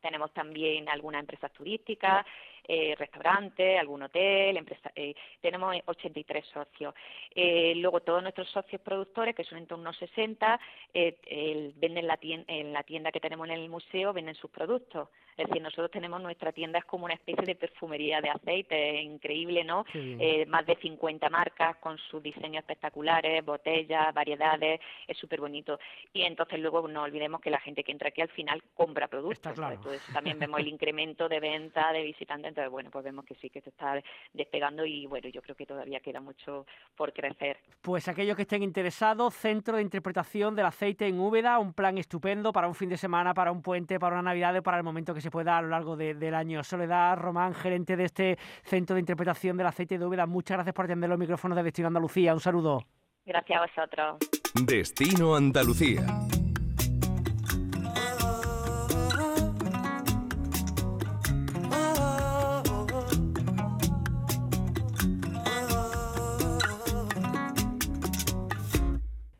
Tenemos 0.00 0.32
también 0.32 0.88
algunas 0.88 1.20
empresas 1.20 1.52
turísticas, 1.52 2.24
eh, 2.68 2.94
restaurantes, 2.98 3.80
algún 3.80 4.02
hotel, 4.02 4.56
empresa- 4.58 4.92
eh, 4.94 5.14
tenemos 5.40 5.74
83 5.86 6.44
socios. 6.46 6.94
Eh, 7.34 7.74
luego 7.76 8.00
todos 8.00 8.22
nuestros 8.22 8.48
socios 8.50 8.80
productores, 8.82 9.34
que 9.34 9.44
son 9.44 9.58
en 9.58 9.66
torno 9.66 9.90
a 9.90 9.94
60, 9.94 10.60
eh, 10.94 11.16
el- 11.26 11.72
venden 11.76 12.06
la 12.06 12.16
tienda, 12.18 12.44
en 12.52 12.72
la 12.72 12.82
tienda 12.82 13.10
que 13.10 13.20
tenemos 13.20 13.48
en 13.48 13.54
el 13.54 13.68
museo, 13.68 14.12
venden 14.12 14.34
sus 14.34 14.50
productos. 14.50 15.08
Es 15.36 15.46
decir, 15.46 15.62
nosotros 15.62 15.90
tenemos 15.92 16.20
nuestra 16.20 16.50
tienda, 16.52 16.80
es 16.80 16.84
como 16.84 17.04
una 17.04 17.14
especie 17.14 17.44
de 17.46 17.54
perfumería 17.54 18.20
de 18.20 18.28
aceite, 18.28 18.98
es 18.98 19.04
increíble, 19.04 19.62
¿no? 19.62 19.84
Bien. 19.94 20.18
Eh, 20.20 20.46
más 20.46 20.66
de 20.66 20.74
50 20.76 21.28
marcas 21.30 21.76
con 21.76 21.96
sus 21.96 22.20
diseños 22.20 22.62
espectaculares, 22.62 23.44
botellas, 23.44 24.12
variedades, 24.12 24.80
es 25.06 25.16
súper 25.16 25.40
bonito. 25.40 25.78
Y 26.12 26.22
entonces 26.22 26.58
luego 26.58 26.88
no 26.88 27.04
olvidemos 27.04 27.40
que 27.40 27.50
la 27.50 27.60
gente 27.60 27.84
que 27.84 27.92
entra 27.92 28.08
aquí 28.08 28.20
al 28.20 28.30
final 28.30 28.60
compra 28.74 29.06
productos. 29.06 29.38
Está 29.38 29.54
claro. 29.54 29.76
Entonces 29.76 30.02
también 30.12 30.40
vemos 30.40 30.58
el 30.58 30.66
incremento 30.74 31.28
de 31.28 31.38
venta 31.38 31.92
de 31.92 32.02
visitantes, 32.02 32.52
entonces 32.58 32.72
bueno, 32.72 32.90
pues 32.90 33.04
vemos 33.04 33.24
que 33.24 33.34
sí 33.36 33.50
que 33.50 33.60
se 33.60 33.70
está 33.70 34.02
despegando 34.32 34.84
y 34.84 35.06
bueno, 35.06 35.28
yo 35.28 35.40
creo 35.42 35.54
que 35.54 35.64
todavía 35.64 36.00
queda 36.00 36.20
mucho 36.20 36.66
por 36.96 37.12
crecer. 37.12 37.58
Pues 37.80 38.08
aquellos 38.08 38.34
que 38.36 38.42
estén 38.42 38.62
interesados, 38.62 39.34
Centro 39.34 39.76
de 39.76 39.82
Interpretación 39.82 40.56
del 40.56 40.66
Aceite 40.66 41.06
en 41.06 41.20
Úbeda, 41.20 41.58
un 41.60 41.72
plan 41.72 41.98
estupendo 41.98 42.52
para 42.52 42.66
un 42.66 42.74
fin 42.74 42.88
de 42.88 42.96
semana, 42.96 43.32
para 43.32 43.52
un 43.52 43.62
puente, 43.62 43.98
para 44.00 44.14
una 44.16 44.22
Navidad 44.22 44.56
o 44.56 44.62
para 44.62 44.76
el 44.78 44.82
momento 44.82 45.14
que 45.14 45.20
se 45.20 45.30
pueda 45.30 45.56
a 45.58 45.62
lo 45.62 45.68
largo 45.68 45.96
de- 45.96 46.14
del 46.14 46.34
año. 46.34 46.64
Soledad 46.64 47.16
Román, 47.16 47.54
gerente 47.54 47.96
de 47.96 48.04
este 48.04 48.38
Centro 48.64 48.94
de 48.94 49.00
Interpretación 49.00 49.56
del 49.56 49.66
Aceite 49.68 49.98
de 49.98 50.04
Úbeda, 50.04 50.26
muchas 50.26 50.56
gracias 50.56 50.74
por 50.74 50.86
atender 50.86 51.08
los 51.08 51.18
micrófonos 51.18 51.56
de 51.56 51.62
Destino 51.62 51.88
Andalucía. 51.88 52.34
Un 52.34 52.40
saludo. 52.40 52.82
Gracias 53.24 53.60
a 53.60 53.66
vosotros. 53.66 54.18
Destino 54.66 55.36
Andalucía. 55.36 56.06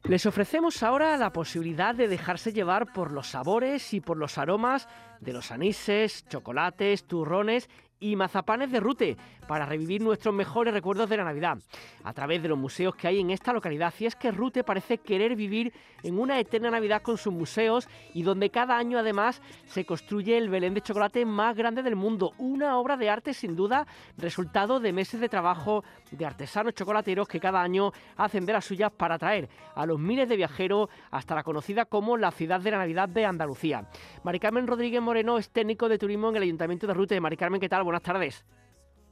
Les 0.08 0.24
ofrecemos 0.24 0.82
ahora 0.82 1.14
la 1.18 1.34
posibilidad 1.34 1.94
de 1.94 2.08
dejarse 2.08 2.54
llevar 2.54 2.94
por 2.94 3.12
los 3.12 3.28
sabores 3.28 3.92
y 3.92 4.00
por 4.00 4.16
los 4.16 4.38
aromas 4.38 4.88
de 5.20 5.34
los 5.34 5.50
anises, 5.50 6.26
chocolates, 6.28 7.04
turrones 7.04 7.68
y 8.00 8.16
mazapanes 8.16 8.70
de 8.70 8.80
Rute 8.80 9.16
para 9.46 9.66
revivir 9.66 10.02
nuestros 10.02 10.34
mejores 10.34 10.74
recuerdos 10.74 11.08
de 11.08 11.16
la 11.16 11.24
Navidad 11.24 11.58
a 12.04 12.12
través 12.12 12.42
de 12.42 12.48
los 12.48 12.58
museos 12.58 12.94
que 12.94 13.08
hay 13.08 13.20
en 13.20 13.30
esta 13.30 13.52
localidad. 13.52 13.92
Y 13.98 14.06
es 14.06 14.14
que 14.14 14.30
Rute 14.30 14.64
parece 14.64 14.98
querer 14.98 15.36
vivir 15.36 15.72
en 16.02 16.18
una 16.18 16.38
eterna 16.38 16.70
Navidad 16.70 17.02
con 17.02 17.18
sus 17.18 17.32
museos 17.32 17.88
y 18.14 18.22
donde 18.22 18.50
cada 18.50 18.76
año 18.76 18.98
además 18.98 19.42
se 19.66 19.84
construye 19.84 20.36
el 20.36 20.48
Belén 20.48 20.74
de 20.74 20.82
chocolate 20.82 21.24
más 21.24 21.56
grande 21.56 21.82
del 21.82 21.96
mundo. 21.96 22.32
Una 22.38 22.78
obra 22.78 22.96
de 22.96 23.10
arte 23.10 23.34
sin 23.34 23.56
duda, 23.56 23.86
resultado 24.16 24.80
de 24.80 24.92
meses 24.92 25.20
de 25.20 25.28
trabajo 25.28 25.82
de 26.10 26.26
artesanos 26.26 26.74
chocolateros 26.74 27.26
que 27.26 27.40
cada 27.40 27.62
año 27.62 27.92
hacen 28.16 28.46
de 28.46 28.52
las 28.52 28.64
suyas 28.64 28.92
para 28.92 29.16
atraer 29.16 29.48
a 29.74 29.86
los 29.86 29.98
miles 29.98 30.28
de 30.28 30.36
viajeros 30.36 30.88
hasta 31.10 31.34
la 31.34 31.42
conocida 31.42 31.84
como 31.84 32.16
la 32.16 32.30
ciudad 32.30 32.60
de 32.60 32.70
la 32.70 32.78
Navidad 32.78 33.08
de 33.08 33.24
Andalucía. 33.24 33.88
Mari 34.22 34.38
Carmen 34.38 34.66
Rodríguez 34.66 35.00
Moreno 35.00 35.38
es 35.38 35.50
técnico 35.50 35.88
de 35.88 35.98
turismo 35.98 36.28
en 36.28 36.36
el 36.36 36.42
Ayuntamiento 36.42 36.86
de 36.86 36.94
Rute. 36.94 37.20
Mari 37.20 37.36
Carmen, 37.36 37.60
¿qué 37.60 37.68
tal? 37.68 37.82
Buenas 37.88 38.02
tardes. 38.02 38.44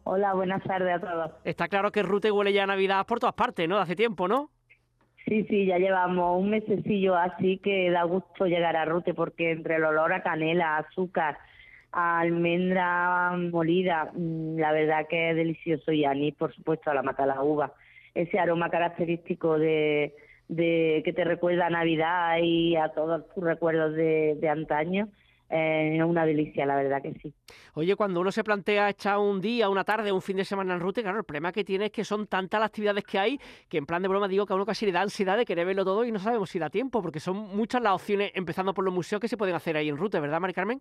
Hola, 0.05 0.35
buenas 0.35 0.63
tardes 0.63 0.97
a 0.97 1.01
todos. 1.01 1.31
Está 1.45 1.67
claro 1.67 1.91
que 1.91 2.03
Rute 2.03 2.31
huele 2.31 2.53
ya 2.53 2.65
a 2.65 2.67
Navidad 2.67 3.07
por 3.07 3.19
todas 3.19 3.35
partes, 3.35 3.67
¿no? 3.67 3.77
De 3.77 3.83
hace 3.83 3.97
tiempo, 3.97 4.29
¿no? 4.29 4.51
Sí, 5.25 5.47
sí, 5.49 5.65
ya 5.65 5.79
llevamos 5.79 6.39
un 6.39 6.51
mesecillo 6.51 7.17
así 7.17 7.57
que 7.57 7.91
da 7.91 8.03
gusto 8.03 8.45
llegar 8.45 8.77
a 8.77 8.85
Rute 8.85 9.15
porque 9.15 9.53
entre 9.53 9.77
el 9.77 9.85
olor 9.85 10.13
a 10.13 10.23
canela, 10.23 10.77
azúcar, 10.77 11.39
a 11.91 12.21
almendra 12.21 13.31
molida, 13.51 14.11
mm, 14.13 14.59
la 14.59 14.73
verdad 14.73 15.07
que 15.09 15.31
es 15.31 15.37
delicioso 15.37 15.91
y 15.93 16.05
anís, 16.05 16.35
por 16.35 16.55
supuesto, 16.55 16.91
a 16.91 16.95
la 16.95 17.03
mata 17.03 17.25
la 17.25 17.43
uva. 17.43 17.73
Ese 18.15 18.39
aroma 18.39 18.69
característico 18.69 19.59
de, 19.59 20.15
de 20.49 21.01
que 21.03 21.15
te 21.15 21.25
recuerda 21.25 21.69
a 21.69 21.71
Navidad 21.71 22.41
y 22.43 22.77
a 22.77 22.91
todos 22.91 23.27
tus 23.35 23.43
recuerdos 23.43 23.95
de, 23.95 24.37
de 24.39 24.49
antaño, 24.51 25.09
es 25.49 26.03
una 26.03 26.27
delicia, 26.27 26.67
la 26.67 26.77
verdad 26.77 27.03
que 27.03 27.15
sí. 27.15 27.33
Oye, 27.75 27.95
cuando 27.95 28.21
uno 28.21 28.33
se 28.33 28.43
plantea 28.43 28.91
echar 28.91 29.19
un 29.19 29.41
día, 29.41 29.69
una 29.69 29.85
tarde, 29.85 30.11
un 30.11 30.23
fin 30.23 30.37
de 30.37 30.45
semana 30.45 30.75
en 30.75 30.81
Rute, 30.81 31.03
claro, 31.03 31.19
el 31.19 31.25
problema 31.25 31.53
que 31.53 31.65
tiene 31.65 31.87
es 31.87 31.93
que 31.93 32.05
son 32.05 32.27
tantas 32.27 32.61
las 32.61 32.69
actividades 32.69 33.05
que 33.05 33.19
hay 33.19 33.39
que 33.69 33.79
en 33.79 33.87
plan 33.87 34.03
de 34.03 34.09
broma 34.09 34.29
digo 34.29 34.47
que 34.47 34.53
a 34.53 34.57
uno 34.57 34.67
casi 34.67 34.87
le 34.87 34.93
da 34.93 35.03
ansiedad 35.03 35.37
de 35.37 35.45
querer 35.45 35.67
verlo 35.67 35.85
todo 35.85 36.05
y 36.05 36.13
no 36.13 36.19
sabemos 36.19 36.51
si 36.51 36.59
da 36.59 36.71
tiempo, 36.71 37.03
porque 37.03 37.21
son 37.21 37.37
muchas 37.57 37.83
las 37.83 37.95
opciones, 37.95 38.33
empezando 38.35 38.75
por 38.75 38.85
los 38.85 38.93
museos 38.93 39.21
que 39.21 39.29
se 39.29 39.37
pueden 39.37 39.55
hacer 39.55 39.77
ahí 39.77 39.89
en 39.89 39.97
Rute, 39.97 40.21
¿verdad, 40.21 40.41
Mari 40.41 40.55
Carmen? 40.55 40.81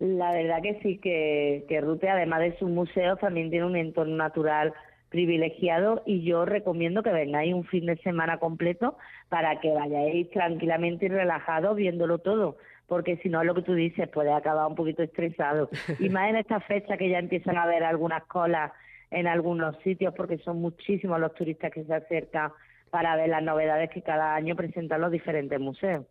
La 0.00 0.32
verdad 0.32 0.62
que 0.62 0.80
sí, 0.82 0.98
que, 0.98 1.64
que 1.68 1.80
Rute, 1.80 2.08
además 2.08 2.40
de 2.40 2.56
sus 2.58 2.70
museos, 2.70 3.18
también 3.18 3.50
tiene 3.50 3.66
un 3.66 3.76
entorno 3.76 4.16
natural 4.16 4.72
privilegiado 5.08 6.02
y 6.06 6.22
yo 6.22 6.44
recomiendo 6.44 7.02
que 7.02 7.10
vengáis 7.10 7.54
un 7.54 7.64
fin 7.64 7.86
de 7.86 7.96
semana 7.98 8.38
completo 8.38 8.96
para 9.28 9.58
que 9.60 9.72
vayáis 9.72 10.30
tranquilamente 10.30 11.06
y 11.06 11.08
relajados 11.08 11.76
viéndolo 11.76 12.18
todo, 12.18 12.56
porque 12.88 13.18
si 13.18 13.28
no, 13.28 13.44
lo 13.44 13.54
que 13.54 13.62
tú 13.62 13.74
dices, 13.74 14.08
puede 14.08 14.32
acabar 14.32 14.66
un 14.66 14.74
poquito 14.74 15.02
estresado. 15.02 15.68
Y 16.00 16.08
más 16.08 16.30
en 16.30 16.36
esta 16.36 16.60
fecha 16.60 16.96
que 16.96 17.10
ya 17.10 17.18
empiezan 17.18 17.56
a 17.56 17.62
haber 17.62 17.84
algunas 17.84 18.24
colas 18.24 18.72
en 19.10 19.26
algunos 19.26 19.76
sitios, 19.82 20.14
porque 20.16 20.38
son 20.38 20.60
muchísimos 20.60 21.20
los 21.20 21.34
turistas 21.34 21.70
que 21.70 21.84
se 21.84 21.94
acercan 21.94 22.50
para 22.90 23.16
ver 23.16 23.28
las 23.28 23.42
novedades 23.42 23.90
que 23.90 24.02
cada 24.02 24.34
año 24.34 24.56
presentan 24.56 25.00
los 25.00 25.12
diferentes 25.12 25.60
museos. 25.60 26.06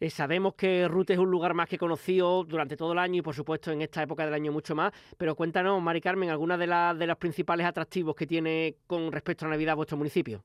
Eh, 0.00 0.10
sabemos 0.10 0.54
que 0.54 0.86
Rute 0.86 1.14
es 1.14 1.18
un 1.18 1.30
lugar 1.30 1.54
más 1.54 1.68
que 1.68 1.78
conocido 1.78 2.44
durante 2.44 2.76
todo 2.76 2.92
el 2.92 2.98
año 2.98 3.16
y 3.16 3.22
por 3.22 3.34
supuesto 3.34 3.72
en 3.72 3.82
esta 3.82 4.02
época 4.02 4.24
del 4.24 4.34
año 4.34 4.52
mucho 4.52 4.76
más, 4.76 4.92
pero 5.16 5.34
cuéntanos, 5.34 5.82
Mari 5.82 6.00
Carmen, 6.00 6.30
algunas 6.30 6.58
de, 6.58 6.68
las 6.68 6.96
de 6.96 7.06
los 7.06 7.16
principales 7.16 7.66
atractivos 7.66 8.14
que 8.14 8.26
tiene 8.26 8.76
con 8.86 9.10
respecto 9.10 9.46
a 9.46 9.48
Navidad 9.48 9.74
vuestro 9.74 9.96
municipio. 9.96 10.42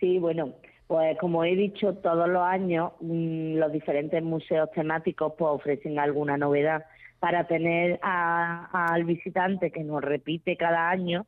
Sí, 0.00 0.18
bueno, 0.18 0.54
pues 0.86 1.18
como 1.18 1.44
he 1.44 1.56
dicho, 1.56 1.94
todos 1.94 2.28
los 2.28 2.42
años 2.42 2.92
mm, 3.00 3.56
los 3.56 3.72
diferentes 3.72 4.22
museos 4.22 4.70
temáticos 4.72 5.32
pues, 5.36 5.50
ofrecen 5.50 5.98
alguna 5.98 6.36
novedad 6.36 6.84
para 7.18 7.46
tener 7.46 7.98
al 8.02 9.04
visitante 9.04 9.70
que 9.70 9.82
nos 9.82 10.02
repite 10.02 10.56
cada 10.56 10.90
año, 10.90 11.26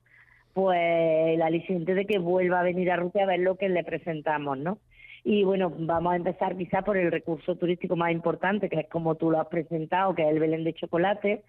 pues 0.52 0.78
el 0.78 1.42
aliciente 1.42 1.94
de 1.94 2.06
que 2.06 2.18
vuelva 2.18 2.61
a 2.61 2.62
venir 2.64 2.90
a 2.90 2.96
Rute 2.96 3.22
a 3.22 3.26
ver 3.26 3.40
lo 3.40 3.56
que 3.56 3.68
le 3.68 3.84
presentamos, 3.84 4.59
¿no? 4.59 4.78
Y 5.24 5.44
bueno, 5.44 5.72
vamos 5.76 6.12
a 6.12 6.16
empezar 6.16 6.56
quizá 6.56 6.82
por 6.82 6.96
el 6.96 7.11
recurso 7.11 7.56
turístico 7.56 7.96
más 7.96 8.12
importante, 8.12 8.68
que 8.68 8.80
es 8.80 8.88
como 8.88 9.16
tú 9.16 9.30
lo 9.30 9.40
has 9.40 9.48
presentado, 9.48 10.14
que 10.14 10.22
es 10.22 10.28
el 10.28 10.40
Belén 10.40 10.64
de 10.64 10.74
Chocolate, 10.74 11.42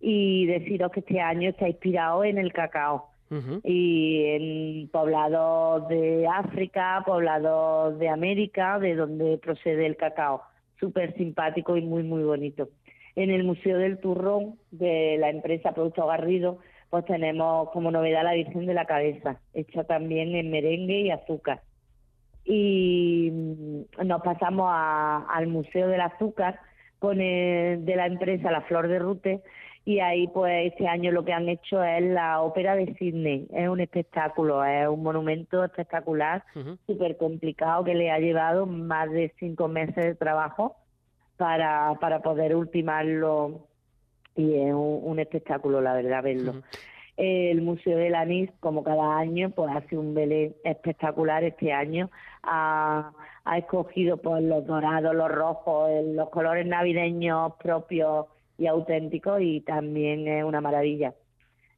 y 0.00 0.46
deciros 0.46 0.92
que 0.92 1.00
este 1.00 1.20
año 1.20 1.50
está 1.50 1.68
inspirado 1.68 2.24
en 2.24 2.38
el 2.38 2.52
cacao. 2.52 3.13
Y 3.64 4.24
en 4.26 4.88
poblados 4.88 5.88
de 5.88 6.26
África, 6.28 7.02
poblados 7.04 7.98
de 7.98 8.08
América, 8.08 8.78
de 8.78 8.94
donde 8.94 9.38
procede 9.38 9.86
el 9.86 9.96
cacao. 9.96 10.42
Súper 10.78 11.14
simpático 11.16 11.76
y 11.76 11.82
muy, 11.82 12.04
muy 12.04 12.22
bonito. 12.22 12.68
En 13.16 13.30
el 13.30 13.44
Museo 13.44 13.78
del 13.78 13.98
Turrón 13.98 14.56
de 14.70 15.16
la 15.18 15.30
empresa 15.30 15.72
Producto 15.72 16.06
Garrido, 16.06 16.58
pues 16.90 17.04
tenemos 17.06 17.70
como 17.70 17.90
novedad 17.90 18.22
la 18.22 18.34
Virgen 18.34 18.66
de 18.66 18.74
la 18.74 18.84
Cabeza, 18.84 19.40
hecha 19.52 19.84
también 19.84 20.34
en 20.34 20.50
merengue 20.50 21.00
y 21.00 21.10
azúcar 21.10 21.62
y 22.44 23.30
mm, 23.32 24.06
nos 24.06 24.22
pasamos 24.22 24.70
al 24.70 25.46
Museo 25.46 25.88
del 25.88 26.00
Azúcar 26.00 26.60
con 26.98 27.18
de 27.18 27.92
la 27.96 28.06
empresa 28.06 28.50
La 28.50 28.62
Flor 28.62 28.88
de 28.88 28.98
Rute 28.98 29.42
y 29.84 30.00
ahí 30.00 30.28
pues 30.28 30.72
este 30.72 30.88
año 30.88 31.12
lo 31.12 31.24
que 31.24 31.32
han 31.32 31.48
hecho 31.48 31.82
es 31.84 32.02
la 32.02 32.40
ópera 32.40 32.74
de 32.74 32.94
Sydney, 32.94 33.46
es 33.52 33.68
un 33.68 33.80
espectáculo, 33.80 34.64
es 34.64 34.88
un 34.88 35.02
monumento 35.02 35.62
espectacular, 35.62 36.42
súper 36.86 37.16
complicado 37.16 37.84
que 37.84 37.94
le 37.94 38.10
ha 38.10 38.18
llevado 38.18 38.66
más 38.66 39.10
de 39.10 39.32
cinco 39.38 39.68
meses 39.68 39.96
de 39.96 40.14
trabajo 40.14 40.76
para, 41.36 41.94
para 42.00 42.20
poder 42.20 42.56
ultimarlo 42.56 43.66
y 44.36 44.54
es 44.54 44.74
un, 44.74 45.18
espectáculo 45.18 45.80
la 45.80 45.94
verdad 45.94 46.22
verlo. 46.22 46.62
El 47.16 47.62
Museo 47.62 47.96
del 47.96 48.16
Anís, 48.16 48.50
como 48.58 48.82
cada 48.82 49.18
año, 49.18 49.50
pues 49.50 49.70
hace 49.76 49.96
un 49.96 50.14
Belén 50.14 50.56
espectacular 50.64 51.44
este 51.44 51.72
año. 51.72 52.10
Ha, 52.42 53.12
escogido 53.56 54.16
pues 54.16 54.42
los 54.42 54.66
dorados, 54.66 55.14
los 55.14 55.30
rojos, 55.30 55.90
los 56.06 56.30
colores 56.30 56.66
navideños 56.66 57.52
propios 57.62 58.26
y 58.58 58.66
auténticos 58.66 59.40
y 59.40 59.60
también 59.60 60.28
es 60.28 60.44
una 60.44 60.60
maravilla. 60.60 61.14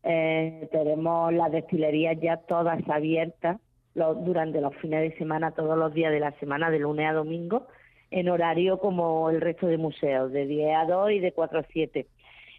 Eh, 0.02 0.68
tenemos 0.70 1.32
las 1.32 1.50
destilerías 1.50 2.18
ya 2.20 2.36
todas 2.36 2.78
abiertas 2.88 3.58
durante 3.94 4.60
los 4.60 4.76
fines 4.76 5.00
de 5.10 5.18
semana, 5.18 5.52
todos 5.52 5.76
los 5.78 5.92
días 5.94 6.12
de 6.12 6.20
la 6.20 6.32
semana, 6.32 6.70
de 6.70 6.78
lunes 6.78 7.08
a 7.08 7.14
domingo, 7.14 7.66
en 8.10 8.28
horario 8.28 8.78
como 8.78 9.30
el 9.30 9.40
resto 9.40 9.66
de 9.66 9.78
museos, 9.78 10.30
de 10.32 10.46
10 10.46 10.76
a 10.76 10.84
2 10.84 11.10
y 11.12 11.18
de 11.20 11.32
4 11.32 11.58
a 11.60 11.64
7 11.72 12.06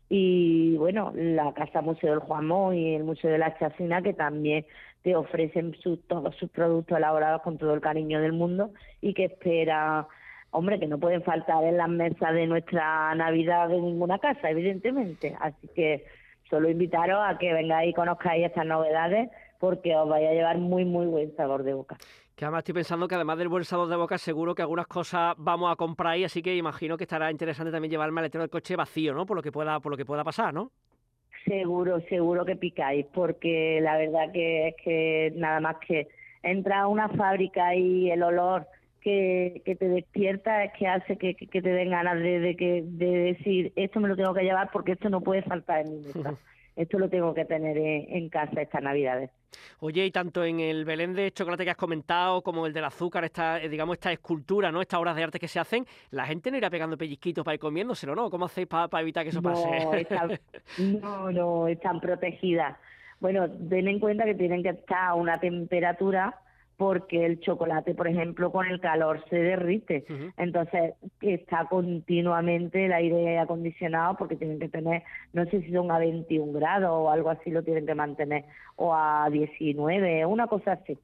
y 0.10 0.78
bueno, 0.78 1.12
la 1.16 1.54
Casa 1.54 1.82
Museo 1.82 2.12
del 2.12 2.20
Juanmón 2.20 2.76
y 2.76 2.96
el 2.96 3.04
Museo 3.04 3.32
de 3.32 3.38
la 3.38 3.58
Chacina 3.58 4.02
que 4.02 4.14
también 4.14 4.66
te 5.04 5.16
ofrecen 5.16 5.76
todos 6.08 6.36
sus 6.36 6.50
productos 6.50 6.98
elaborados 6.98 7.42
con 7.42 7.58
todo 7.58 7.74
el 7.74 7.82
cariño 7.82 8.22
del 8.22 8.34
mundo 8.34 8.72
y 9.02 9.14
que 9.14 9.26
espera, 9.26 10.08
hombre, 10.52 10.80
que 10.80 10.88
no 10.88 11.00
pueden 11.00 11.24
faltar 11.24 11.64
en 11.64 11.78
las 11.78 11.90
mesas 11.90 12.34
de 12.34 12.48
nuestra 12.48 13.14
Navidad 13.16 13.70
de 13.70 13.80
ninguna 13.80 14.20
casa, 14.20 14.50
evidentemente. 14.50 15.36
Así 15.40 15.68
que 15.76 16.06
solo 16.50 16.70
invitaros 16.70 17.20
a 17.24 17.38
que 17.38 17.54
vengáis 17.54 17.92
y 17.92 17.94
conozcáis 17.94 18.46
estas 18.46 18.66
novedades 18.66 19.30
porque 19.60 19.96
os 19.96 20.08
vaya 20.08 20.30
a 20.30 20.34
llevar 20.34 20.58
muy, 20.58 20.86
muy 20.86 21.08
buen 21.08 21.36
sabor 21.36 21.64
de 21.64 21.74
boca. 21.74 21.98
Que 22.36 22.46
además 22.46 22.60
estoy 22.60 22.76
pensando 22.76 23.08
que 23.08 23.16
además 23.16 23.40
del 23.40 23.48
buen 23.48 23.64
sabor 23.64 23.88
de 23.88 23.96
boca, 23.96 24.18
seguro 24.20 24.54
que 24.54 24.62
algunas 24.62 24.86
cosas 24.86 25.34
vamos 25.38 25.72
a 25.72 25.76
comprar 25.76 26.14
ahí, 26.14 26.24
así 26.24 26.44
que 26.44 26.56
imagino 26.56 26.96
que 26.96 27.06
estará 27.06 27.32
interesante 27.32 27.72
también 27.72 27.90
llevar 27.90 28.08
el 28.08 28.14
maletero 28.14 28.44
del 28.44 28.52
coche 28.52 28.76
vacío, 28.76 29.14
¿no? 29.14 29.26
Por 29.26 29.38
lo 29.38 29.42
que 29.42 29.52
pueda, 29.52 29.80
por 29.80 29.92
lo 29.92 29.98
que 29.98 30.06
pueda 30.06 30.24
pasar, 30.24 30.54
¿no? 30.54 30.72
Seguro, 31.46 32.00
seguro 32.02 32.46
que 32.46 32.56
picáis, 32.56 33.06
porque 33.12 33.80
la 33.82 33.98
verdad 33.98 34.32
que 34.32 34.68
es 34.68 34.76
que 34.84 35.34
nada 35.36 35.60
más 35.60 35.78
que 35.78 36.10
entra 36.44 36.82
a 36.82 36.88
una 36.88 37.10
fábrica 37.10 37.74
y 37.74 38.12
el 38.12 38.22
olor 38.22 38.68
que, 39.02 39.62
que 39.66 39.76
te 39.76 39.88
despierta 39.88 40.64
es 40.64 40.74
que 40.74 40.88
hace 40.88 41.18
que, 41.18 41.36
que, 41.36 41.62
te 41.62 41.70
den 41.70 41.92
ganas 41.92 42.20
de, 42.20 42.40
de, 42.40 42.56
que, 42.56 42.84
de 42.86 43.06
decir 43.06 43.74
esto 43.76 44.00
me 44.00 44.08
lo 44.08 44.16
tengo 44.16 44.34
que 44.34 44.44
llevar 44.44 44.70
porque 44.72 44.94
esto 44.94 45.10
no 45.10 45.22
puede 45.22 45.42
faltar 45.44 45.86
en 45.86 45.92
mi 45.92 46.06
mesa. 46.06 46.36
esto 46.78 47.00
lo 47.00 47.10
tengo 47.10 47.34
que 47.34 47.44
tener 47.44 47.76
en, 47.76 48.30
casa 48.30 48.62
estas 48.62 48.84
navidades. 48.84 49.32
Oye, 49.80 50.06
y 50.06 50.12
tanto 50.12 50.44
en 50.44 50.60
el 50.60 50.86
Belén 50.86 51.16
de 51.16 51.32
chocolate 51.32 51.66
que 51.66 51.72
has 51.72 51.78
comentado 51.78 52.44
como 52.44 52.68
el 52.68 52.74
del 52.74 52.86
azúcar, 52.86 53.26
esta, 53.26 53.60
eh, 53.60 53.68
digamos, 53.68 53.96
esta 53.96 54.12
escultura, 54.12 54.72
¿no? 54.72 54.82
Estas 54.82 55.00
obras 55.00 55.16
de 55.16 55.24
arte 55.24 55.40
que 55.40 55.48
se 55.48 55.60
hacen, 55.60 55.86
la 56.12 56.28
gente 56.28 56.52
no 56.52 56.58
irá 56.58 56.70
pegando 56.70 56.96
pellizquitos 56.96 57.44
para 57.44 57.56
ir 57.56 57.60
comiéndoselo, 57.60 58.16
¿no? 58.16 58.30
¿Cómo 58.30 58.46
hacéis 58.46 58.68
para, 58.68 59.02
evitar 59.02 59.24
que 59.24 59.30
eso 59.30 59.42
pase? 59.42 59.68
no, 60.78 61.32
no, 61.32 61.68
están 61.68 62.00
protegidas. 62.00 62.78
Bueno, 63.20 63.50
ten 63.50 63.88
en 63.88 64.00
cuenta 64.00 64.26
que 64.26 64.36
tienen 64.36 64.62
que 64.62 64.70
estar 64.70 65.10
a 65.10 65.14
una 65.16 65.40
temperatura 65.40 66.40
porque 66.78 67.26
el 67.26 67.40
chocolate, 67.40 67.96
por 67.96 68.08
ejemplo, 68.08 68.52
con 68.52 68.68
el 68.68 68.80
calor 68.80 69.24
se 69.30 69.36
derrite. 69.36 70.06
Entonces, 70.38 70.94
está 71.22 71.66
continuamente 71.66 72.86
el 72.86 72.94
aire 72.94 73.40
acondicionado 73.40 74.16
porque 74.16 74.36
tienen 74.36 74.60
que 74.60 74.70
tener, 74.70 75.02
no 75.34 75.46
sé 75.46 75.64
si 75.64 75.72
son 75.72 75.92
a 75.92 75.98
21 75.98 76.54
grados 76.54 76.92
o 76.92 77.10
algo 77.10 77.32
así, 77.32 77.50
lo 77.50 77.64
tienen 77.64 77.88
que 77.88 77.96
mantener, 77.96 78.46
o 78.76 78.94
a 78.94 79.28
19, 79.32 80.28
una 80.28 80.46
cosa 80.46 80.74
así, 80.74 81.00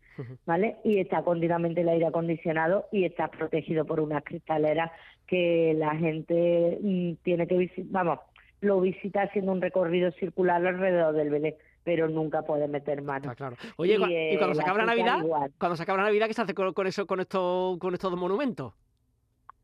¿vale? 0.46 0.78
Y 0.84 1.00
está 1.00 1.24
continuamente 1.24 1.82
el 1.82 1.90
aire 1.90 2.06
acondicionado 2.06 2.86
y 2.92 3.06
está 3.06 3.30
protegido 3.30 3.84
por 3.84 4.00
unas 4.00 4.24
cristaleras 4.24 4.92
que 5.26 5.74
la 5.76 5.96
gente 5.96 6.78
mm, 6.82 7.14
tiene 7.24 7.48
que 7.48 7.58
visitar, 7.58 7.86
vamos, 7.90 8.20
lo 8.62 8.80
visita 8.80 9.24
haciendo 9.24 9.52
un 9.52 9.62
recorrido 9.62 10.12
circular 10.12 10.66
alrededor 10.66 11.16
del 11.16 11.32
Belén 11.32 11.56
pero 11.84 12.08
nunca 12.10 12.42
puede 12.44 12.68
meter 12.68 13.02
mano. 13.02 13.30
Ah, 13.30 13.36
claro. 13.36 13.56
Oye, 13.78 13.96
y, 13.96 14.38
cuando 14.38 14.56
se 14.56 14.62
acaba 14.62 14.80
la 14.80 14.86
Navidad, 14.86 15.20
cuando 15.58 15.76
se 15.76 15.84
acaba 15.84 15.98
la 15.98 16.06
Navidad, 16.06 16.28
¿qué 16.28 16.34
se 16.34 16.42
hace 16.42 16.54
con, 16.54 16.88
eso, 16.88 17.06
con 17.06 17.20
estos, 17.20 17.78
con 17.80 17.94
estos 17.94 18.16
monumentos? 18.16 18.74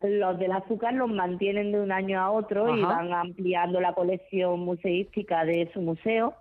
Los 0.01 0.39
del 0.39 0.51
azúcar 0.53 0.93
los 0.93 1.09
mantienen 1.09 1.71
de 1.71 1.81
un 1.81 1.91
año 1.91 2.21
a 2.21 2.31
otro 2.31 2.75
y 2.75 2.81
van 2.81 3.11
ampliando 3.11 3.81
la 3.81 3.93
colección 3.93 4.61
museística 4.61 5.43
de 5.43 5.69
su 5.73 5.81
museo 5.81 6.35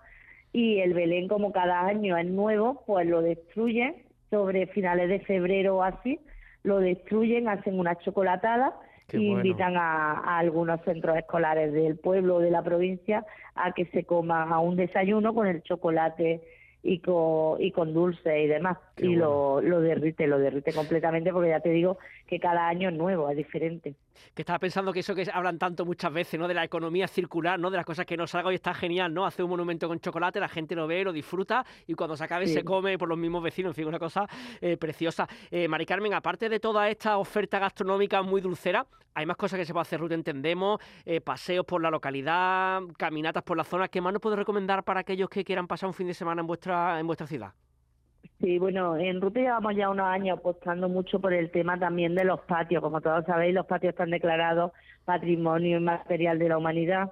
y 0.53 0.79
el 0.79 0.95
Belén 0.95 1.29
como 1.29 1.53
cada 1.53 1.87
año 1.87 2.17
es 2.17 2.27
nuevo, 2.27 2.85
pues 2.87 3.07
lo 3.07 3.21
destruyen 3.21 3.97
sobre 4.31 4.67
finales 4.69 5.09
de 5.09 5.21
febrero 5.21 5.79
o 5.79 5.83
así, 5.83 6.21
lo 6.63 6.79
destruyen, 6.79 7.49
hacen 7.49 7.79
una 7.79 7.97
chocolatada 7.97 8.75
y 9.13 9.29
invitan 9.29 9.77
a, 9.77 10.39
algunos 10.39 10.81
centros 10.83 11.17
escolares 11.17 11.73
del 11.73 11.97
pueblo 11.97 12.37
o 12.37 12.41
de 12.41 12.51
la 12.51 12.63
provincia 12.63 13.25
a 13.55 13.73
que 13.73 13.87
se 13.87 14.05
coman 14.05 14.53
a 14.53 14.59
un 14.61 14.77
desayuno 14.77 15.35
con 15.35 15.47
el 15.47 15.63
chocolate 15.63 16.43
y 16.83 17.01
con, 17.01 17.61
y 17.63 17.73
con 17.73 17.95
dulce 17.95 18.43
y 18.43 18.47
demás. 18.47 18.79
y 18.97 19.17
lo, 19.17 19.61
lo 19.61 19.81
derrite, 19.81 20.27
lo 20.27 20.39
derrite 20.39 20.73
completamente 20.73 21.33
porque 21.33 21.51
ya 21.51 21.61
te 21.61 21.71
digo 21.71 21.99
que 22.27 22.39
cada 22.39 22.69
año 22.69 22.91
es 22.91 22.95
nuevo, 22.95 23.31
es 23.31 23.37
diferente. 23.37 23.95
Que 24.35 24.43
estaba 24.43 24.59
pensando 24.59 24.93
que 24.93 25.01
eso 25.01 25.15
que 25.15 25.29
hablan 25.33 25.59
tanto 25.59 25.85
muchas 25.85 26.13
veces, 26.13 26.39
¿no? 26.39 26.49
De 26.49 26.55
la 26.55 26.65
economía 26.65 27.09
circular, 27.09 27.59
¿no? 27.59 27.71
De 27.71 27.77
las 27.77 27.87
cosas 27.87 28.07
que 28.07 28.17
nos 28.17 28.31
salga 28.31 28.53
y 28.53 28.57
está 28.57 28.75
genial, 28.75 29.13
¿no? 29.13 29.27
Hacer 29.27 29.45
un 29.45 29.51
monumento 29.51 29.89
con 29.89 30.01
chocolate, 30.01 30.41
la 30.41 30.49
gente 30.49 30.75
lo 30.75 30.87
ve, 30.87 31.05
lo 31.05 31.13
disfruta 31.13 31.65
y 31.87 31.95
cuando 31.95 32.17
se 32.17 32.25
acabe 32.25 32.47
se 32.47 32.65
come 32.65 32.99
por 32.99 33.09
los 33.09 33.19
mismos 33.19 33.43
vecinos, 33.43 33.71
en 33.71 33.75
fin, 33.75 33.87
una 33.87 33.99
cosa 33.99 34.27
eh, 34.61 34.77
preciosa. 34.77 35.29
Eh, 35.51 35.69
Mari 35.69 35.87
Carmen, 35.87 36.15
aparte 36.15 36.49
de 36.49 36.61
toda 36.61 36.89
esta 36.89 37.19
oferta 37.19 37.59
gastronómica 37.59 38.23
muy 38.23 38.41
dulcera, 38.41 38.87
hay 39.15 39.27
más 39.27 39.37
cosas 39.37 39.59
que 39.59 39.65
se 39.65 39.73
puede 39.73 39.83
hacer, 39.83 40.01
Ruth, 40.01 40.13
entendemos, 40.13 40.81
eh, 41.05 41.21
paseos 41.21 41.65
por 41.67 41.83
la 41.83 41.91
localidad, 41.91 42.81
caminatas 42.97 43.43
por 43.43 43.57
la 43.57 43.65
zona. 43.65 43.89
¿Qué 43.89 44.01
más 44.01 44.13
nos 44.13 44.23
puede 44.23 44.37
recomendar 44.37 44.85
para 44.85 45.01
aquellos 45.01 45.29
que 45.29 45.45
quieran 45.45 45.67
pasar 45.67 45.89
un 45.89 45.95
fin 45.95 46.07
de 46.07 46.15
semana 46.15 46.41
en 46.41 46.47
vuestra, 46.47 47.01
en 47.01 47.07
vuestra 47.07 47.27
ciudad? 47.27 47.53
Sí, 48.41 48.59
bueno, 48.59 48.97
en 48.97 49.21
Ruta 49.21 49.41
llevamos 49.41 49.75
ya 49.75 49.91
unos 49.91 50.07
años 50.07 50.39
apostando 50.39 50.89
mucho 50.89 51.21
por 51.21 51.33
el 51.33 51.51
tema 51.51 51.77
también 51.79 52.15
de 52.15 52.25
los 52.25 52.41
patios. 52.43 52.81
Como 52.83 53.01
todos 53.01 53.25
sabéis, 53.25 53.53
los 53.53 53.67
patios 53.67 53.91
están 53.91 54.11
declarados 54.11 54.71
Patrimonio 55.05 55.79
Inmaterial 55.79 56.39
de 56.39 56.49
la 56.49 56.59
Humanidad 56.59 57.11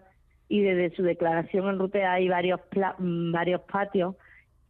y 0.49 0.61
desde 0.63 0.95
su 0.95 1.03
declaración 1.03 1.69
en 1.69 1.79
Ruta 1.81 2.13
hay 2.13 2.29
varios, 2.29 2.61
mm, 2.99 3.33
varios 3.33 3.61
patios 3.63 4.15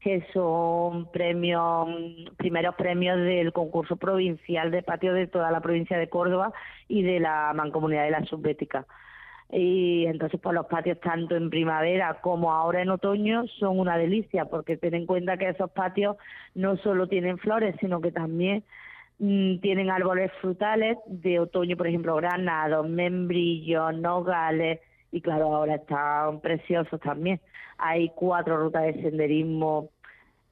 que 0.00 0.24
son 0.32 1.10
premios, 1.12 1.88
primeros 2.38 2.74
premios 2.76 3.18
del 3.18 3.52
concurso 3.52 3.96
provincial 3.96 4.70
de 4.70 4.82
patios 4.82 5.14
de 5.14 5.26
toda 5.26 5.50
la 5.50 5.60
provincia 5.60 5.98
de 5.98 6.08
Córdoba 6.08 6.52
y 6.88 7.02
de 7.02 7.20
la 7.20 7.52
Mancomunidad 7.54 8.04
de 8.04 8.12
la 8.12 8.24
Subbética 8.24 8.86
y 9.52 10.06
entonces 10.06 10.40
pues 10.42 10.54
los 10.54 10.66
patios 10.66 10.98
tanto 11.00 11.36
en 11.36 11.50
primavera 11.50 12.18
como 12.20 12.52
ahora 12.52 12.82
en 12.82 12.90
otoño 12.90 13.46
son 13.58 13.78
una 13.78 13.96
delicia 13.96 14.46
porque 14.46 14.76
ten 14.76 14.94
en 14.94 15.06
cuenta 15.06 15.36
que 15.36 15.48
esos 15.48 15.70
patios 15.70 16.16
no 16.54 16.76
solo 16.78 17.06
tienen 17.06 17.38
flores 17.38 17.76
sino 17.80 18.00
que 18.00 18.10
también 18.10 18.64
mm, 19.20 19.58
tienen 19.58 19.90
árboles 19.90 20.32
frutales 20.40 20.98
de 21.06 21.38
otoño 21.38 21.76
por 21.76 21.86
ejemplo 21.86 22.16
granados, 22.16 22.88
membrillos, 22.88 23.96
nogales 23.96 24.80
y 25.12 25.20
claro 25.20 25.54
ahora 25.54 25.76
están 25.76 26.40
preciosos 26.40 27.00
también. 27.00 27.40
Hay 27.78 28.10
cuatro 28.10 28.58
rutas 28.58 28.84
de 28.84 29.02
senderismo 29.02 29.90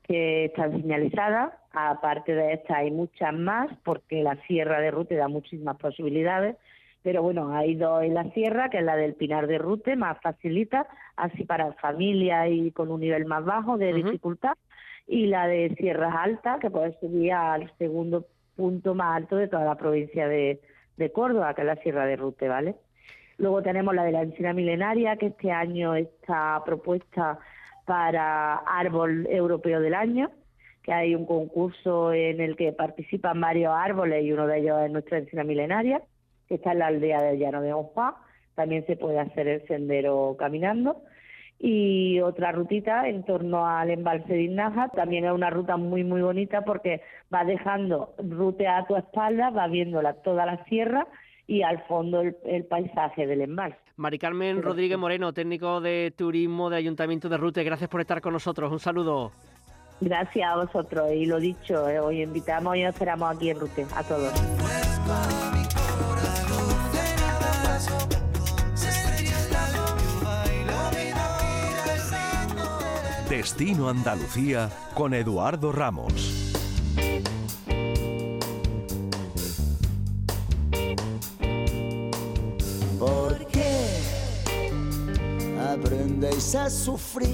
que 0.04 0.46
están 0.46 0.72
señalizadas. 0.72 1.52
Aparte 1.72 2.34
de 2.34 2.54
estas 2.54 2.78
hay 2.78 2.90
muchas 2.90 3.34
más 3.34 3.68
porque 3.84 4.22
la 4.22 4.36
sierra 4.46 4.80
de 4.80 4.90
Rute 4.90 5.16
da 5.16 5.28
muchísimas 5.28 5.76
posibilidades 5.76 6.56
pero 7.04 7.22
bueno, 7.22 7.54
hay 7.54 7.74
dos 7.74 8.02
en 8.02 8.14
la 8.14 8.24
sierra, 8.30 8.70
que 8.70 8.78
es 8.78 8.82
la 8.82 8.96
del 8.96 9.12
Pinar 9.12 9.46
de 9.46 9.58
Rute, 9.58 9.94
más 9.94 10.18
facilita, 10.22 10.86
así 11.16 11.44
para 11.44 11.74
familia 11.74 12.48
y 12.48 12.70
con 12.70 12.90
un 12.90 13.00
nivel 13.00 13.26
más 13.26 13.44
bajo 13.44 13.76
de 13.76 13.92
dificultad, 13.92 14.54
y 15.06 15.26
la 15.26 15.46
de 15.46 15.74
Sierras 15.76 16.14
Altas, 16.16 16.60
que 16.60 16.70
puede 16.70 16.98
subir 17.00 17.34
al 17.34 17.70
segundo 17.76 18.24
punto 18.56 18.94
más 18.94 19.16
alto 19.16 19.36
de 19.36 19.48
toda 19.48 19.66
la 19.66 19.74
provincia 19.74 20.26
de, 20.26 20.62
de 20.96 21.12
Córdoba, 21.12 21.52
que 21.52 21.60
es 21.60 21.66
la 21.66 21.76
Sierra 21.76 22.06
de 22.06 22.16
Rute, 22.16 22.48
¿vale? 22.48 22.74
Luego 23.36 23.60
tenemos 23.60 23.94
la 23.94 24.04
de 24.04 24.12
la 24.12 24.22
encina 24.22 24.54
milenaria, 24.54 25.18
que 25.18 25.26
este 25.26 25.52
año 25.52 25.94
está 25.94 26.62
propuesta 26.64 27.38
para 27.84 28.54
Árbol 28.54 29.26
Europeo 29.28 29.82
del 29.82 29.92
Año, 29.92 30.30
que 30.82 30.94
hay 30.94 31.14
un 31.14 31.26
concurso 31.26 32.14
en 32.14 32.40
el 32.40 32.56
que 32.56 32.72
participan 32.72 33.42
varios 33.42 33.74
árboles 33.76 34.24
y 34.24 34.32
uno 34.32 34.46
de 34.46 34.60
ellos 34.60 34.80
es 34.80 34.90
nuestra 34.90 35.18
encina 35.18 35.44
milenaria 35.44 36.00
que 36.48 36.56
está 36.56 36.72
en 36.72 36.78
la 36.80 36.86
aldea 36.88 37.22
del 37.22 37.38
Llano 37.38 37.62
de 37.62 37.72
Onjuá. 37.72 38.16
También 38.54 38.86
se 38.86 38.96
puede 38.96 39.18
hacer 39.18 39.48
el 39.48 39.66
sendero 39.66 40.36
caminando. 40.38 41.02
Y 41.58 42.20
otra 42.20 42.52
rutita 42.52 43.08
en 43.08 43.24
torno 43.24 43.66
al 43.66 43.90
embalse 43.90 44.32
de 44.32 44.42
Inaja, 44.42 44.88
también 44.88 45.24
es 45.24 45.32
una 45.32 45.50
ruta 45.50 45.76
muy, 45.76 46.04
muy 46.04 46.20
bonita 46.20 46.62
porque 46.62 47.00
va 47.32 47.44
dejando 47.44 48.14
ruta 48.18 48.76
a 48.76 48.86
tu 48.86 48.96
espalda, 48.96 49.50
va 49.50 49.66
viendo 49.68 50.00
toda 50.22 50.46
la 50.46 50.62
sierra 50.64 51.06
y 51.46 51.62
al 51.62 51.82
fondo 51.86 52.20
el, 52.20 52.64
paisaje 52.64 53.26
del 53.26 53.42
embalse. 53.42 53.78
Mari 53.96 54.18
Carmen 54.18 54.62
Rodríguez 54.62 54.98
Moreno, 54.98 55.32
técnico 55.32 55.80
de 55.80 56.12
turismo 56.16 56.68
del 56.68 56.78
Ayuntamiento 56.78 57.28
de 57.28 57.36
Rute, 57.36 57.62
gracias 57.62 57.88
por 57.88 58.00
estar 58.00 58.20
con 58.20 58.32
nosotros. 58.32 58.72
Un 58.72 58.80
saludo. 58.80 59.30
Gracias 60.00 60.48
a 60.48 60.56
vosotros 60.56 61.12
y 61.12 61.24
lo 61.26 61.38
dicho, 61.38 61.88
eh, 61.88 62.00
hoy 62.00 62.22
invitamos 62.22 62.76
y 62.76 62.82
nos 62.82 62.94
esperamos 62.94 63.36
aquí 63.36 63.50
en 63.50 63.60
Rute 63.60 63.86
a 63.94 64.02
todos. 64.02 65.53
Destino 73.44 73.90
Andalucía 73.90 74.70
con 74.94 75.12
Eduardo 75.12 75.70
Ramos. 75.70 76.54
¿Por 82.98 83.46
qué 83.48 83.98
aprendéis 85.60 86.54
a 86.54 86.70
sufrir? 86.70 87.33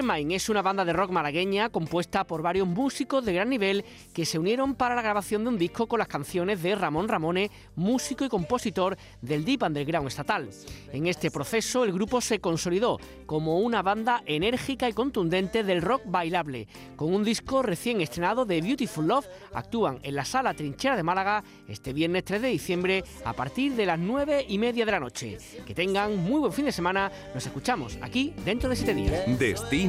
Es 0.00 0.48
una 0.48 0.62
banda 0.62 0.86
de 0.86 0.94
rock 0.94 1.10
malagueña 1.10 1.68
compuesta 1.68 2.26
por 2.26 2.40
varios 2.40 2.66
músicos 2.66 3.22
de 3.22 3.34
gran 3.34 3.50
nivel 3.50 3.84
que 4.14 4.24
se 4.24 4.38
unieron 4.38 4.74
para 4.74 4.94
la 4.94 5.02
grabación 5.02 5.42
de 5.44 5.50
un 5.50 5.58
disco 5.58 5.86
con 5.88 5.98
las 5.98 6.08
canciones 6.08 6.62
de 6.62 6.74
Ramón 6.74 7.06
Ramone, 7.06 7.50
músico 7.76 8.24
y 8.24 8.30
compositor 8.30 8.96
del 9.20 9.44
Deep 9.44 9.62
Underground 9.62 10.08
estatal. 10.08 10.48
En 10.94 11.06
este 11.06 11.30
proceso 11.30 11.84
el 11.84 11.92
grupo 11.92 12.22
se 12.22 12.40
consolidó 12.40 12.98
como 13.26 13.58
una 13.60 13.82
banda 13.82 14.22
enérgica 14.24 14.88
y 14.88 14.94
contundente 14.94 15.64
del 15.64 15.82
rock 15.82 16.00
bailable. 16.06 16.66
Con 16.96 17.12
un 17.12 17.22
disco 17.22 17.60
recién 17.60 18.00
estrenado 18.00 18.46
de 18.46 18.62
Beautiful 18.62 19.06
Love, 19.06 19.28
actúan 19.52 20.00
en 20.02 20.14
la 20.14 20.24
Sala 20.24 20.54
Trinchera 20.54 20.96
de 20.96 21.02
Málaga 21.02 21.44
este 21.68 21.92
viernes 21.92 22.24
3 22.24 22.40
de 22.40 22.48
diciembre 22.48 23.04
a 23.26 23.34
partir 23.34 23.74
de 23.74 23.84
las 23.84 23.98
9 23.98 24.46
y 24.48 24.56
media 24.56 24.86
de 24.86 24.92
la 24.92 25.00
noche. 25.00 25.36
Que 25.66 25.74
tengan 25.74 26.16
muy 26.16 26.40
buen 26.40 26.54
fin 26.54 26.64
de 26.64 26.72
semana, 26.72 27.12
nos 27.34 27.44
escuchamos 27.44 27.98
aquí 28.00 28.32
dentro 28.46 28.70
de 28.70 28.76
7 28.76 28.94
días. 28.94 29.28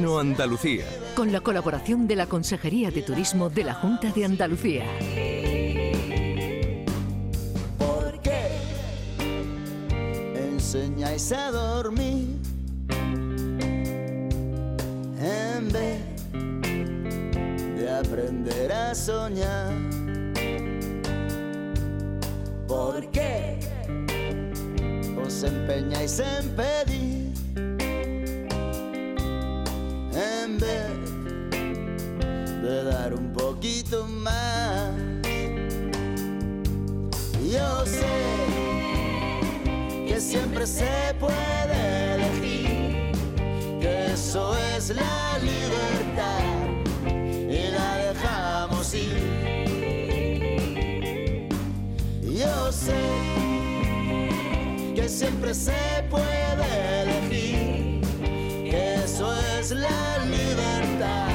Andalucía. 0.02 0.84
Con 1.14 1.30
la 1.30 1.40
colaboración 1.40 2.08
de 2.08 2.16
la 2.16 2.26
Consejería 2.26 2.90
de 2.90 3.02
Turismo 3.02 3.48
de 3.48 3.62
la 3.62 3.74
Junta 3.74 4.10
de 4.10 4.24
Andalucía. 4.24 4.84
¿Por 7.78 8.20
qué 8.20 8.48
enseñáis 10.34 11.30
a 11.30 11.52
dormir 11.52 12.36
en 15.20 15.72
vez 15.72 16.00
de 17.76 17.90
aprender 17.90 18.72
a 18.72 18.94
soñar? 18.94 19.72
¿Por 22.66 23.08
qué 23.12 23.60
os 25.24 25.44
empeñáis 25.44 26.18
en 26.18 26.48
pedir? 26.56 27.21
En 30.14 30.58
vez 30.58 30.90
de 32.62 32.84
dar 32.84 33.14
un 33.14 33.32
poquito 33.32 34.06
más. 34.06 34.90
Yo 37.50 37.86
sé 37.86 38.06
que 40.06 40.20
siempre 40.20 40.66
se 40.66 41.14
puede 41.18 42.14
elegir, 42.14 43.12
que 43.80 44.12
eso 44.12 44.56
es 44.76 44.90
la 44.90 45.38
libertad 45.38 46.42
y 47.24 47.70
la 47.70 47.96
dejamos 47.96 48.94
ir. 48.94 49.42
Yo 52.22 52.72
sé 52.72 53.02
que 54.94 55.08
siempre 55.08 55.54
se 55.54 56.04
puede 56.10 57.02
elegir 57.02 57.11
eso 59.22 59.34
es 59.60 59.70
la 59.72 60.24
libertad. 60.24 61.31